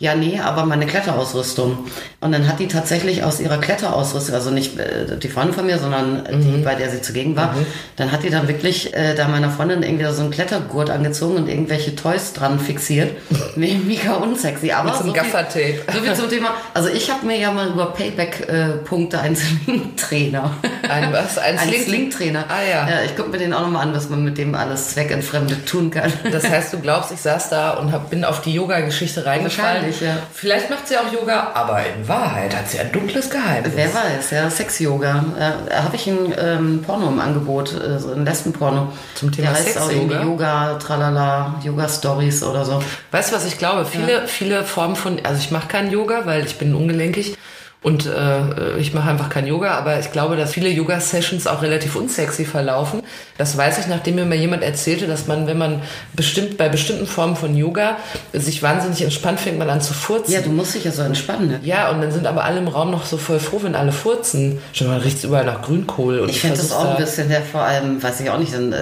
Ja, 0.02 0.16
nee, 0.16 0.40
aber 0.40 0.66
meine 0.66 0.84
Kletterausrüstung. 0.86 1.86
Und 2.20 2.32
dann 2.32 2.48
hat 2.48 2.58
die 2.58 2.66
tatsächlich 2.66 3.22
aus 3.22 3.38
ihrer 3.38 3.58
Kletterausrüstung, 3.58 4.34
also 4.34 4.50
nicht 4.50 4.76
äh, 4.76 5.16
die 5.16 5.28
Freundin 5.28 5.54
von 5.54 5.64
mir, 5.64 5.78
sondern 5.78 6.26
äh, 6.26 6.36
die, 6.38 6.60
bei 6.60 6.74
der 6.74 6.90
sie 6.90 7.00
zugegen 7.00 7.36
war, 7.36 7.54
dann 7.94 8.10
hat 8.10 8.24
die 8.24 8.30
dann 8.30 8.48
wirklich 8.48 8.92
äh, 8.94 9.14
da 9.14 9.28
meiner 9.28 9.48
Freundin 9.48 9.84
irgendwie 9.84 10.04
so 10.06 10.22
einen 10.22 10.32
Klettergurt 10.32 10.90
angezogen 10.90 11.36
und 11.36 11.48
irgendwelche 11.48 11.94
Toys 11.94 12.32
dran 12.32 12.58
fixiert. 12.58 13.12
nee, 13.54 13.78
mega 13.86 14.14
unsexy. 14.14 14.72
Aber 14.72 14.88
Mit 14.90 14.98
so 14.98 15.04
so 15.04 15.12
Gaffertape. 15.12 15.82
So 15.92 16.00
viel 16.00 16.14
zum 16.14 16.28
Thema. 16.28 16.48
Also 16.74 16.88
ich 16.88 17.08
habe 17.08 17.24
mir 17.24 17.38
ja 17.38 17.52
mal 17.52 17.68
über 17.68 17.86
Payback-Punkte 17.92 19.20
einen 19.20 19.36
Sling-Trainer. 19.96 20.50
Ein 20.88 21.12
was? 21.12 21.38
Ein, 21.38 21.58
Ein 21.58 21.68
Sling- 21.68 21.84
Sling-Trainer. 21.84 22.46
Ah 22.48 22.62
ja. 22.68 22.88
ja 22.88 23.02
ich 23.04 23.14
gucke 23.14 23.30
mir 23.30 23.38
den 23.38 23.54
auch 23.54 23.60
nochmal 23.60 23.86
an, 23.86 23.94
was 23.94 24.08
man 24.08 24.24
mit 24.24 24.36
dem 24.36 24.56
alles 24.56 24.88
zweckentfremdet 24.94 25.64
tun 25.64 25.92
kann. 25.92 26.12
Das 26.32 26.50
heißt, 26.50 26.72
du 26.72 26.80
glaubst, 26.80 27.12
ich 27.12 27.20
saß 27.20 27.50
da 27.50 27.74
und 27.74 27.92
hab, 27.92 28.10
bin 28.10 28.24
auf 28.24 28.40
die 28.40 28.52
Yoga-Geschichte 28.52 29.24
reingefallen. 29.24 29.91
Wahrscheinlich, 29.92 30.00
ja. 30.00 30.26
Vielleicht 30.32 30.70
macht 30.70 30.88
sie 30.88 30.96
auch 30.96 31.12
Yoga, 31.12 31.52
aber 31.54 31.80
in 31.84 32.06
Wahrheit 32.08 32.56
hat 32.56 32.68
sie 32.68 32.78
ein 32.78 32.92
dunkles 32.92 33.30
Geheimnis. 33.30 33.72
Wer 33.74 33.92
weiß, 33.94 34.30
ja, 34.30 34.50
Sex-Yoga. 34.50 35.24
Äh, 35.38 35.74
habe 35.74 35.96
ich 35.96 36.06
ein 36.06 36.34
ähm, 36.38 36.82
Porno 36.82 37.08
im 37.08 37.20
Angebot, 37.20 37.74
äh, 37.74 37.98
so 37.98 38.12
ein 38.12 38.24
Lesben-Porno. 38.24 38.92
Zum 39.14 39.32
Thema 39.32 39.48
Der 39.48 39.58
heißt 39.58 39.78
auch 39.78 39.90
irgendwie 39.90 40.14
Sex-Yoga? 40.14 40.24
Yoga, 40.24 40.74
tralala, 40.78 41.54
Yoga-Stories 41.62 42.42
oder 42.42 42.64
so. 42.64 42.82
Weißt 43.10 43.30
du, 43.30 43.36
was 43.36 43.46
ich 43.46 43.58
glaube? 43.58 43.84
Viele, 43.84 44.26
viele 44.26 44.64
Formen 44.64 44.96
von, 44.96 45.18
also 45.24 45.38
ich 45.38 45.50
mache 45.50 45.68
kein 45.68 45.90
Yoga, 45.90 46.22
weil 46.24 46.44
ich 46.44 46.58
bin 46.58 46.74
ungelenkig 46.74 47.36
und 47.82 48.06
äh, 48.06 48.78
ich 48.78 48.94
mache 48.94 49.10
einfach 49.10 49.28
kein 49.28 49.44
Yoga, 49.44 49.72
aber 49.72 49.98
ich 49.98 50.12
glaube, 50.12 50.36
dass 50.36 50.52
viele 50.52 50.68
Yoga-Sessions 50.68 51.48
auch 51.48 51.62
relativ 51.62 51.96
unsexy 51.96 52.44
verlaufen. 52.44 53.02
Das 53.38 53.56
weiß 53.56 53.78
ich, 53.78 53.88
nachdem 53.88 54.14
mir 54.14 54.24
mal 54.24 54.36
jemand 54.36 54.62
erzählte, 54.62 55.08
dass 55.08 55.26
man, 55.26 55.48
wenn 55.48 55.58
man 55.58 55.82
bestimmt 56.12 56.58
bei 56.58 56.68
bestimmten 56.68 57.08
Formen 57.08 57.34
von 57.34 57.56
Yoga 57.56 57.96
sich 58.32 58.62
wahnsinnig 58.62 59.02
entspannt, 59.02 59.40
fängt 59.40 59.58
man 59.58 59.68
an 59.68 59.80
zu 59.80 59.94
furzen. 59.94 60.32
Ja, 60.32 60.42
du 60.42 60.50
musst 60.50 60.76
dich 60.76 60.84
ja 60.84 60.92
so 60.92 61.02
entspannen. 61.02 61.48
Ne? 61.48 61.60
Ja, 61.64 61.90
und 61.90 62.00
dann 62.00 62.12
sind 62.12 62.26
aber 62.26 62.44
alle 62.44 62.58
im 62.58 62.68
Raum 62.68 62.92
noch 62.92 63.04
so 63.04 63.16
voll 63.16 63.40
froh, 63.40 63.58
wenn 63.62 63.74
alle 63.74 63.90
furzen. 63.90 64.60
Schon 64.72 64.86
mal 64.86 65.00
riecht's 65.00 65.24
überall 65.24 65.44
nach 65.44 65.62
Grünkohl. 65.62 66.20
Und 66.20 66.28
Ich 66.28 66.40
finde 66.40 66.58
das 66.58 66.70
auch 66.70 66.90
ein 66.90 66.96
bisschen, 66.96 67.28
der 67.28 67.42
vor 67.42 67.62
allem, 67.62 68.00
weiß 68.00 68.20
ich 68.20 68.30
auch 68.30 68.38
nicht, 68.38 68.54
dann, 68.54 68.72
äh, 68.72 68.78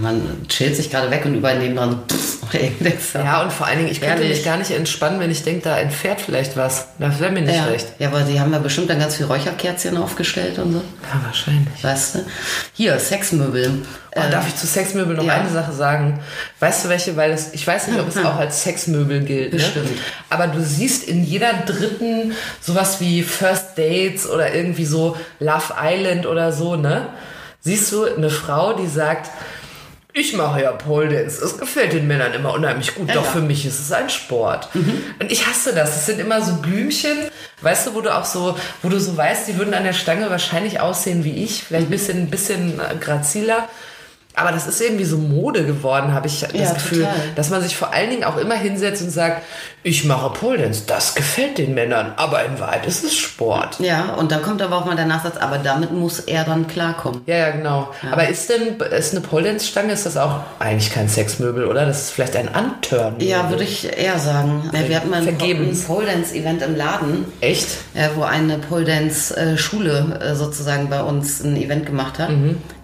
man 0.00 0.22
chillt 0.48 0.74
sich 0.74 0.90
gerade 0.90 1.08
weg 1.12 1.24
und 1.24 1.36
überall 1.36 1.62
irgendwas. 1.62 1.94
Ja, 3.14 3.42
und 3.42 3.52
vor 3.52 3.68
allen 3.68 3.78
Dingen, 3.78 3.90
ich 3.90 4.00
könnte 4.00 4.22
Ehrlich. 4.22 4.38
mich 4.38 4.44
gar 4.44 4.56
nicht 4.56 4.72
entspannen, 4.72 5.20
wenn 5.20 5.30
ich 5.30 5.44
denke, 5.44 5.62
da 5.62 5.78
entfährt 5.78 6.20
vielleicht 6.20 6.56
was. 6.56 6.88
Das 6.98 7.20
wäre 7.20 7.30
mir 7.30 7.42
nicht 7.42 7.54
ja. 7.54 7.66
recht. 7.66 7.86
ja, 8.00 8.08
aber 8.08 8.22
die 8.22 8.39
haben 8.40 8.52
ja 8.52 8.58
bestimmt 8.58 8.90
dann 8.90 8.98
ganz 8.98 9.16
viel 9.16 9.26
Räucherkerzchen 9.26 9.96
aufgestellt 9.96 10.58
und 10.58 10.72
so. 10.72 10.78
Ja, 10.78 11.20
wahrscheinlich. 11.24 11.82
Weißt 11.82 12.14
du? 12.16 12.18
Hier, 12.72 12.98
Sexmöbel. 12.98 13.82
Oh, 14.14 14.20
darf 14.30 14.48
ich 14.48 14.56
zu 14.56 14.66
Sexmöbel 14.66 15.16
noch 15.16 15.24
ja. 15.24 15.34
eine 15.34 15.50
Sache 15.50 15.72
sagen? 15.72 16.20
Weißt 16.58 16.84
du 16.84 16.88
welche? 16.88 17.16
Weil 17.16 17.30
es, 17.30 17.52
ich 17.54 17.66
weiß 17.66 17.88
nicht, 17.88 18.00
ob 18.00 18.08
es 18.08 18.16
auch 18.24 18.36
als 18.36 18.62
Sexmöbel 18.62 19.20
gilt. 19.20 19.52
Ne? 19.52 19.58
Bestimmt. 19.58 19.98
Aber 20.28 20.48
du 20.48 20.62
siehst 20.62 21.04
in 21.04 21.24
jeder 21.24 21.52
dritten 21.52 22.32
sowas 22.60 23.00
wie 23.00 23.22
First 23.22 23.78
Dates 23.78 24.28
oder 24.28 24.54
irgendwie 24.54 24.86
so 24.86 25.16
Love 25.38 25.74
Island 25.80 26.26
oder 26.26 26.52
so, 26.52 26.76
ne? 26.76 27.08
Siehst 27.60 27.92
du 27.92 28.04
eine 28.04 28.30
Frau, 28.30 28.72
die 28.72 28.86
sagt, 28.86 29.30
ich 30.12 30.34
mache 30.34 30.62
ja 30.62 30.72
Pole 30.72 31.08
Dance. 31.08 31.44
Es 31.44 31.58
gefällt 31.58 31.92
den 31.92 32.06
Männern 32.06 32.32
immer 32.32 32.54
unheimlich 32.54 32.94
gut. 32.94 33.08
Doch 33.10 33.24
ja. 33.24 33.30
für 33.30 33.40
mich 33.40 33.66
ist 33.66 33.80
es 33.80 33.92
ein 33.92 34.10
Sport. 34.10 34.68
Und 34.74 35.30
ich 35.30 35.46
hasse 35.46 35.74
das. 35.74 35.96
Es 35.96 36.06
sind 36.06 36.20
immer 36.20 36.42
so 36.42 36.54
Blümchen, 36.56 37.16
weißt 37.62 37.88
du, 37.88 37.94
wo 37.94 38.00
du 38.00 38.14
auch 38.14 38.24
so, 38.24 38.56
wo 38.82 38.88
du 38.88 38.98
so 38.98 39.16
weißt, 39.16 39.48
die 39.48 39.56
würden 39.58 39.74
an 39.74 39.84
der 39.84 39.92
Stange 39.92 40.30
wahrscheinlich 40.30 40.80
aussehen 40.80 41.24
wie 41.24 41.44
ich. 41.44 41.64
Vielleicht 41.64 41.86
ein 41.86 41.90
bisschen, 41.90 42.18
ein 42.18 42.30
bisschen 42.30 42.80
äh, 42.80 42.96
graziler. 42.98 43.68
Aber 44.34 44.52
das 44.52 44.66
ist 44.66 44.80
irgendwie 44.80 45.04
so 45.04 45.18
Mode 45.18 45.64
geworden, 45.66 46.14
habe 46.14 46.26
ich 46.28 46.40
das 46.40 46.52
Ja, 46.52 46.72
Gefühl, 46.72 47.00
total. 47.00 47.14
dass 47.36 47.50
man 47.50 47.62
sich 47.62 47.76
vor 47.76 47.92
allen 47.92 48.10
Dingen 48.10 48.24
auch 48.24 48.36
immer 48.36 48.54
hinsetzt 48.54 49.02
und 49.02 49.10
sagt, 49.10 49.42
ich 49.82 50.04
mache 50.04 50.30
Pole 50.30 50.70
das 50.86 51.14
gefällt 51.14 51.56
den 51.58 51.72
Männern, 51.74 52.12
aber 52.16 52.44
in 52.44 52.60
Wahrheit 52.60 52.86
ist 52.86 53.02
es 53.02 53.16
Sport. 53.16 53.80
Ja, 53.80 54.12
und 54.14 54.30
dann 54.30 54.42
kommt 54.42 54.60
aber 54.60 54.76
auch 54.76 54.84
mal 54.84 54.94
der 54.94 55.06
Nachsatz, 55.06 55.38
aber 55.38 55.56
damit 55.58 55.90
muss 55.90 56.20
er 56.20 56.44
dann 56.44 56.66
klarkommen. 56.66 57.22
Ja, 57.26 57.36
ja, 57.36 57.50
genau. 57.50 57.88
Aber 58.10 58.28
ist 58.28 58.48
denn 58.50 58.76
ist 58.78 59.12
eine 59.12 59.22
Pole 59.22 59.58
Stange 59.58 59.92
ist 59.94 60.04
das 60.04 60.16
auch 60.18 60.40
eigentlich 60.58 60.90
kein 60.90 61.08
Sexmöbel, 61.08 61.66
oder? 61.66 61.86
Das 61.86 62.02
ist 62.02 62.10
vielleicht 62.10 62.36
ein 62.36 62.54
Anturn. 62.54 63.14
Ja, 63.18 63.48
würde 63.48 63.64
ich 63.64 63.96
eher 63.98 64.18
sagen. 64.18 64.70
Ja, 64.72 64.86
wir 64.88 64.96
hatten 64.96 65.08
mal 65.10 65.16
ein, 65.18 65.24
Vergeben. 65.24 65.70
ein 65.70 65.82
Pole 65.84 66.08
Event 66.34 66.62
im 66.62 66.76
Laden, 66.76 67.24
Echt? 67.40 67.68
ja, 67.94 68.10
wo 68.16 68.22
eine 68.22 68.58
Pole 68.58 68.84
äh, 68.86 69.56
Schule 69.56 70.18
äh, 70.20 70.34
sozusagen 70.34 70.90
bei 70.90 71.02
uns 71.02 71.42
ein 71.42 71.56
Event 71.56 71.86
gemacht 71.86 72.18
hat. 72.18 72.28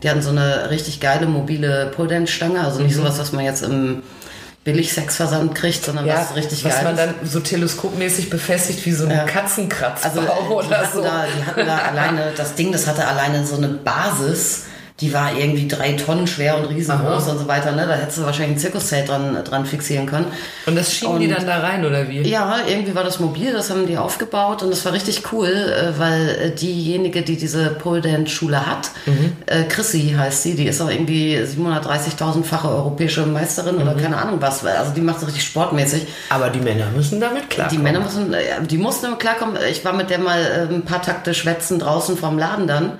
Die 0.03 0.09
hatten 0.11 0.23
so 0.23 0.31
eine 0.31 0.71
richtig 0.71 1.01
geile 1.01 1.27
mobile 1.47 1.91
Pole 1.95 2.09
Dance 2.09 2.33
Stange, 2.33 2.61
also 2.61 2.81
nicht 2.83 2.95
sowas, 2.97 3.19
was 3.19 3.33
man 3.33 3.45
jetzt 3.45 3.63
im 3.63 4.03
Billig-Sexversand 4.65 5.55
kriegt, 5.55 5.85
sondern 5.85 6.07
Ja, 6.07 6.17
was 6.29 6.35
richtig 6.35 6.65
was 6.65 6.75
geil 6.75 6.85
man 6.85 6.95
ist. 6.95 7.01
dann 7.01 7.15
so 7.25 7.39
teleskopmäßig 7.41 8.31
befestigt 8.31 8.85
wie 8.85 8.93
so 8.93 9.05
ein 9.05 9.11
Ja. 9.13 9.25
Katzenkratzbau 9.25 10.09
Also 10.09 10.21
äh, 10.21 10.25
die 10.25 10.67
oder 10.67 10.79
hatten, 10.79 10.93
so. 10.97 11.03
da, 11.03 11.25
die 11.39 11.45
hatten 11.47 11.67
da 11.67 11.79
alleine, 11.79 12.33
das 12.37 12.55
Ding, 12.57 12.73
das 12.73 12.87
hatte 12.89 13.07
alleine 13.07 13.47
so 13.47 13.57
eine 13.57 13.69
Basis, 13.69 14.65
die 15.01 15.13
war 15.13 15.37
irgendwie 15.37 15.69
drei 15.69 15.93
Tonnen 15.93 16.27
schwer 16.27 16.57
und 16.59 16.65
riesengroß 16.67 17.25
Aha. 17.25 17.33
und 17.33 17.39
so 17.39 17.47
weiter. 17.47 17.73
Ne? 17.73 17.87
Da 17.87 17.95
hättest 17.97 18.17
du 18.17 18.23
wahrscheinlich 18.25 18.57
ein 18.57 18.59
Zirkuszelt 18.59 19.09
dran, 19.09 19.37
dran 19.45 19.67
fixieren 19.67 20.07
können. 20.07 20.27
Und 20.65 20.75
das 20.75 20.91
schieben 20.95 21.21
die 21.21 21.27
Und- 21.29 21.37
dann 21.37 21.47
da 21.47 21.59
rein, 21.59 21.85
oder 21.85 22.09
wie? 22.09 22.23
Ja, 22.23 22.57
irgendwie 22.67 22.95
war 22.95 23.05
das 23.05 23.21
mobil, 23.21 23.53
das 23.53 23.69
haben 23.69 23.87
die 23.87 23.99
aufgebaut 23.99 24.63
und 24.63 24.71
das 24.71 24.85
war 24.87 24.95
richtig 24.95 25.23
cool, 25.33 25.49
äh, 25.49 25.99
weil 25.99 26.29
äh, 26.29 26.51
diejenige, 26.55 27.21
die 27.21 27.37
diese 27.37 27.67
Pole 27.71 28.01
Dance 28.01 28.33
Schule 28.33 28.65
hat, 28.67 28.91
äh, 29.45 29.65
Chrissy 29.65 30.15
heißt 30.19 30.43
sie, 30.45 30.55
die 30.55 30.67
ist 30.67 30.81
auch 30.81 30.91
irgendwie 30.91 31.37
730.000-fache 31.45 32.69
europäische 32.69 33.27
Meisterin 33.27 33.77
oder 33.77 33.95
keine 33.95 34.17
Ahnung 34.17 34.37
was, 34.41 34.65
also 34.65 34.93
die 34.93 35.01
macht 35.01 35.19
es 35.19 35.27
richtig 35.27 35.45
sportmäßig. 35.45 36.07
Aber 36.31 36.51
die 36.51 36.61
Männer 36.61 36.87
müssen 36.95 37.21
damit 37.21 37.51
klar. 37.51 37.69
Die 37.69 37.79
Männer 37.79 38.01
müssen, 38.01 38.35
die 38.69 38.79
mussten 38.79 39.05
damit 39.07 39.21
klarkommen. 39.21 39.57
Ich 39.71 39.85
war 39.85 39.93
mit 39.93 40.11
der 40.11 40.19
mal 40.19 40.69
ein 40.71 40.83
paar 40.87 41.03
Takte 41.03 41.35
schwätzen 41.35 41.79
draußen 41.79 42.17
vom 42.17 42.39
Laden 42.39 42.67
dann. 42.67 42.93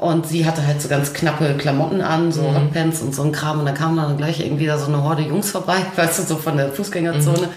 Und 0.00 0.26
sie 0.26 0.46
hatte 0.46 0.66
halt 0.66 0.80
so 0.80 0.88
ganz 0.88 1.12
knappe 1.12 1.56
Klamotten 1.58 2.00
an, 2.00 2.32
so 2.32 2.54
Hotpants 2.54 3.02
und 3.02 3.14
so 3.14 3.22
ein 3.22 3.32
Kram. 3.32 3.58
Und 3.58 3.66
dann 3.66 3.74
kam 3.74 3.98
dann 3.98 4.16
gleich 4.16 4.40
irgendwie 4.40 4.64
da 4.64 4.78
so 4.78 4.86
eine 4.86 5.04
Horde 5.04 5.20
Jungs 5.20 5.50
vorbei, 5.50 5.76
weißt 5.96 6.20
du, 6.20 6.22
so 6.22 6.36
von 6.36 6.56
der 6.56 6.72
Fußgängerzone. 6.72 7.50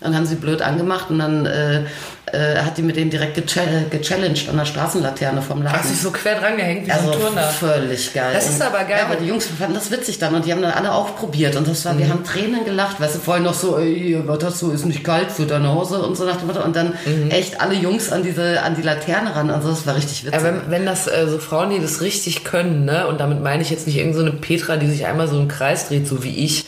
Dann 0.00 0.14
haben 0.14 0.24
sie 0.24 0.36
blöd 0.36 0.62
angemacht 0.62 1.10
und 1.10 1.18
dann 1.18 1.44
äh, 1.46 1.86
äh, 2.32 2.56
hat 2.58 2.76
die 2.78 2.82
mit 2.82 2.96
denen 2.96 3.10
direkt 3.10 3.36
gechall- 3.38 3.88
gechallenged 3.90 4.48
an 4.48 4.56
der 4.56 4.64
Straßenlaterne 4.64 5.42
vom 5.42 5.62
Laden. 5.62 5.76
Hat 5.78 5.84
sich 5.84 6.00
so 6.00 6.10
quer 6.10 6.38
dran 6.40 6.56
gehängt 6.56 6.86
wie 6.86 6.90
Also 6.92 7.06
so 7.06 7.12
ein 7.12 7.20
Turner. 7.20 7.42
völlig 7.42 8.12
geil. 8.12 8.30
Das 8.34 8.48
ist 8.48 8.60
aber 8.62 8.78
geil. 8.84 8.98
Ja, 9.00 9.06
aber 9.06 9.16
die 9.16 9.26
Jungs 9.26 9.46
fanden 9.46 9.74
das 9.74 9.90
witzig 9.90 10.18
dann 10.18 10.34
und 10.34 10.44
die 10.44 10.52
haben 10.52 10.62
dann 10.62 10.72
alle 10.72 10.92
auch 10.92 11.16
probiert 11.16 11.56
und 11.56 11.66
das 11.66 11.84
war, 11.84 11.94
Mhm. 11.94 11.98
wir 11.98 12.08
haben 12.10 12.24
Tränen 12.24 12.64
gelacht, 12.64 13.00
weißt 13.00 13.16
du, 13.16 13.18
vorhin 13.20 13.44
noch 13.44 13.54
so, 13.54 13.78
ey, 13.78 14.18
was 14.26 14.42
hast 14.44 14.62
du, 14.62 14.70
ist 14.70 14.84
nicht 14.84 15.04
kalt 15.04 15.30
für 15.32 15.46
deine 15.46 15.74
Hose 15.74 15.98
und 16.00 16.16
so 16.16 16.24
nach 16.24 16.36
dem 16.36 16.46
Motto 16.48 16.62
und 16.62 16.74
dann 16.76 16.94
Mhm. 17.06 17.30
echt 17.30 17.60
alle 17.60 17.74
Jungs 17.74 18.12
an 18.12 18.22
diese, 18.22 18.62
an 18.62 18.74
die 18.76 18.82
Laterne 18.82 19.34
ran 19.34 19.50
und 19.50 19.62
so, 19.62 19.70
das 19.70 19.86
war 19.86 19.96
richtig 19.96 20.24
witzig. 20.26 20.38
Ja, 20.40 20.44
wenn, 20.44 20.60
wenn 20.70 20.86
das 20.86 21.06
äh, 21.06 21.26
so 21.28 21.38
Frauen, 21.38 21.70
die 21.70 21.80
das 21.80 22.00
richtig 22.00 22.44
können, 22.44 22.84
ne, 22.84 23.06
und 23.06 23.20
damit 23.20 23.42
meine 23.42 23.62
ich 23.62 23.70
jetzt 23.70 23.86
nicht 23.86 23.96
irgendeine 23.96 24.24
so 24.26 24.30
eine 24.32 24.40
Petra, 24.40 24.76
die 24.76 24.88
sich 24.88 25.06
einmal 25.06 25.28
so 25.28 25.38
im 25.38 25.48
Kreis 25.48 25.88
dreht, 25.88 26.06
so 26.06 26.22
wie 26.24 26.44
ich, 26.44 26.66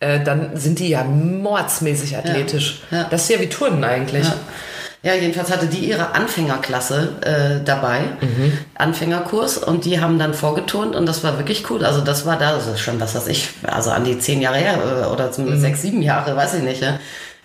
äh, 0.00 0.18
dann 0.20 0.56
sind 0.56 0.80
die 0.80 0.88
ja 0.88 1.04
mordsmäßig 1.04 2.16
athletisch. 2.16 2.80
Ja. 2.90 3.04
Das 3.10 3.22
ist 3.22 3.30
ja 3.30 3.40
wie 3.40 3.48
Turnen 3.48 3.84
eigentlich. 3.84 4.24
Ja. 4.26 4.34
Ja, 5.04 5.14
jedenfalls 5.14 5.50
hatte 5.50 5.66
die 5.66 5.78
ihre 5.88 6.14
Anfängerklasse 6.14 7.08
äh, 7.22 7.64
dabei, 7.64 8.02
Mhm. 8.20 8.56
Anfängerkurs, 8.76 9.58
und 9.58 9.84
die 9.84 10.00
haben 10.00 10.18
dann 10.18 10.32
vorgeturnt 10.32 10.94
und 10.94 11.06
das 11.06 11.24
war 11.24 11.38
wirklich 11.38 11.68
cool. 11.70 11.84
Also 11.84 12.02
das 12.02 12.24
war 12.24 12.38
da, 12.38 12.52
das 12.52 12.68
ist 12.68 12.80
schon 12.80 13.00
was 13.00 13.14
weiß 13.16 13.26
ich, 13.26 13.50
also 13.66 13.90
an 13.90 14.04
die 14.04 14.18
zehn 14.20 14.40
Jahre 14.40 14.58
her 14.58 14.74
äh, 14.74 15.06
oder 15.06 15.26
Mhm. 15.26 15.32
zumindest 15.32 15.62
sechs, 15.62 15.82
sieben 15.82 16.02
Jahre, 16.02 16.36
weiß 16.36 16.54
ich 16.54 16.62
nicht. 16.62 16.82
Ja. 16.82 16.98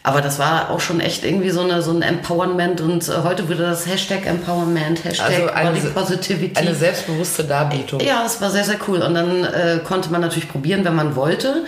Aber 0.04 0.22
das 0.22 0.40
war 0.40 0.70
auch 0.70 0.80
schon 0.80 1.02
echt 1.02 1.26
irgendwie 1.26 1.50
so, 1.50 1.62
eine, 1.62 1.82
so 1.82 1.92
ein 1.92 2.02
Empowerment 2.02 2.80
und 2.80 3.06
äh, 3.10 3.12
heute 3.24 3.50
würde 3.50 3.64
das 3.64 3.86
Hashtag 3.88 4.26
Empowerment, 4.26 5.04
Hashtag 5.04 5.26
Also 5.30 5.48
eine, 5.48 5.72
Body 5.72 5.88
Positivity. 5.94 6.56
eine 6.62 6.74
selbstbewusste 6.76 7.44
Darbietung. 7.44 8.00
Ja, 8.00 8.24
es 8.26 8.40
war 8.40 8.50
sehr, 8.50 8.64
sehr 8.64 8.78
cool. 8.88 9.02
Und 9.02 9.16
dann 9.16 9.44
äh, 9.44 9.80
konnte 9.86 10.10
man 10.10 10.22
natürlich 10.22 10.50
probieren, 10.50 10.86
wenn 10.86 10.96
man 10.96 11.16
wollte. 11.18 11.66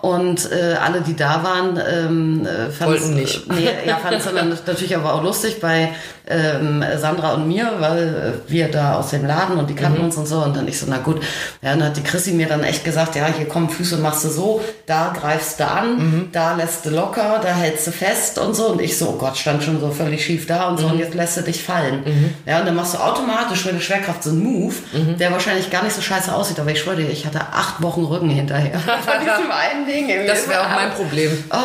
Und 0.00 0.50
äh, 0.50 0.74
alle, 0.82 1.02
die 1.02 1.14
da 1.14 1.44
waren, 1.44 1.78
ähm, 1.88 2.46
äh, 2.46 2.70
fanden's- 2.70 2.86
Wollten 3.02 3.14
nicht. 3.14 3.52
Nee, 3.52 3.68
ja, 3.86 3.98
fanden 3.98 4.52
es 4.52 4.66
natürlich 4.66 4.96
aber 4.96 5.12
auch 5.14 5.22
lustig 5.22 5.60
bei 5.60 5.90
ähm, 6.26 6.82
Sandra 6.96 7.34
und 7.34 7.46
mir, 7.46 7.72
weil 7.78 8.42
äh, 8.48 8.50
wir 8.50 8.68
da 8.70 8.94
aus 8.94 9.10
dem 9.10 9.26
Laden 9.26 9.58
und 9.58 9.68
die 9.68 9.74
kannten 9.74 9.98
Mhm. 9.98 10.04
uns 10.06 10.16
und 10.16 10.26
so. 10.26 10.38
Und 10.38 10.56
dann 10.56 10.66
ich 10.66 10.78
so, 10.80 10.86
na 10.88 10.96
gut. 10.98 11.20
Ja, 11.60 11.70
dann 11.70 11.84
hat 11.84 11.96
die 11.96 12.02
Chrissy 12.02 12.32
mir 12.32 12.48
dann 12.48 12.64
echt 12.64 12.84
gesagt, 12.84 13.14
ja, 13.16 13.26
hier 13.26 13.46
kommen 13.46 13.68
Füße 13.68 13.98
machst 13.98 14.24
du 14.24 14.28
so, 14.28 14.60
da 14.86 15.12
greifst 15.16 15.60
du 15.60 15.66
an, 15.68 15.96
Mhm. 15.98 16.28
da 16.32 16.54
lässt 16.56 16.86
du 16.86 16.90
locker, 16.90 17.38
da 17.42 17.48
hältst 17.48 17.81
du 17.86 17.92
fest 17.92 18.38
und 18.38 18.54
so. 18.54 18.66
Und 18.68 18.80
ich 18.80 18.96
so, 18.96 19.08
oh 19.10 19.18
Gott, 19.18 19.36
stand 19.36 19.62
schon 19.62 19.80
so 19.80 19.90
völlig 19.90 20.24
schief 20.24 20.46
da 20.46 20.68
und 20.68 20.78
so. 20.78 20.86
Mhm. 20.86 20.92
Und 20.92 20.98
jetzt 21.00 21.14
lässt 21.14 21.36
du 21.36 21.42
dich 21.42 21.62
fallen. 21.62 22.34
Ja, 22.46 22.60
und 22.60 22.66
dann 22.66 22.74
machst 22.74 22.94
du 22.94 22.98
automatisch 22.98 23.64
mit 23.64 23.74
der 23.74 23.80
Schwerkraft 23.80 24.22
so 24.24 24.30
einen 24.30 24.42
Move, 24.42 24.74
Mhm. 24.92 25.18
der 25.18 25.32
wahrscheinlich 25.32 25.70
gar 25.70 25.82
nicht 25.84 25.94
so 25.94 26.02
scheiße 26.02 26.34
aussieht. 26.34 26.58
Aber 26.60 26.70
ich 26.70 26.80
schwöre 26.80 26.96
dir, 26.96 27.08
ich 27.10 27.26
hatte 27.26 27.40
acht 27.40 27.82
Wochen 27.82 28.04
Rücken 28.04 28.28
hinterher. 28.30 28.78
Von 28.80 29.20
diesem 29.20 29.50
einen 29.50 29.86
Ding. 29.86 30.26
Das 30.26 30.48
wäre 30.48 30.60
auch 30.62 30.70
mein 30.70 30.90
Problem. 30.92 31.30
Oh. 31.50 31.56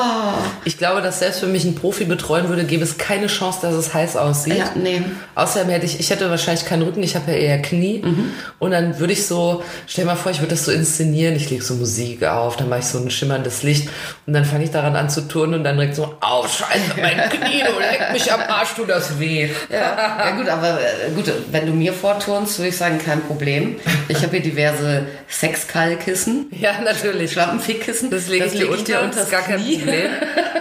Ich 0.65 0.77
glaube, 0.77 1.01
dass 1.01 1.19
selbst 1.19 1.41
wenn 1.41 1.51
mich 1.51 1.65
ein 1.65 1.75
Profi 1.75 2.05
betreuen 2.05 2.49
würde, 2.49 2.63
gäbe 2.63 2.83
es 2.83 2.97
keine 2.97 3.27
Chance, 3.27 3.59
dass 3.61 3.73
es 3.75 3.93
heiß 3.93 4.15
aussieht. 4.17 4.57
Ja, 4.57 4.71
nee. 4.75 5.01
Außerdem 5.35 5.69
hätte 5.69 5.85
ich, 5.85 5.99
ich 5.99 6.09
hätte 6.09 6.29
wahrscheinlich 6.29 6.65
keinen 6.65 6.83
Rücken, 6.83 7.03
ich 7.03 7.15
habe 7.15 7.31
ja 7.31 7.37
eher 7.37 7.61
Knie. 7.61 8.01
Mhm. 8.03 8.31
Und 8.59 8.71
dann 8.71 8.99
würde 8.99 9.13
ich 9.13 9.25
so, 9.25 9.63
stell 9.87 10.05
dir 10.05 10.11
mal 10.11 10.15
vor, 10.17 10.31
ich 10.31 10.39
würde 10.39 10.51
das 10.55 10.65
so 10.65 10.71
inszenieren, 10.71 11.35
ich 11.35 11.49
lege 11.49 11.63
so 11.63 11.75
Musik 11.75 12.23
auf, 12.25 12.57
dann 12.57 12.69
mache 12.69 12.79
ich 12.79 12.85
so 12.85 12.97
ein 12.99 13.09
schimmerndes 13.09 13.63
Licht 13.63 13.89
und 14.25 14.33
dann 14.33 14.45
fange 14.45 14.63
ich 14.63 14.71
daran 14.71 14.95
an 14.95 15.09
zu 15.09 15.27
turnen 15.27 15.55
und 15.55 15.63
dann 15.63 15.75
direkt 15.75 15.95
so, 15.97 16.15
au, 16.21 16.45
scheiße, 16.47 16.91
mein 17.01 17.17
Knie, 17.29 17.63
du 17.63 17.79
leck 17.79 18.11
mich 18.13 18.31
am 18.31 18.39
Arsch, 18.41 18.75
tu 18.75 18.85
das 18.85 19.19
weh. 19.19 19.49
Ja, 19.69 19.77
ja 20.25 20.35
gut, 20.35 20.47
aber 20.47 20.79
äh, 20.79 21.09
gut, 21.15 21.31
wenn 21.51 21.65
du 21.65 21.73
mir 21.73 21.91
vorturnst, 21.91 22.59
würde 22.59 22.69
ich 22.69 22.77
sagen, 22.77 22.99
kein 23.03 23.21
Problem. 23.21 23.77
Ich 24.07 24.17
habe 24.21 24.29
hier 24.37 24.41
diverse 24.41 25.07
Sexkallkissen, 25.27 26.47
Ja, 26.51 26.73
natürlich. 26.83 27.31
Schlampenfickkissen. 27.31 28.09
Das 28.11 28.27
lege 28.27 28.45
ich 28.45 28.51
dir 28.53 28.69
unter, 28.69 29.01
unter 29.01 29.15
das 29.15 29.23
ist 29.25 29.31
gar 29.31 29.41
kein 29.41 29.57
Problem. 29.63 30.11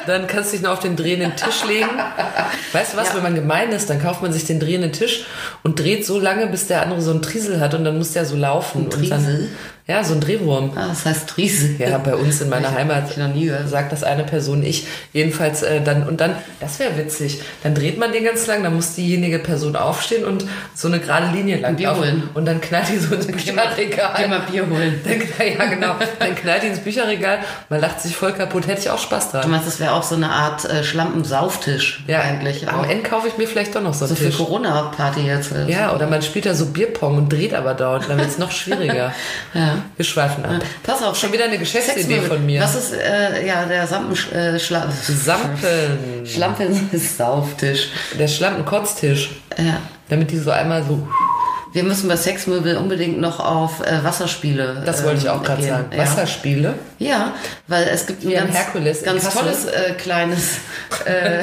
Dann 0.07 0.27
kannst 0.27 0.53
du 0.53 0.57
dich 0.57 0.65
noch 0.65 0.73
auf 0.73 0.81
den 0.81 0.97
drehenden 0.97 1.37
Tisch 1.37 1.65
legen. 1.67 1.89
Weißt 2.73 2.95
du 2.95 2.97
was, 2.97 3.09
Ja. 3.09 3.17
wenn 3.17 3.23
man 3.23 3.35
gemein 3.35 3.71
ist, 3.73 3.91
dann 3.91 4.01
kauft 4.03 4.23
man 4.23 4.33
sich 4.33 4.45
den 4.47 4.59
drehenden 4.61 4.93
Tisch 4.93 5.25
und 5.63 5.79
dreht 5.79 6.07
so 6.07 6.19
lange, 6.19 6.47
bis 6.47 6.67
der 6.67 6.83
andere 6.83 7.01
so 7.03 7.11
einen 7.11 7.23
Triesel 7.23 7.61
hat 7.61 7.75
und 7.75 7.85
dann 7.85 7.99
muss 7.99 8.13
der 8.13 8.25
so 8.25 8.37
laufen. 8.37 8.85
Ein 8.87 8.91
Triesel? 8.91 9.49
Ja, 9.89 10.03
so 10.03 10.15
ein 10.15 10.21
Drehwurm. 10.21 10.73
Ah, 10.75 10.89
das 10.89 11.05
heißt 11.07 11.29
Triese. 11.29 11.77
Ja, 11.79 11.99
bei 11.99 12.17
uns 12.17 12.41
in 12.41 12.49
meiner 12.49 12.71
ich- 12.71 12.75
Heimat 12.75 13.11
ich 13.11 13.17
noch 13.19 13.29
nie 13.29 13.47
gehört. 13.47 13.69
sagt 13.69 13.93
das 13.93 14.03
eine 14.03 14.25
Person 14.25 14.65
ich. 14.65 14.87
Jedenfalls 15.13 15.63
äh, 15.63 15.81
dann 15.81 16.09
und 16.09 16.21
dann, 16.21 16.35
das 16.59 16.79
wäre 16.81 16.97
witzig. 16.99 17.41
Dann 17.63 17.75
dreht 17.75 17.97
man 17.99 18.11
den 18.13 18.25
ganz 18.25 18.47
lang, 18.49 18.63
dann 18.65 18.75
muss 18.75 18.95
diejenige 18.97 19.39
Person 19.39 19.77
aufstehen 19.77 20.25
und 20.25 20.45
so 20.75 20.89
eine 20.89 20.99
gerade 20.99 21.29
Linie 21.37 21.59
lang 21.59 21.77
Bier 21.77 21.97
holen. 21.97 22.29
und 22.35 22.47
dann 22.47 22.61
knallt 22.61 22.89
die 22.89 22.99
so 22.99 23.15
ins 23.15 23.27
Geh 23.29 23.33
Bücherregal. 23.33 24.27
mal 24.29 24.41
Bier 24.41 24.67
holen. 24.69 25.01
Dann, 25.05 25.49
ja, 25.59 25.65
genau. 25.67 25.95
Dann 26.19 26.35
knallt 26.35 26.63
die 26.65 26.67
ins 26.69 26.81
Bücherregal. 26.81 27.39
Man 27.69 27.81
lacht 27.81 28.01
sich 28.01 28.17
voll 28.17 28.33
kaputt. 28.33 28.67
Hätte 28.67 28.81
ich 28.81 28.91
auch 28.91 28.99
Spaß 28.99 29.31
Du 29.31 29.39
dran. 29.39 29.51
meinst, 29.51 29.67
das 29.69 29.79
wäre 29.81 29.93
auch 29.93 30.03
so 30.03 30.15
eine 30.17 30.31
Art 30.31 30.65
äh, 30.65 30.83
Schlampensauftisch 30.83 32.03
Ja, 32.07 32.21
eigentlich. 32.23 32.69
Am 32.69 32.81
auch. 32.81 32.87
Ende 32.89 33.09
kaufe 33.09 33.29
ich 33.29 33.39
mir 33.39 33.47
vielleicht 33.47 33.75
doch 33.75 33.83
noch 33.83 33.95
so 33.95 34.07
so 34.07 34.15
einen 34.15 34.17
für 34.17 34.25
Tisch. 34.31 34.37
Corona-Party 34.37 35.21
jetzt. 35.21 35.53
Ja, 35.69 35.95
oder 35.95 36.07
man 36.07 36.23
spielt 36.23 36.47
da 36.47 36.55
so 36.55 36.67
Bierpong 36.67 37.17
und 37.17 37.33
dreht 37.33 37.55
aber 37.55 37.75
dauernd. 37.75 38.07
Dann 38.09 38.19
wird 38.19 38.29
es 38.29 38.39
noch 38.39 38.51
schwieriger. 38.51 39.13
Ja. 39.55 39.76
Wir 39.97 40.05
schweifen 40.05 40.45
ab. 40.45 40.63
Pass 40.83 41.03
auf. 41.03 41.17
Schon 41.17 41.33
wieder 41.33 41.45
eine 41.45 41.59
Geschäftsidee 41.59 42.21
von 42.21 42.45
mir. 42.45 42.61
Was 42.61 42.75
ist, 42.75 42.93
äh, 42.93 43.47
ja, 43.47 43.65
der 43.65 43.83
äh, 43.83 43.87
Sampen. 43.87 44.17
Schlampen 46.25 46.91
Sauftisch. 46.93 47.89
Der 48.19 48.29
Schlampenkotztisch. 48.29 49.31
Ja. 49.57 49.81
Damit 50.09 50.31
die 50.31 50.39
so 50.39 50.51
einmal 50.51 50.83
so. 50.85 51.07
Wir 51.77 51.85
müssen 51.85 52.09
bei 52.09 52.17
Sexmöbel 52.17 52.79
unbedingt 52.79 53.21
noch 53.21 53.39
auf 53.39 53.87
äh, 53.87 54.03
Wasserspiele. 54.03 54.83
Das 54.87 55.05
wollte 55.05 55.19
ich 55.19 55.25
ähm, 55.27 55.33
auch 55.33 55.43
gerade 55.43 55.61
gehen. 55.61 55.69
sagen. 55.69 55.89
Ja. 55.93 55.99
Wasserspiele. 55.99 56.75
Ja, 56.99 57.35
weil 57.67 57.87
es 57.89 58.07
gibt 58.07 58.25
ein 58.25 58.33
ganz, 58.33 58.55
Herkules 58.55 59.03
ganz 59.03 59.29
tolles 59.29 59.67
äh, 59.67 59.93
kleines 59.99 60.61
äh, 61.05 61.43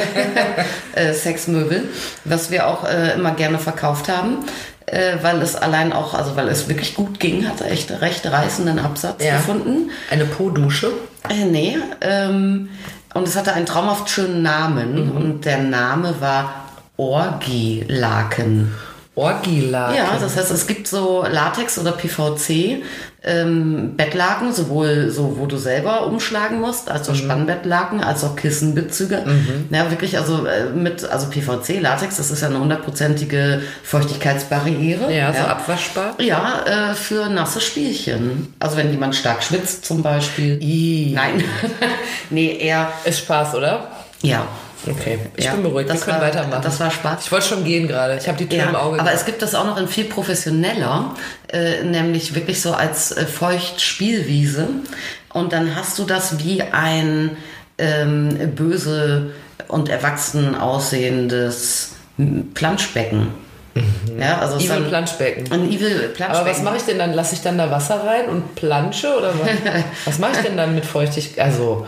äh, 1.10 1.14
Sexmöbel, 1.14 1.84
was 2.26 2.50
wir 2.50 2.68
auch 2.68 2.84
äh, 2.84 3.14
immer 3.14 3.36
gerne 3.36 3.60
verkauft 3.60 4.10
haben, 4.10 4.40
äh, 4.88 5.18
weil 5.22 5.42
es 5.42 5.56
allein 5.56 5.94
auch, 5.94 6.14
also 6.14 6.36
weil 6.36 6.48
es 6.50 6.68
wirklich 6.68 6.96
gut 6.96 7.20
ging, 7.20 7.48
hat 7.48 7.62
echt 7.62 7.90
recht 8.02 8.26
reißenden 8.26 8.80
Absatz 8.80 9.24
Ja. 9.24 9.38
gefunden. 9.38 9.90
Eine 10.10 10.26
Po-Dusche. 10.26 10.92
Äh, 11.30 11.46
nee, 11.46 11.78
ähm, 12.02 12.70
und 13.14 13.28
es 13.28 13.36
hatte 13.36 13.54
einen 13.54 13.66
traumhaft 13.66 14.10
schönen 14.10 14.42
Namen 14.42 15.06
Mhm. 15.06 15.12
und 15.12 15.46
der 15.46 15.60
Name 15.60 16.16
war 16.20 16.54
Orgilaken. 16.98 18.74
Orgilaken. 19.16 19.96
Ja, 19.96 20.18
das 20.20 20.36
heißt, 20.36 20.50
es 20.52 20.66
gibt 20.66 20.88
so 20.88 21.24
Latex 21.30 21.78
oder 21.78 21.92
PVC 21.92 22.82
ähm, 23.26 23.96
Bettlaken, 23.96 24.52
sowohl 24.52 25.10
so, 25.12 25.38
wo 25.40 25.46
du 25.46 25.58
selber 25.58 26.08
umschlagen 26.08 26.60
musst, 26.60 26.90
als 26.90 27.08
Mhm. 27.08 27.14
auch 27.14 27.18
Spannbettlaken, 27.20 28.04
als 28.04 28.24
auch 28.24 28.36
Kissenbezüge. 28.36 29.24
Ja, 29.70 29.90
wirklich, 29.92 30.18
also 30.18 30.46
äh, 30.46 30.66
mit, 30.76 31.06
also 31.06 31.28
PVC, 31.30 31.80
Latex, 31.80 32.18
das 32.18 32.32
ist 32.32 32.42
ja 32.42 32.48
eine 32.50 32.60
hundertprozentige 32.60 33.62
Feuchtigkeitsbarriere. 33.84 35.14
Ja, 35.14 35.32
so 35.34 35.40
abwaschbar. 35.44 36.16
Ja, 36.20 36.92
äh, 36.92 36.94
für 36.96 37.30
nasse 37.30 37.62
Spielchen. 37.62 38.54
Also 38.60 38.78
wenn 38.78 38.92
jemand 38.92 39.16
stark 39.16 39.44
schwitzt 39.44 39.86
zum 39.86 40.02
Beispiel. 40.02 40.60
I. 40.62 41.12
Nein, 41.16 41.44
nee, 42.30 42.58
eher, 42.58 42.92
Ist 43.06 43.20
Spaß, 43.20 43.56
oder? 43.56 43.88
ja. 44.22 44.48
Okay, 44.90 45.18
ich 45.38 45.46
Ja, 45.46 45.54
bin 45.54 45.64
beruhigt. 45.64 45.88
Wir 45.90 45.94
das 45.96 46.04
können 46.06 46.18
war- 46.20 46.28
weitermachen. 46.28 46.62
das 46.62 46.80
war 46.80 46.92
Spaß. 46.92 47.24
Ich 47.26 47.32
wollte 47.32 47.48
schon 47.48 47.64
gehen 47.64 47.88
gerade. 47.88 48.18
Ich 48.18 48.28
habe 48.28 48.38
die 48.38 48.48
Tür 48.48 48.58
Ja, 48.60 48.66
im 48.70 48.76
Auge. 48.76 49.00
aber 49.00 49.14
es 49.14 49.26
gibt 49.26 49.42
das 49.42 49.56
auch 49.56 49.66
noch 49.66 49.78
in 49.78 49.88
viel 49.88 50.06
professioneller, 50.06 51.16
äh, 51.52 51.84
nämlich 51.84 52.36
wirklich 52.36 52.62
so 52.62 52.74
als 52.74 53.12
äh, 53.12 53.26
Feuchtspielwiese. 53.26 54.68
Und 55.34 55.54
dann 55.54 55.76
hast 55.76 55.98
du 56.00 56.04
das 56.04 56.40
wie 56.44 56.62
ein 56.62 57.38
ähm, 57.78 58.54
böse 58.56 59.32
und 59.68 59.90
erwachsen 59.90 60.56
aussehendes 60.56 61.92
Planschbecken. 62.54 63.30
Ja, 64.20 64.38
also 64.38 64.58
Evil 64.58 64.68
dann- 64.68 64.88
Planschbecken. 64.90 65.52
Ein 65.52 65.72
Evil 65.72 66.10
Planschbecken. 66.10 66.26
Aber 66.36 66.46
was 66.50 66.62
mache 66.62 66.78
ich 66.78 66.84
denn 66.84 67.00
dann? 67.00 67.14
Lasse 67.14 67.34
ich 67.34 67.42
dann 67.42 67.58
da 67.58 67.72
Wasser 67.72 68.04
rein 68.06 68.30
und 68.30 68.54
plansche 68.54 69.08
oder 69.18 69.34
was? 69.40 69.50
was 70.06 70.20
mache 70.20 70.34
ich 70.34 70.46
denn 70.46 70.58
dann 70.58 70.76
mit 70.76 70.86
Feuchtigkeit? 70.86 71.44
Also 71.46 71.88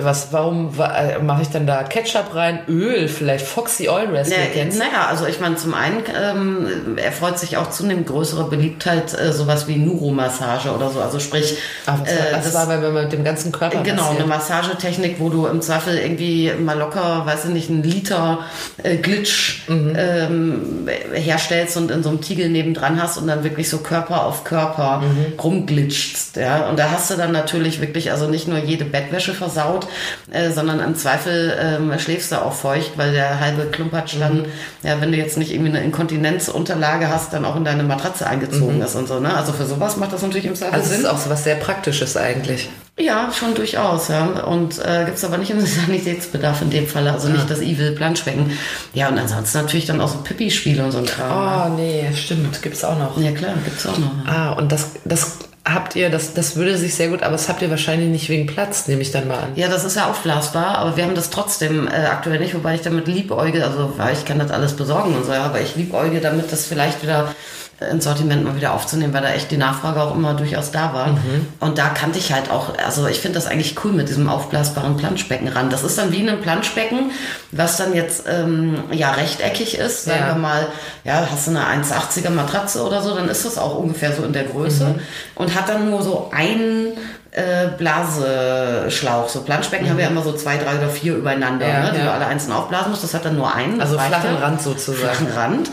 was? 0.00 0.28
Warum 0.32 0.78
wa- 0.78 0.94
äh, 0.94 1.18
mache 1.20 1.42
ich 1.42 1.48
dann 1.48 1.66
da 1.66 1.82
Ketchup 1.82 2.34
rein, 2.36 2.60
Öl, 2.68 3.08
vielleicht 3.08 3.44
Foxy 3.44 3.88
Oil 3.88 4.12
Wrestling? 4.12 4.38
Naja, 4.78 5.06
also 5.08 5.26
ich 5.26 5.40
meine, 5.40 5.56
zum 5.56 5.74
einen 5.74 6.04
ähm, 6.16 6.98
erfreut 6.98 7.36
sich 7.38 7.56
auch 7.56 7.70
zunehmend 7.70 8.06
größere 8.06 8.44
Beliebtheit 8.48 9.12
äh, 9.18 9.32
sowas 9.32 9.66
wie 9.66 9.74
Nuro-Massage 9.76 10.70
oder 10.70 10.90
so. 10.90 11.00
Also 11.00 11.18
sprich, 11.18 11.58
Ach, 11.86 11.98
das, 11.98 12.08
war, 12.14 12.26
äh, 12.28 12.32
das, 12.32 12.54
war, 12.54 12.68
wenn 12.68 12.80
man 12.92 13.02
mit 13.04 13.12
dem 13.12 13.24
ganzen 13.24 13.50
Körper 13.50 13.82
Genau, 13.82 14.02
massiert. 14.02 14.20
eine 14.20 14.28
Massagetechnik, 14.28 15.16
wo 15.18 15.30
du 15.30 15.46
im 15.46 15.60
Zweifel 15.60 15.98
irgendwie 15.98 16.52
mal 16.60 16.78
locker, 16.78 17.22
weiß 17.26 17.46
ich 17.46 17.50
nicht, 17.50 17.68
einen 17.68 17.82
Liter 17.82 18.38
äh, 18.84 18.98
Glitch 18.98 19.64
ähm, 19.68 20.88
herstellst 21.12 21.76
und 21.76 21.90
in 21.90 22.04
so 22.04 22.10
einem 22.10 22.20
Tiegel 22.20 22.50
nebendran 22.50 23.02
hast 23.02 23.18
und 23.18 23.26
dann 23.26 23.42
wirklich 23.42 23.68
so 23.68 23.78
Körper 23.78 24.24
auf 24.26 24.44
Körper 24.44 25.02
rumglitscht. 25.42 26.36
Ja? 26.36 26.68
Und 26.68 26.78
da 26.78 26.90
hast 26.90 27.10
du 27.10 27.14
dann 27.16 27.32
natürlich 27.32 27.80
wirklich 27.80 28.10
also 28.12 28.28
nicht 28.28 28.46
nur 28.48 28.58
jede 28.58 28.84
Bettwäsche 28.84 29.34
versaut, 29.56 29.86
äh, 30.30 30.50
sondern 30.50 30.80
im 30.80 30.94
Zweifel 30.94 31.56
ähm, 31.58 31.98
schläfst 31.98 32.32
du 32.32 32.42
auch 32.42 32.52
feucht, 32.52 32.92
weil 32.96 33.12
der 33.12 33.40
halbe 33.40 33.66
Klumpatsch 33.66 34.16
dann, 34.18 34.44
ja, 34.82 35.00
wenn 35.00 35.12
du 35.12 35.18
jetzt 35.18 35.38
nicht 35.38 35.52
irgendwie 35.52 35.70
eine 35.70 35.82
Inkontinenzunterlage 35.82 37.08
hast, 37.08 37.32
dann 37.32 37.44
auch 37.44 37.56
in 37.56 37.64
deine 37.64 37.82
Matratze 37.82 38.26
eingezogen 38.26 38.80
ist 38.82 38.94
und 38.94 39.08
so. 39.08 39.20
Ne? 39.20 39.34
Also 39.34 39.52
für 39.52 39.64
sowas 39.64 39.96
macht 39.96 40.12
das 40.12 40.22
natürlich 40.22 40.46
im 40.46 40.54
Zweifel 40.54 40.74
also 40.74 40.84
es 40.86 40.92
Sinn. 40.92 41.00
ist 41.00 41.06
auch 41.06 41.18
so 41.18 41.30
was 41.30 41.44
sehr 41.44 41.56
Praktisches 41.56 42.16
eigentlich. 42.16 42.68
Ja, 42.98 43.30
schon 43.30 43.54
durchaus, 43.54 44.08
ja. 44.08 44.24
Und 44.24 44.78
äh, 44.78 45.04
gibt's 45.04 45.22
aber 45.24 45.36
nicht 45.38 45.50
im 45.50 45.60
Sanitätsbedarf 45.66 46.62
in 46.62 46.70
dem 46.70 46.86
Fall, 46.86 47.06
also 47.08 47.28
nicht 47.28 47.50
das 47.50 47.60
Evil 47.60 47.92
Planschbecken. 47.92 48.52
Ja, 48.94 49.08
und 49.08 49.18
ansonsten 49.18 49.58
natürlich 49.58 49.86
dann 49.86 50.00
auch 50.00 50.08
so 50.08 50.18
Pippi-Spiele 50.18 50.82
und 50.82 50.92
so 50.92 50.98
ein 50.98 51.06
Kram. 51.06 51.72
Oh 51.72 51.76
nee, 51.76 52.06
stimmt, 52.14 52.62
gibt's 52.62 52.84
auch 52.84 52.98
noch. 52.98 53.18
Ja 53.20 53.32
klar, 53.32 53.54
gibt's 53.64 53.86
auch 53.86 53.98
noch. 53.98 54.12
Ah, 54.26 54.52
und 54.52 54.72
das, 54.72 54.92
das 55.04 55.38
habt 55.66 55.96
ihr, 55.96 56.10
das, 56.10 56.32
das 56.32 56.56
würde 56.56 56.78
sich 56.78 56.94
sehr 56.94 57.08
gut, 57.08 57.22
aber 57.22 57.32
das 57.32 57.48
habt 57.48 57.60
ihr 57.60 57.70
wahrscheinlich 57.70 58.08
nicht 58.08 58.28
wegen 58.28 58.46
Platz, 58.46 58.86
nehme 58.86 59.02
ich 59.02 59.10
dann 59.10 59.26
mal 59.26 59.38
an. 59.40 59.52
Ja, 59.56 59.68
das 59.68 59.84
ist 59.84 59.96
ja 59.96 60.08
aufblasbar, 60.08 60.78
aber 60.78 60.96
wir 60.96 61.04
haben 61.04 61.14
das 61.14 61.30
trotzdem 61.30 61.88
äh, 61.88 61.90
aktuell 61.90 62.38
nicht, 62.38 62.54
wobei 62.54 62.76
ich 62.76 62.82
damit 62.82 63.08
liebäuge, 63.08 63.64
also 63.64 63.94
weil 63.96 64.14
ich 64.14 64.24
kann 64.24 64.38
das 64.38 64.50
alles 64.50 64.76
besorgen 64.76 65.16
und 65.16 65.26
so, 65.26 65.32
ja, 65.32 65.42
aber 65.42 65.60
ich 65.60 65.74
liebäuge 65.74 66.20
damit, 66.20 66.52
das 66.52 66.66
vielleicht 66.66 67.02
wieder 67.02 67.34
ins 67.90 68.04
Sortiment 68.04 68.42
mal 68.42 68.56
wieder 68.56 68.72
aufzunehmen, 68.72 69.12
weil 69.12 69.20
da 69.22 69.28
echt 69.30 69.50
die 69.50 69.58
Nachfrage 69.58 70.00
auch 70.00 70.14
immer 70.14 70.32
durchaus 70.32 70.70
da 70.70 70.94
war. 70.94 71.08
Mhm. 71.08 71.46
Und 71.60 71.76
da 71.76 71.88
kannte 71.90 72.18
ich 72.18 72.32
halt 72.32 72.50
auch, 72.50 72.72
also 72.84 73.06
ich 73.06 73.20
finde 73.20 73.38
das 73.38 73.46
eigentlich 73.46 73.76
cool 73.84 73.92
mit 73.92 74.08
diesem 74.08 74.28
aufblasbaren 74.30 74.96
Planschbecken 74.96 75.48
ran. 75.48 75.68
Das 75.68 75.82
ist 75.82 75.98
dann 75.98 76.10
wie 76.10 76.26
ein 76.26 76.40
Planschbecken, 76.40 77.10
was 77.52 77.76
dann 77.76 77.94
jetzt 77.94 78.24
ähm, 78.26 78.78
ja 78.92 79.10
rechteckig 79.10 79.76
ist, 79.78 80.04
sagen 80.06 80.20
Ja. 80.20 80.26
wir 80.28 80.40
mal, 80.40 80.66
ja, 81.04 81.28
hast 81.30 81.48
du 81.48 81.50
eine 81.50 81.64
1,80er 81.82 82.30
Matratze 82.30 82.82
oder 82.82 83.02
so, 83.02 83.14
dann 83.14 83.28
ist 83.28 83.44
das 83.44 83.58
auch 83.58 83.76
ungefähr 83.78 84.12
so 84.12 84.22
in 84.24 84.32
der 84.32 84.44
Größe 84.44 84.84
Mhm. 84.86 85.00
und 85.34 85.54
hat 85.54 85.68
dann 85.68 85.90
nur 85.90 86.02
so 86.02 86.30
einen 86.34 86.92
äh, 87.32 87.68
Blaseschlauch. 87.76 89.28
So 89.28 89.42
Planschbecken 89.42 89.88
haben 89.90 89.98
wir 89.98 90.06
immer 90.08 90.22
so 90.22 90.32
zwei, 90.32 90.56
drei 90.56 90.78
oder 90.78 90.88
vier 90.88 91.16
übereinander, 91.16 91.66
Mhm. 91.66 91.72
Ja, 91.72 91.82
ne, 91.82 91.90
die 91.92 91.98
ja. 91.98 92.04
du 92.06 92.12
alle 92.12 92.26
einzeln 92.26 92.52
aufblasen 92.52 92.90
musst. 92.90 93.04
Das 93.04 93.12
hat 93.12 93.24
dann 93.26 93.36
nur 93.36 93.54
einen. 93.54 93.80
Also 93.80 93.98
flachen. 93.98 94.36
Rand 94.40 94.62
sozusagen. 94.62 95.26
Flachen 95.26 95.26
Rand. 95.36 95.70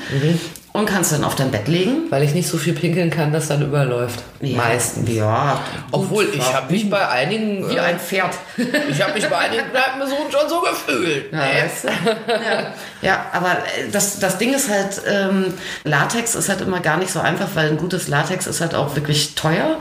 Und 0.74 0.88
kannst 0.88 1.11
dann 1.11 1.24
auf 1.24 1.36
dein 1.36 1.51
Bett 1.51 1.67
legen. 1.67 2.09
Weil 2.09 2.24
ich 2.24 2.34
nicht 2.34 2.47
so 2.47 2.57
viel 2.57 2.74
pinkeln 2.74 3.11
kann, 3.11 3.32
dass 3.32 3.47
dann 3.47 3.61
überläuft. 3.61 4.24
Ja, 4.41 4.57
Meistens. 4.57 5.07
Ja. 5.09 5.59
Obwohl, 5.91 6.26
gut, 6.26 6.36
ich 6.36 6.53
habe 6.53 6.71
mich 6.71 6.89
bei 6.89 7.07
einigen... 7.07 7.69
Wie 7.69 7.76
äh, 7.76 7.80
ein 7.80 7.99
Pferd. 7.99 8.34
Ich 8.89 9.01
habe 9.01 9.13
mich 9.13 9.28
bei 9.30 9.38
einigen 9.38 9.69
Kneipenbesuchen 9.69 10.32
schon 10.32 10.49
so 10.49 10.61
gefühlt. 10.61 11.32
Ja, 11.32 11.39
weißt 11.39 11.84
du? 11.84 11.88
ja. 12.28 12.74
ja, 13.01 13.26
aber 13.32 13.51
äh, 13.51 13.89
das, 13.91 14.19
das 14.19 14.38
Ding 14.39 14.53
ist 14.53 14.69
halt, 14.69 15.01
ähm, 15.07 15.53
Latex 15.84 16.36
ist 16.36 16.49
halt 16.49 16.61
immer 16.61 16.80
gar 16.80 16.97
nicht 16.97 17.11
so 17.11 17.19
einfach, 17.19 17.49
weil 17.53 17.69
ein 17.69 17.78
gutes 17.78 18.07
Latex 18.07 18.47
ist 18.47 18.59
halt 18.59 18.74
auch 18.74 18.95
wirklich 18.95 19.36
teuer. 19.36 19.80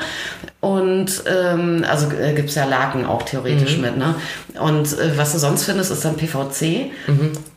Und 0.63 1.25
ähm, 1.27 1.85
also 1.91 2.07
äh, 2.13 2.35
gibt's 2.35 2.55
ja 2.55 2.65
Laken 2.65 3.05
auch 3.05 3.23
theoretisch 3.23 3.79
mit, 3.79 3.97
ne? 3.99 4.15
Und 4.61 4.97
äh, 4.97 5.19
was 5.19 5.33
du 5.33 5.39
sonst 5.39 5.65
findest, 5.65 5.91
ist 5.91 6.05
dann 6.05 6.15
PVC. 6.17 6.93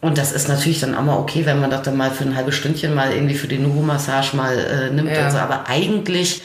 Und 0.01 0.18
das 0.18 0.32
ist 0.32 0.47
natürlich 0.49 0.80
dann 0.80 0.95
auch 0.95 1.03
mal 1.03 1.16
okay, 1.18 1.45
wenn 1.45 1.62
man 1.62 1.70
das 1.70 1.84
dann 1.84 1.97
mal 1.97 2.10
für 2.10 2.24
ein 2.24 2.36
halbes 2.36 2.56
Stündchen 2.56 2.95
mal 2.95 3.14
irgendwie 3.14 3.36
für 3.36 3.47
die 3.47 3.60
Nuhu-Massage 3.60 4.36
mal 4.36 4.58
äh, 4.58 4.89
nimmt 4.91 5.12
Ja. 5.12 5.26
und 5.26 5.32
so. 5.32 5.38
Aber 5.38 5.70
eigentlich 5.70 6.41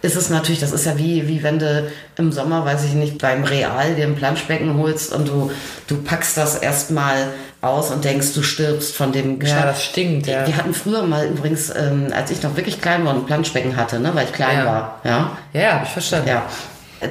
ist 0.00 0.16
es 0.16 0.30
natürlich, 0.30 0.60
das 0.60 0.72
ist 0.72 0.86
ja 0.86 0.96
wie, 0.96 1.28
wie 1.28 1.42
wenn 1.42 1.58
du 1.58 1.90
im 2.16 2.32
Sommer, 2.32 2.64
weiß 2.64 2.84
ich 2.84 2.94
nicht, 2.94 3.18
beim 3.18 3.44
Real 3.44 3.94
dir 3.94 4.06
ein 4.06 4.14
Planschbecken 4.14 4.78
holst 4.78 5.12
und 5.12 5.28
du, 5.28 5.50
du 5.88 5.96
packst 6.02 6.38
das 6.38 6.54
erstmal 6.56 7.16
aus 7.68 7.90
und 7.90 8.04
denkst, 8.04 8.32
du 8.34 8.42
stirbst 8.42 8.94
von 8.96 9.12
dem 9.12 9.40
Ja, 9.40 9.62
das 9.66 9.82
stinkt, 9.84 10.26
ja. 10.26 10.46
Wir 10.46 10.56
hatten 10.56 10.74
früher 10.74 11.02
mal 11.02 11.26
übrigens, 11.26 11.70
ähm, 11.74 12.08
als 12.14 12.30
ich 12.30 12.42
noch 12.42 12.56
wirklich 12.56 12.80
klein 12.80 13.04
war, 13.04 13.14
ein 13.14 13.24
Planschbecken 13.26 13.76
hatte, 13.76 14.00
ne, 14.00 14.10
weil 14.14 14.24
ich 14.26 14.32
klein 14.32 14.58
Ja. 14.58 14.64
war. 14.66 15.00
Ja. 15.04 15.30
Ja, 15.52 15.72
habe 15.74 15.84
ich 15.84 15.90
verstanden. 15.90 16.28
Ja. 16.28 16.42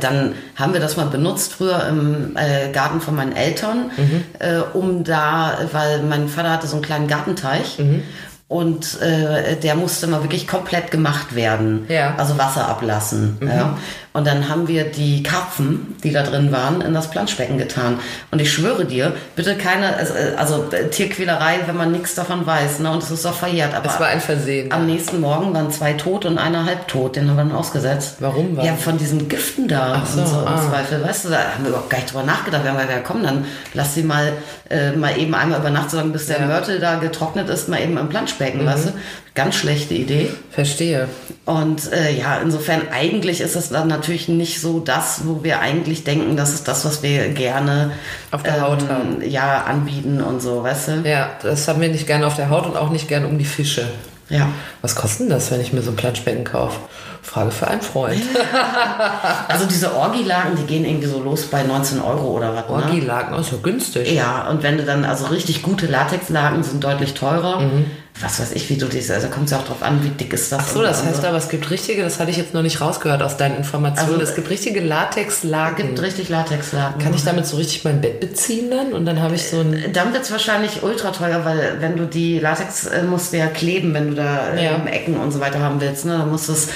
Dann 0.01 0.35
haben 0.57 0.73
wir 0.73 0.81
das 0.81 0.97
mal 0.97 1.05
benutzt 1.05 1.53
früher 1.53 1.87
im 1.87 2.35
äh, 2.35 2.71
Garten 2.73 2.99
von 2.99 3.15
meinen 3.15 3.33
Eltern, 3.35 3.91
Mhm. 3.95 4.23
äh, 4.39 4.57
um 4.73 5.03
da, 5.05 5.57
weil 5.71 6.01
mein 6.03 6.27
Vater 6.27 6.51
hatte 6.51 6.67
so 6.67 6.75
einen 6.75 6.83
kleinen 6.83 7.07
Gartenteich. 7.07 7.79
Mhm. 7.79 8.03
Und 8.49 9.01
äh, 9.01 9.57
der 9.57 9.75
musste 9.75 10.07
mal 10.07 10.23
wirklich 10.23 10.47
komplett 10.47 10.89
gemacht 10.89 11.35
werden. 11.35 11.85
Ja. 11.89 12.11
Mhm. 12.11 12.19
Also 12.19 12.37
Wasser 12.37 12.67
ablassen. 12.67 13.37
Ja. 13.41 13.77
Und 14.17 14.25
dann 14.25 14.49
haben 14.49 14.67
wir 14.67 14.85
die 14.85 15.21
Karpfen, 15.21 15.95
die 16.03 16.11
da 16.11 16.23
drin 16.23 16.51
waren, 16.51 16.81
in 16.81 16.95
das 16.95 17.11
Planschbecken 17.11 17.59
getan. 17.59 17.99
Und 18.31 18.41
ich 18.41 18.51
schwöre 18.51 18.83
dir, 18.83 19.13
bitte 19.35 19.55
keine, 19.55 19.95
also, 19.95 20.11
also 20.35 20.65
Tierquälerei, 20.89 21.59
wenn 21.67 21.77
man 21.77 21.91
nichts 21.91 22.15
davon 22.15 22.43
weiß. 22.43 22.79
Ne? 22.79 22.89
Und 22.89 23.03
es 23.03 23.11
ist 23.11 23.25
doch 23.25 23.35
verjährt. 23.35 23.75
Aber 23.75 23.85
Es 23.85 23.99
war 23.99 24.07
ein 24.07 24.19
Versehen. 24.19 24.71
am 24.71 24.87
nächsten 24.87 25.21
Morgen 25.21 25.53
waren 25.53 25.69
zwei 25.69 25.93
tot 25.93 26.25
und 26.25 26.39
einer 26.39 26.65
halbtot. 26.65 27.15
Den 27.15 27.29
haben 27.29 27.37
wir 27.37 27.43
dann 27.43 27.51
ausgesetzt. 27.51 28.15
Warum? 28.19 28.59
Ja, 28.59 28.73
von 28.73 28.97
diesen 28.97 29.29
Giften 29.29 29.67
da 29.67 30.01
so, 30.03 30.21
und 30.21 30.27
so 30.27 30.37
ah. 30.37 30.55
im 30.55 30.67
Zweifel. 30.71 31.03
Weißt 31.03 31.25
du, 31.25 31.29
da 31.29 31.37
haben 31.53 31.65
wir 31.65 31.69
überhaupt 31.69 31.91
gar 31.91 31.99
nicht 31.99 32.11
drüber 32.11 32.23
nachgedacht. 32.23 32.63
Wir 32.63 32.71
haben 32.71 32.77
gesagt, 32.77 32.95
ja 32.95 33.03
komm, 33.05 33.21
dann 33.21 33.45
lass 33.75 33.93
sie 33.93 34.01
mal, 34.01 34.33
äh, 34.71 34.93
mal 34.93 35.15
eben 35.15 35.35
einmal 35.35 35.59
über 35.59 35.69
Nacht, 35.69 35.91
solange 35.91 36.09
bis 36.09 36.25
der 36.25 36.37
Ja. 36.37 36.45
Mhm. 36.45 36.51
Mörtel 36.53 36.79
da 36.79 36.95
getrocknet 36.95 37.49
ist, 37.49 37.69
mal 37.69 37.79
eben 37.79 37.95
im 37.95 38.09
Planschbecken, 38.09 38.65
weißt 38.65 38.87
du? 38.87 38.93
Ganz 39.37 39.55
schlechte 39.55 39.93
Idee. 39.93 40.31
Verstehe. 40.49 41.07
Und 41.45 41.93
äh, 41.93 42.11
ja, 42.11 42.39
insofern 42.39 42.89
eigentlich 42.91 43.39
ist 43.39 43.55
es 43.55 43.69
dann 43.69 43.87
natürlich 43.87 44.27
nicht 44.27 44.59
so 44.59 44.79
das, 44.79 45.21
wo 45.25 45.43
wir 45.43 45.59
eigentlich 45.59 46.03
denken, 46.03 46.35
das 46.35 46.53
ist 46.53 46.67
das, 46.67 46.85
was 46.85 47.03
wir 47.03 47.29
gerne 47.29 47.91
Auf 48.31 48.41
der 48.41 48.61
Haut 48.61 48.89
haben. 48.89 49.21
ja, 49.23 49.63
anbieten 49.63 50.21
und 50.21 50.41
so, 50.41 50.63
weißt 50.63 50.87
du? 50.87 50.91
Ja, 51.07 51.29
das 51.43 51.67
haben 51.67 51.79
wir 51.79 51.89
nicht 51.89 52.07
gerne 52.07 52.25
auf 52.25 52.35
der 52.35 52.49
Haut 52.49 52.65
und 52.65 52.75
auch 52.75 52.89
nicht 52.89 53.07
gern 53.07 53.25
um 53.25 53.37
die 53.37 53.45
Fische. 53.45 53.87
Ja. 54.29 54.49
Was 54.81 54.95
kostet 54.95 55.21
denn 55.21 55.29
das, 55.29 55.51
wenn 55.51 55.61
ich 55.61 55.71
mir 55.71 55.81
so 55.81 55.91
ein 55.91 55.95
Planschbecken 55.95 56.43
kaufe? 56.43 56.79
Frage 57.21 57.51
für 57.51 57.67
einen 57.67 57.81
Freund. 57.81 58.21
Also 59.49 59.65
diese 59.65 59.95
Orgilaken, 59.95 60.57
die 60.57 60.63
gehen 60.63 60.85
irgendwie 60.85 61.07
so 61.07 61.21
los 61.21 61.43
bei 61.43 61.63
19 61.63 62.01
Euro 62.01 62.37
oder 62.37 62.53
was. 62.55 62.67
Ne? 62.67 63.37
Oh, 63.37 63.39
ist 63.39 63.51
ja 63.51 63.57
günstig. 63.63 64.11
Ja, 64.11 64.47
und 64.49 64.61
wenn 64.61 64.77
du 64.77 64.83
dann, 64.83 65.05
also 65.05 65.25
richtig 65.27 65.63
gute 65.63 65.87
Latexlaken 65.87 66.63
sind 66.63 66.83
deutlich 66.83 67.13
teurer. 67.13 67.61
Mhm. 67.61 67.85
Was 68.19 68.39
weiß 68.39 68.53
ich, 68.53 68.67
wie 68.71 68.77
du 68.77 68.87
diese, 68.87 69.13
also 69.13 69.27
kommt 69.27 69.45
es 69.45 69.51
ja 69.51 69.59
auch 69.59 69.65
drauf 69.65 69.83
an, 69.83 70.03
wie 70.03 70.09
dick 70.09 70.33
ist 70.33 70.51
das. 70.51 70.59
Ach 70.59 70.67
so, 70.67 70.81
das 70.81 71.03
heißt 71.05 71.23
aber, 71.23 71.37
es 71.37 71.49
gibt 71.49 71.69
richtige, 71.69 72.01
das 72.01 72.19
hatte 72.19 72.31
ich 72.31 72.37
jetzt 72.37 72.51
noch 72.53 72.63
nicht 72.63 72.81
rausgehört 72.81 73.21
aus 73.21 73.37
deinen 73.37 73.57
Informationen. 73.57 74.13
Also, 74.15 74.23
es 74.23 74.33
gibt 74.35 74.49
richtige 74.49 74.79
Es 74.79 74.87
Latexlaken. 74.87 75.85
gibt 75.87 76.01
richtig 76.01 76.29
Latexlaken. 76.29 76.99
Kann 76.99 77.13
ich 77.13 77.23
damit 77.23 77.45
so 77.45 77.57
richtig 77.57 77.83
mein 77.83 78.01
Bett 78.01 78.19
beziehen 78.19 78.71
dann? 78.71 78.93
Und 78.93 79.05
dann 79.05 79.21
habe 79.21 79.35
ich 79.35 79.47
so 79.47 79.59
ein. 79.59 79.91
Dann 79.93 80.13
wird 80.13 80.23
es 80.23 80.31
wahrscheinlich 80.31 80.81
ultra 80.81 81.11
teuer, 81.11 81.45
weil 81.45 81.77
wenn 81.79 81.95
du 81.95 82.05
die 82.05 82.39
Latex 82.39 82.87
äh, 82.87 83.03
musst 83.03 83.33
du 83.33 83.37
ja 83.37 83.47
kleben, 83.47 83.93
wenn 83.93 84.09
du 84.09 84.15
da 84.15 84.53
äh, 84.55 84.65
Ja. 84.65 84.83
Ecken 84.85 85.17
und 85.17 85.31
so 85.31 85.39
weiter 85.39 85.59
haben 85.59 85.79
willst, 85.79 86.05
ne? 86.05 86.17
Dann 86.17 86.31
musst 86.31 86.49
du 86.49 86.53
es, 86.53 86.69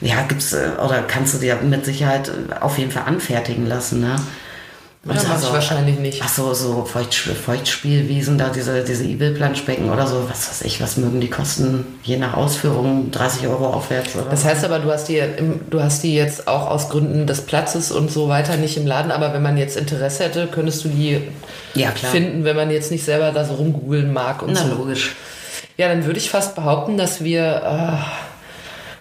ja, 0.00 0.22
gibt's, 0.28 0.52
äh, 0.52 0.68
oder 0.84 1.02
kannst 1.02 1.34
du 1.34 1.38
dir 1.38 1.56
mit 1.56 1.84
Sicherheit 1.84 2.28
äh, 2.28 2.32
auf 2.60 2.78
jeden 2.78 2.92
Fall 2.92 3.02
anfertigen 3.06 3.66
lassen, 3.66 4.00
ne? 4.00 4.14
Und 5.06 5.14
Ja, 5.16 5.22
mach 5.28 5.42
ich 5.42 5.52
wahrscheinlich 5.52 5.98
nicht. 5.98 6.22
Ach 6.24 6.28
so, 6.30 6.54
so 6.54 6.84
Feuchtspiel, 6.84 7.34
Feuchtspielwiesen, 7.34 8.38
da 8.38 8.48
diese, 8.48 8.82
diese 8.84 9.04
Evil-Planschbecken 9.04 9.90
oder 9.90 10.06
so, 10.06 10.26
was 10.30 10.48
weiß 10.48 10.62
ich, 10.62 10.80
was 10.80 10.96
mögen 10.96 11.20
die 11.20 11.28
kosten, 11.28 11.84
je 12.02 12.16
nach 12.16 12.34
Ausführung, 12.34 13.10
30 13.10 13.46
Euro 13.48 13.66
aufwärts 13.66 14.16
oder 14.16 14.24
Das 14.30 14.44
heißt 14.46 14.64
aber, 14.64 14.78
du 14.78 14.90
hast 14.90 15.08
die, 15.08 15.22
du 15.68 15.82
hast 15.82 16.02
die 16.02 16.14
jetzt 16.14 16.48
auch 16.48 16.70
aus 16.70 16.88
Gründen 16.88 17.26
des 17.26 17.42
Platzes 17.42 17.92
und 17.92 18.10
so 18.10 18.28
weiter 18.30 18.56
nicht 18.56 18.78
im 18.78 18.86
Laden, 18.86 19.10
aber 19.12 19.34
wenn 19.34 19.42
man 19.42 19.58
jetzt 19.58 19.76
Interesse 19.76 20.24
hätte, 20.24 20.46
könntest 20.46 20.84
du 20.84 20.88
die 20.88 21.20
Ja, 21.74 21.90
finden, 21.90 22.44
wenn 22.44 22.56
man 22.56 22.70
jetzt 22.70 22.90
nicht 22.90 23.04
selber 23.04 23.30
da 23.32 23.44
so 23.44 23.54
rumgoogeln 23.54 24.10
mag 24.10 24.42
und 24.42 24.52
Na, 24.54 24.60
so. 24.66 24.74
logisch. 24.74 25.14
Ja, 25.76 25.88
dann 25.88 26.06
würde 26.06 26.18
ich 26.18 26.30
fast 26.30 26.54
behaupten, 26.54 26.96
dass 26.96 27.22
wir 27.22 27.42
äh, 27.44 28.04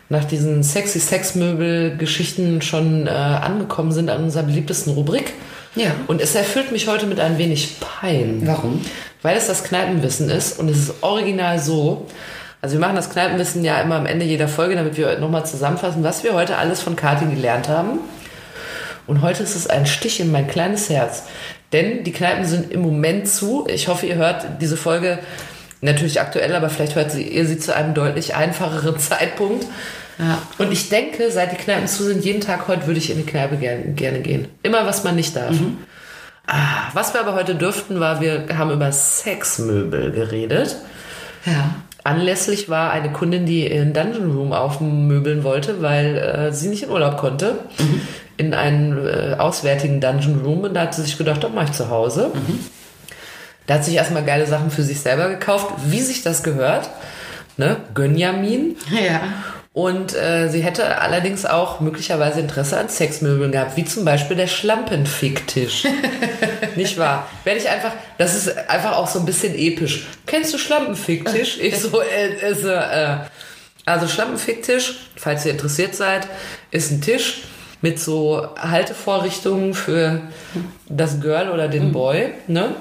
nach 0.10 0.26
diesen 0.26 0.64
sexy 0.64 0.99
Sexmöbel-Geschichten 0.99 2.62
schon 2.62 3.08
äh, 3.08 3.10
angekommen 3.10 3.91
sind 3.93 4.10
an 4.10 4.24
unserer 4.24 4.43
beliebtesten 4.43 4.93
Rubrik. 4.93 5.34
Ja. 5.76 5.92
Und 6.08 6.22
es 6.22 6.36
erfüllt 6.36 6.72
mich 6.72 6.88
heute 6.88 7.06
mit 7.06 7.20
ein 7.20 7.38
wenig 7.38 7.80
Pein. 7.80 8.42
Warum? 8.46 8.82
Weil 9.22 9.38
es 9.38 9.48
das 9.48 9.64
Kneipenwissen 9.64 10.30
ist 10.30 10.60
und 10.60 10.70
es 10.70 10.78
ist 10.78 10.94
original 11.02 11.60
so. 11.60 12.08
Also 12.62 12.74
wir 12.74 12.80
machen 12.80 12.96
das 12.96 13.10
Kneipenwissen 13.10 13.64
ja 13.66 13.82
immer 13.82 13.96
am 13.96 14.06
Ende 14.06 14.26
jeder 14.26 14.48
Folge, 14.48 14.76
damit 14.76 14.96
wir 14.96 15.20
nochmal 15.20 15.46
zusammenfassen, 15.46 16.04
was 16.04 16.24
wir 16.24 16.34
heute 16.34 16.58
alles 16.58 16.82
von 16.82 16.96
Kathi 16.96 17.26
gelernt 17.26 17.68
haben. 17.68 18.00
Und 19.06 19.22
heute 19.22 19.44
ist 19.44 19.56
es 19.56 19.68
ein 19.68 19.86
Stich 19.86 20.20
in 20.20 20.32
mein 20.32 20.48
kleines 20.48 20.90
Herz. 20.90 21.24
Denn 21.74 22.04
die 22.04 22.12
Kneipen 22.12 22.46
sind 22.46 22.72
im 22.72 22.82
Moment 22.82 23.28
zu. 23.28 23.68
Ich 23.68 23.88
hoffe, 23.88 24.06
ihr 24.06 24.16
hört 24.16 24.62
diese 24.62 24.78
Folge 24.78 25.20
natürlich 25.82 26.22
aktuell, 26.22 26.56
aber 26.56 26.70
vielleicht 26.70 26.96
hört 26.96 27.12
sie, 27.12 27.24
ihr 27.24 27.46
sie 27.46 27.58
zu 27.58 27.76
einem 27.76 27.94
deutlich 27.94 28.36
einfacheren 28.36 28.98
Zeitpunkt. 29.00 29.66
Ja. 30.20 30.41
Und 30.57 30.72
ich 30.72 30.89
denke, 30.89 31.32
seit 31.32 31.51
die 31.51 31.57
Kneipen 31.57 31.88
zu 31.88 32.03
sind, 32.03 32.24
jeden 32.24 32.41
Tag 32.41 32.68
heute 32.68 32.86
würde 32.88 32.99
ich 32.99 33.09
in 33.09 33.18
die 33.18 33.26
Kneipe 33.26 33.57
gerne, 33.57 33.93
gerne 33.93 34.20
gehen. 34.20 34.47
Immer, 34.61 34.86
was 34.86 35.03
man 35.03 35.16
nicht 35.16 35.36
darf. 35.36 35.55
Ah, 36.45 36.89
was 36.93 37.14
wir 37.14 37.22
aber 37.22 37.36
heute 37.36 37.55
dürften, 37.55 37.99
war, 37.99 38.22
wir 38.22 38.45
haben 38.57 38.72
über 38.72 38.91
Sexmöbel 38.91 40.11
geredet. 40.11 40.76
Ja. 41.45 41.76
Anlässlich 42.03 42.68
war 42.68 42.91
eine 42.91 43.14
Kundin, 43.14 43.45
die 43.45 43.72
ihren 43.72 43.93
Dungeon 43.93 44.36
Room 44.36 44.51
aufmöbeln 44.51 45.45
wollte, 45.45 45.82
weil 45.82 46.18
äh, 46.18 46.51
sie 46.51 46.68
nicht 46.68 46.84
in 46.84 46.89
Urlaub 46.89 47.18
konnte. 47.18 47.59
In 48.36 48.53
einen 48.53 49.07
äh, 49.07 49.36
auswärtigen 49.39 50.01
Dungeon 50.01 50.41
Room. 50.43 50.61
Und 50.61 50.74
da 50.74 50.82
hat 50.82 50.95
sie 50.95 51.03
sich 51.03 51.18
gedacht, 51.18 51.43
das 51.43 51.51
mache 51.53 51.66
ich 51.66 51.72
zu 51.72 51.89
Hause. 51.89 52.32
Da 53.68 53.76
hat 53.76 53.86
sich 53.86 53.95
erstmal 53.95 54.26
geile 54.26 54.45
Sachen 54.45 54.70
für 54.70 54.84
sich 54.84 54.99
selber 54.99 55.30
gekauft, 55.30 55.68
wie 55.86 56.01
sich 56.01 56.24
das 56.24 56.43
gehört. 56.43 56.89
Ne? 57.55 57.78
Gönjamin. 57.93 58.76
Ja. 58.91 59.22
Und 59.74 60.14
äh, 60.14 60.50
sie 60.50 60.62
hätte 60.62 61.02
allerdings 61.02 61.48
auch 61.48 61.80
möglicherweise 61.80 62.40
Interesse 62.40 62.80
an 62.80 62.90
Sexmöbeln 62.90 63.52
gehabt, 63.52 63.76
wie 63.76 63.84
zum 63.86 64.06
Beispiel 64.06 64.38
der 64.38 64.46
Schlampenficktisch. 64.46 65.86
Nicht 66.76 67.00
wahr? 67.00 67.28
Werde 67.44 67.60
ich 67.60 67.68
einfach, 67.68 67.92
das 68.20 68.36
ist 68.36 68.56
einfach 68.70 68.96
auch 68.96 69.08
so 69.08 69.18
ein 69.20 69.26
bisschen 69.26 69.56
episch. 69.56 70.06
Kennst 70.28 70.54
du 70.54 70.60
Schlampenficktisch? 70.60 71.58
Ich 71.60 71.80
so, 71.80 72.02
äh, 72.02 72.52
ist, 72.52 72.64
äh, 72.66 73.18
also 73.86 74.08
Schlampenficktisch, 74.08 75.10
falls 75.16 75.44
ihr 75.46 75.54
interessiert 75.54 75.96
seid, 75.96 76.28
ist 76.70 76.92
ein 76.92 77.02
Tisch 77.02 77.42
mit 77.82 78.00
so 78.00 78.48
Haltevorrichtungen 78.56 79.74
für 79.74 80.22
das 80.88 81.20
Girl 81.20 81.50
oder 81.50 81.68
den 81.68 81.92
Boy, 81.92 82.34
ne? 82.48 82.76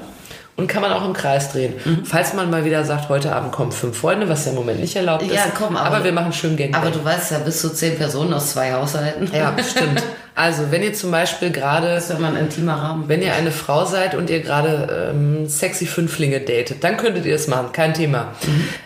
Und 0.55 0.66
kann 0.68 0.82
man 0.82 0.92
auch 0.92 1.05
im 1.07 1.14
Kreis 1.14 1.50
drehen. 1.50 1.72
Falls 2.05 2.34
man 2.34 2.50
mal 2.50 2.64
wieder 2.66 2.84
sagt, 2.84 3.09
heute 3.09 3.34
Abend 3.34 3.53
kommen 3.53 3.72
fünf 3.72 3.96
Freunde, 3.98 4.28
was 4.28 4.44
ja 4.44 4.50
im 4.50 4.57
Moment 4.59 4.80
nicht 4.80 4.94
erlaubt 4.94 5.22
ist. 5.22 5.32
Ja, 5.34 5.46
komm, 5.57 5.76
aber- 5.78 5.96
aber 5.96 6.05
wir 6.05 6.12
machen 6.12 6.32
schön 6.34 6.59
Gangbang. 6.59 6.82
Aber 6.82 6.90
du 6.90 7.03
weißt 7.03 7.30
ja, 7.30 7.38
bis 7.38 7.61
zu 7.62 7.70
zehn 7.70 7.96
Personen 7.96 8.34
aus 8.34 8.50
zwei 8.53 8.70
Haushalten. 8.72 9.30
Ja, 9.34 9.55
stimmt. 9.62 10.03
Also, 10.34 10.70
wenn 10.70 10.82
ihr 10.82 10.92
zum 10.92 11.11
Beispiel 11.11 11.50
gerade, 11.50 11.94
Das 11.94 12.11
ist 12.11 12.18
immer 12.18 12.28
ein 12.28 12.36
intimer 12.36 12.74
Rahmen. 12.74 13.05
wenn 13.09 13.22
ihr 13.22 13.34
eine 13.34 13.50
Frau 13.50 13.86
seid 13.86 14.14
und 14.14 14.28
ihr 14.30 14.40
gerade 14.40 15.11
ähm, 15.14 15.46
sexy 15.48 15.86
Fünflinge 15.86 16.40
datet, 16.40 16.84
dann 16.84 16.96
könntet 16.98 17.24
ihr 17.24 17.34
es 17.34 17.48
machen, 17.48 17.72
kein 17.72 17.94
Thema. 17.94 18.28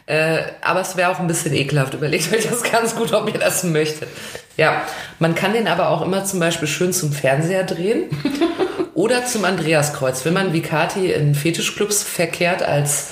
Äh, 0.07 0.39
aber 0.63 0.81
es 0.83 0.97
wäre 0.97 1.11
auch 1.11 1.19
ein 1.19 1.27
bisschen 1.27 1.53
ekelhaft. 1.53 1.95
Überlegt 1.95 2.33
euch 2.33 2.49
das 2.49 2.63
ganz 2.63 2.95
gut, 2.95 3.13
ob 3.13 3.33
ihr 3.33 3.39
das 3.41 3.65
möchtet. 3.65 4.09
Ja, 4.57 4.83
man 5.19 5.35
kann 5.35 5.53
den 5.53 5.67
aber 5.69 5.91
auch 5.91 6.03
immer 6.03 6.25
zum 6.25 6.39
Beispiel 6.41 6.67
schön 6.69 6.93
zum 6.93 7.13
Fernseher 7.13 7.65
drehen 7.65 8.05
oder 8.97 9.27
zum 9.27 9.45
Andreaskreuz. 9.45 10.25
Wenn 10.25 10.33
man 10.33 10.53
wie 10.53 10.63
Kati 10.63 11.13
in 11.13 11.35
Fetischclubs 11.35 12.03
verkehrt 12.03 12.63
als 12.63 13.09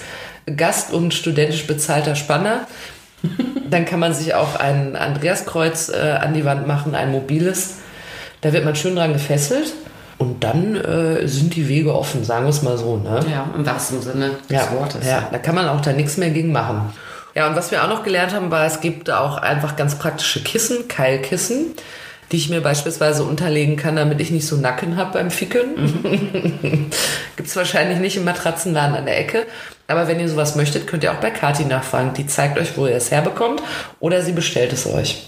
Gast 0.57 0.93
und 0.93 1.15
studentisch 1.15 1.67
bezahlter 1.67 2.17
Spanner, 2.17 2.67
dann 3.71 3.85
kann 3.85 4.01
man 4.01 4.15
sich 4.15 4.35
auch 4.35 4.57
ein 4.57 4.97
Andreaskreuz 4.97 5.91
äh, 5.91 6.19
an 6.21 6.35
die 6.35 6.45
Wand 6.45 6.67
machen, 6.67 6.95
ein 6.95 7.13
mobiles. 7.13 7.75
Da 8.41 8.53
wird 8.53 8.65
man 8.65 8.75
schön 8.77 8.97
dran 8.97 9.13
gefesselt 9.13 9.73
und 10.19 10.43
dann 10.43 10.77
äh, 10.77 11.27
sind 11.29 11.55
die 11.55 11.69
Wege 11.69 11.95
offen, 11.95 12.25
sagen 12.25 12.45
wir 12.47 12.51
es 12.51 12.63
mal 12.63 12.77
so. 12.79 12.97
Ne? 12.97 13.21
Ja, 13.31 13.49
im 13.55 13.65
wahrsten 13.67 14.01
Sinne 14.03 14.31
des 14.49 14.57
Ja, 14.57 14.73
Wortes. 14.73 15.07
ja, 15.07 15.29
da 15.31 15.39
kann 15.39 15.55
man 15.55 15.69
auch 15.69 15.81
da 15.81 15.93
nichts 15.93 16.17
mehr 16.17 16.31
gegen 16.31 16.53
machen. 16.53 16.93
Ja, 17.35 17.49
und 17.49 17.57
was 17.57 17.71
wir 17.71 17.83
auch 17.83 17.89
noch 17.89 18.05
gelernt 18.05 18.33
haben, 18.33 18.51
war, 18.51 18.65
es 18.65 18.81
gibt 18.81 19.11
auch 19.11 19.39
einfach 19.39 19.77
ganz 19.77 19.97
praktische 19.97 20.43
Kissen, 20.43 20.87
Keilkissen, 20.89 21.75
die 22.33 22.37
ich 22.37 22.51
mir 22.51 22.61
beispielsweise 22.61 23.25
unterlegen 23.25 23.77
kann, 23.77 23.97
damit 23.97 24.21
ich 24.21 24.31
nicht 24.31 24.47
so 24.47 24.57
Nacken 24.57 24.97
habe 24.97 25.13
beim 25.13 25.31
Ficken. 25.31 26.91
Gibt's 27.37 27.57
wahrscheinlich 27.57 27.99
nicht 27.99 28.17
im 28.17 28.25
Matratzenladen 28.25 28.97
an 28.97 29.07
der 29.07 29.19
Ecke. 29.19 29.47
Aber 29.87 30.09
wenn 30.09 30.21
ihr 30.21 30.29
sowas 30.29 30.57
möchtet, 30.57 30.87
könnt 30.87 31.05
ihr 31.05 31.13
auch 31.13 31.21
bei 31.21 31.31
Kati 31.31 31.65
nachfragen. 31.65 32.15
Die 32.15 32.27
zeigt 32.27 32.59
euch, 32.59 32.77
wo 32.77 32.87
ihr 32.87 32.97
es 32.97 33.11
herbekommt. 33.11 33.63
Oder 34.01 34.23
sie 34.23 34.33
bestellt 34.33 34.73
es 34.73 34.87
euch. 34.87 35.27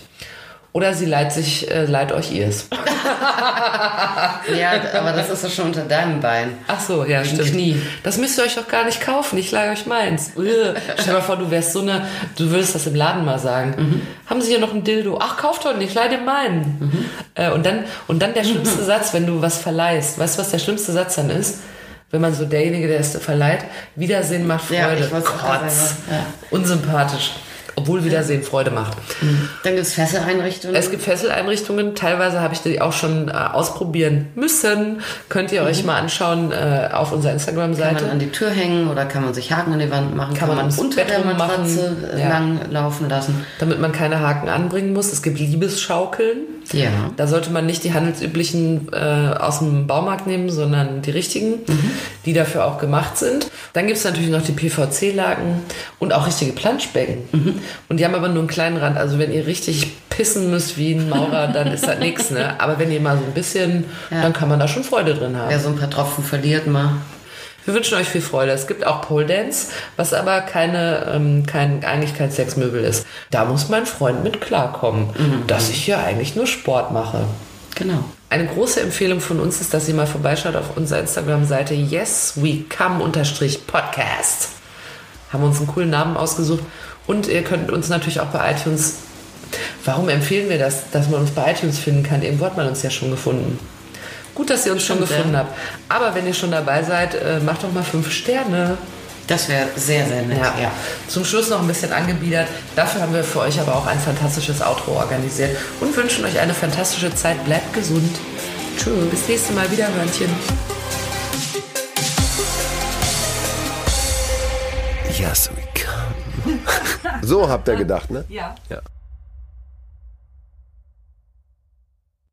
Oder 0.77 0.93
sie 0.93 1.07
leiht, 1.07 1.33
sich, 1.33 1.71
äh, 1.71 1.87
leiht 1.87 2.13
euch 2.13 2.31
ihrs. 2.33 2.69
Ja, 4.61 4.73
aber 4.99 5.13
das 5.13 5.31
ist 5.31 5.43
ja 5.43 5.49
schon 5.49 5.67
unter 5.67 5.83
deinem 5.83 6.21
Bein. 6.21 6.53
Ach 6.69 6.79
so, 6.79 7.03
ja, 7.05 7.25
Wegen 7.25 7.35
stimmt. 7.35 7.51
Knie. 7.51 7.83
Das 8.03 8.19
müsst 8.19 8.39
ihr 8.39 8.45
euch 8.45 8.57
doch 8.57 8.69
gar 8.69 8.85
nicht 8.85 9.01
kaufen. 9.01 9.39
Ich 9.39 9.51
leihe 9.53 9.71
euch 9.73 9.87
meins. 9.87 10.33
Stell 10.35 10.75
dir 11.07 11.13
mal 11.15 11.23
vor, 11.23 11.37
du 11.37 11.51
wärst 11.51 11.73
so 11.73 11.81
eine, 11.81 12.07
du 12.37 12.51
würdest 12.51 12.75
das 12.75 12.87
im 12.87 12.95
Laden 12.95 13.25
mal 13.25 13.39
sagen. 13.39 14.03
Haben 14.27 14.43
Sie 14.43 14.51
hier 14.51 14.59
noch 14.59 14.75
ein 14.75 14.85
Dildo? 14.85 15.19
Ach, 15.21 15.39
kauft 15.39 15.65
doch 15.65 15.75
nicht, 15.77 15.89
ich 15.91 15.95
leihe 15.95 16.11
dir 16.11 16.19
meinen. 16.19 17.09
Äh, 17.35 17.51
und 17.53 17.65
dann, 17.65 17.85
und 18.07 18.21
dann 18.21 18.35
der 18.35 18.45
schlimmste 18.45 18.85
Satz, 18.85 19.15
wenn 19.15 19.27
du 19.27 19.41
was 19.41 19.57
verleihst. 19.59 20.19
Weißt 20.19 20.37
du, 20.37 20.43
was 20.43 20.51
der 20.51 20.59
schlimmste 20.59 20.93
Satz 20.93 21.15
dann 21.17 21.31
ist? 21.31 21.61
Wenn 22.11 22.21
man 22.21 22.35
so 22.35 22.45
derjenige, 22.45 22.87
der 22.87 23.01
es 23.01 23.17
verleiht, 23.17 23.65
Wiedersehen 23.95 24.47
macht 24.47 24.67
Freude. 24.67 25.09
Ja, 25.11 25.21
Kotz. 25.21 25.95
ja. 26.11 26.27
Unsympathisch. 26.51 27.31
Obwohl 27.77 28.05
Wiedersehen 28.05 28.43
Freude 28.43 28.71
macht. 28.71 28.97
Dann 29.63 29.75
gibt 29.75 29.87
es 29.87 29.95
Fesseleinrichtungen. 29.95 30.75
Es 30.77 30.91
gibt 30.91 31.03
Fesseleinrichtungen, 31.03 31.95
teilweise 31.95 32.41
habe 32.41 32.55
ich 32.55 32.61
die 32.63 32.81
auch 32.81 32.93
schon 32.93 33.29
äh, 33.29 33.33
ausprobieren 33.33 34.29
müssen. 34.35 35.01
Könnt 35.29 35.53
ihr 35.53 35.63
euch 35.63 35.85
mal 35.85 35.99
anschauen 36.01 36.53
äh, 36.53 36.89
auf 36.93 37.13
unserer 37.13 37.33
kann 37.33 37.37
Instagram-Seite. 37.41 38.03
man 38.03 38.11
an 38.13 38.19
die 38.19 38.31
Tür 38.31 38.51
hängen 38.51 38.89
oder 38.89 39.05
kann 39.05 39.25
man 39.25 39.35
sich 39.35 39.53
Haken 39.53 39.75
an 39.75 39.79
die 39.79 39.91
Wand 39.91 40.17
machen? 40.17 40.35
Kann 40.35 40.49
man 40.49 40.59
ums 40.59 40.79
unter 40.79 40.97
Bett 41.03 41.11
der 41.11 41.25
Matratze 41.25 41.91
machen. 41.93 42.05
äh, 42.17 42.21
Ja. 42.23 42.29
lang 42.31 42.61
laufen 42.71 43.09
lassen? 43.09 43.45
damit 43.59 43.81
man 43.81 43.93
keine 43.93 44.21
Haken 44.21 44.49
anbringen 44.49 44.93
muss. 44.93 45.13
Es 45.13 45.23
gibt 45.23 45.39
Liebesschaukeln. 45.39 46.39
Ja. 46.73 46.91
Da 47.17 47.27
sollte 47.27 47.51
man 47.51 47.67
nicht 47.67 47.85
die 47.85 47.95
handelsüblichen 47.95 48.89
äh, 48.93 49.35
aus 49.39 49.59
dem 49.61 49.87
Baumarkt 49.87 50.27
nehmen, 50.27 50.51
sondern 50.51 51.03
die 51.03 51.11
richtigen, 51.11 51.61
die 52.25 52.33
dafür 52.33 52.65
auch 52.67 52.79
gemacht 52.79 53.17
sind. 53.19 53.51
Dann 53.73 53.87
gibt 53.87 53.99
es 53.99 54.05
natürlich 54.05 54.31
noch 54.31 54.43
die 54.43 54.53
PVC-Laken 54.53 55.61
und 55.99 56.13
auch 56.13 56.27
richtige 56.27 56.53
Planschbecken. 56.53 57.59
Und 57.89 58.01
die 58.01 58.05
haben 58.05 58.15
aber 58.15 58.29
nur 58.29 58.39
einen 58.41 58.49
kleinen 58.49 58.77
Rand. 58.79 58.97
Also 58.97 59.19
wenn 59.19 59.33
ihr 59.33 59.47
richtig 59.47 59.93
pissen 60.11 60.51
müsst 60.51 60.77
wie 60.79 60.93
ein 60.95 61.09
Maurer, 61.09 61.49
dann 61.53 61.69
ist 61.69 61.87
das 61.87 61.99
nichts. 61.99 62.31
Ne? 62.31 62.59
Aber 62.61 62.79
wenn 62.79 62.91
ihr 62.91 63.01
mal 63.01 63.17
so 63.19 63.25
ein 63.25 63.33
bisschen, 63.33 63.85
Ja. 64.11 64.23
dann 64.23 64.33
kann 64.33 64.49
man 64.49 64.59
da 64.59 64.67
schon 64.69 64.83
Freude 64.85 65.15
drin 65.15 65.37
haben. 65.37 65.49
Wer 65.51 65.61
so 65.61 65.69
ein 65.69 65.77
paar 65.77 65.91
Tropfen 65.91 66.25
verliert 66.25 66.67
mal. 66.67 66.93
Wir 67.67 67.75
wünschen 67.75 67.99
euch 67.99 68.09
viel 68.09 68.23
Freude. 68.23 68.53
Es 68.53 68.69
gibt 68.69 68.87
auch 68.87 69.03
Pole 69.03 69.27
Dance, 69.27 69.73
was 69.97 70.15
aber 70.15 70.41
keine, 70.41 71.13
ähm, 71.13 71.45
kein, 71.47 71.85
eigentlich 71.85 72.17
kein 72.17 72.31
Sexmöbel 72.31 72.85
ist. 72.85 73.05
Da 73.33 73.45
muss 73.45 73.69
mein 73.69 73.87
Freund 73.87 74.23
mit 74.23 74.41
klarkommen, 74.41 75.09
dass 75.49 75.69
ich 75.69 75.85
hier 75.85 75.99
eigentlich 75.99 76.37
nur 76.37 76.47
Sport 76.47 76.93
mache. 76.93 77.25
Genau. 77.75 78.05
Eine 78.31 78.47
große 78.47 78.81
Empfehlung 78.81 79.19
von 79.21 79.41
uns 79.41 79.61
ist, 79.61 79.75
dass 79.75 79.89
ihr 79.89 79.95
mal 79.95 80.07
vorbeischaut 80.07 80.55
auf 80.55 80.77
unserer 80.77 81.01
Instagram-Seite 81.01 81.75
yeswecome-podcast. 81.75 84.49
Haben 85.33 85.43
uns 85.43 85.59
einen 85.59 85.67
coolen 85.67 85.91
Namen 85.91 86.17
ausgesucht. 86.17 86.63
Und 87.09 87.27
ihr 87.27 87.43
könnt 87.43 87.73
uns 87.73 87.89
natürlich 87.89 88.21
auch 88.21 88.27
bei 88.27 88.53
iTunes. 88.53 88.99
Warum 89.85 90.09
empfehlen 90.09 90.49
wir 90.49 90.59
das, 90.59 90.89
dass 90.91 91.09
man 91.09 91.21
uns 91.21 91.33
bei 91.33 91.51
iTunes 91.51 91.81
finden 91.81 92.05
kann? 92.05 92.23
Irgendwo 92.23 92.45
hat 92.47 92.57
man 92.57 92.69
uns 92.69 92.83
ja 92.83 92.91
schon 92.91 93.11
gefunden. 93.11 93.59
Gut, 94.37 94.51
dass 94.51 94.67
ihr 94.67 94.73
uns 94.73 94.85
schon 94.85 94.97
Stimmt, 94.99 95.11
gefunden 95.11 95.33
ja. 95.33 95.41
habt. 95.41 95.59
Aber 95.89 96.15
wenn 96.15 96.27
ihr 96.27 96.35
schon 96.35 96.51
dabei 96.51 96.83
seid, 96.83 97.15
äh, 97.15 97.41
macht 97.41 97.65
doch 97.65 97.73
mal 97.73 97.83
fünf 97.83 98.13
Sterne. 98.13 98.77
Das 99.27 99.49
wäre 99.49 99.67
sehr, 99.75 100.07
sehr 100.07 100.23
nett. 100.23 100.39
Ja. 100.39 100.71
Zum 101.09 101.25
Schluss 101.25 101.49
noch 101.49 101.61
ein 101.61 101.67
bisschen 101.67 101.93
angebiedert. 101.93 102.47
Dafür 102.77 103.01
haben 103.01 103.15
wir 103.15 103.25
für 103.25 103.41
euch 103.41 103.59
aber 103.59 103.75
auch 103.75 103.87
ein 103.87 103.99
fantastisches 103.99 104.61
Outro 104.63 104.93
organisiert 104.93 105.57
und 105.81 105.97
wünschen 105.97 106.25
euch 106.27 106.39
eine 106.39 106.55
fantastische 106.55 107.13
Zeit. 107.15 107.43
Bleibt 107.45 107.73
gesund. 107.73 108.15
Tschö, 108.79 108.91
bis 109.11 109.27
nächste 109.27 109.55
Mal 109.55 109.69
wieder, 109.73 109.89
Hörnchen. 109.89 110.31
Yes, 115.19 115.51
we 115.57 115.63
come. 115.75 116.59
So 117.23 117.49
habt 117.49 117.67
ihr 117.69 117.77
gedacht, 117.77 118.11
ne? 118.11 118.25
Ja. 118.29 118.55
Ja. 118.69 118.81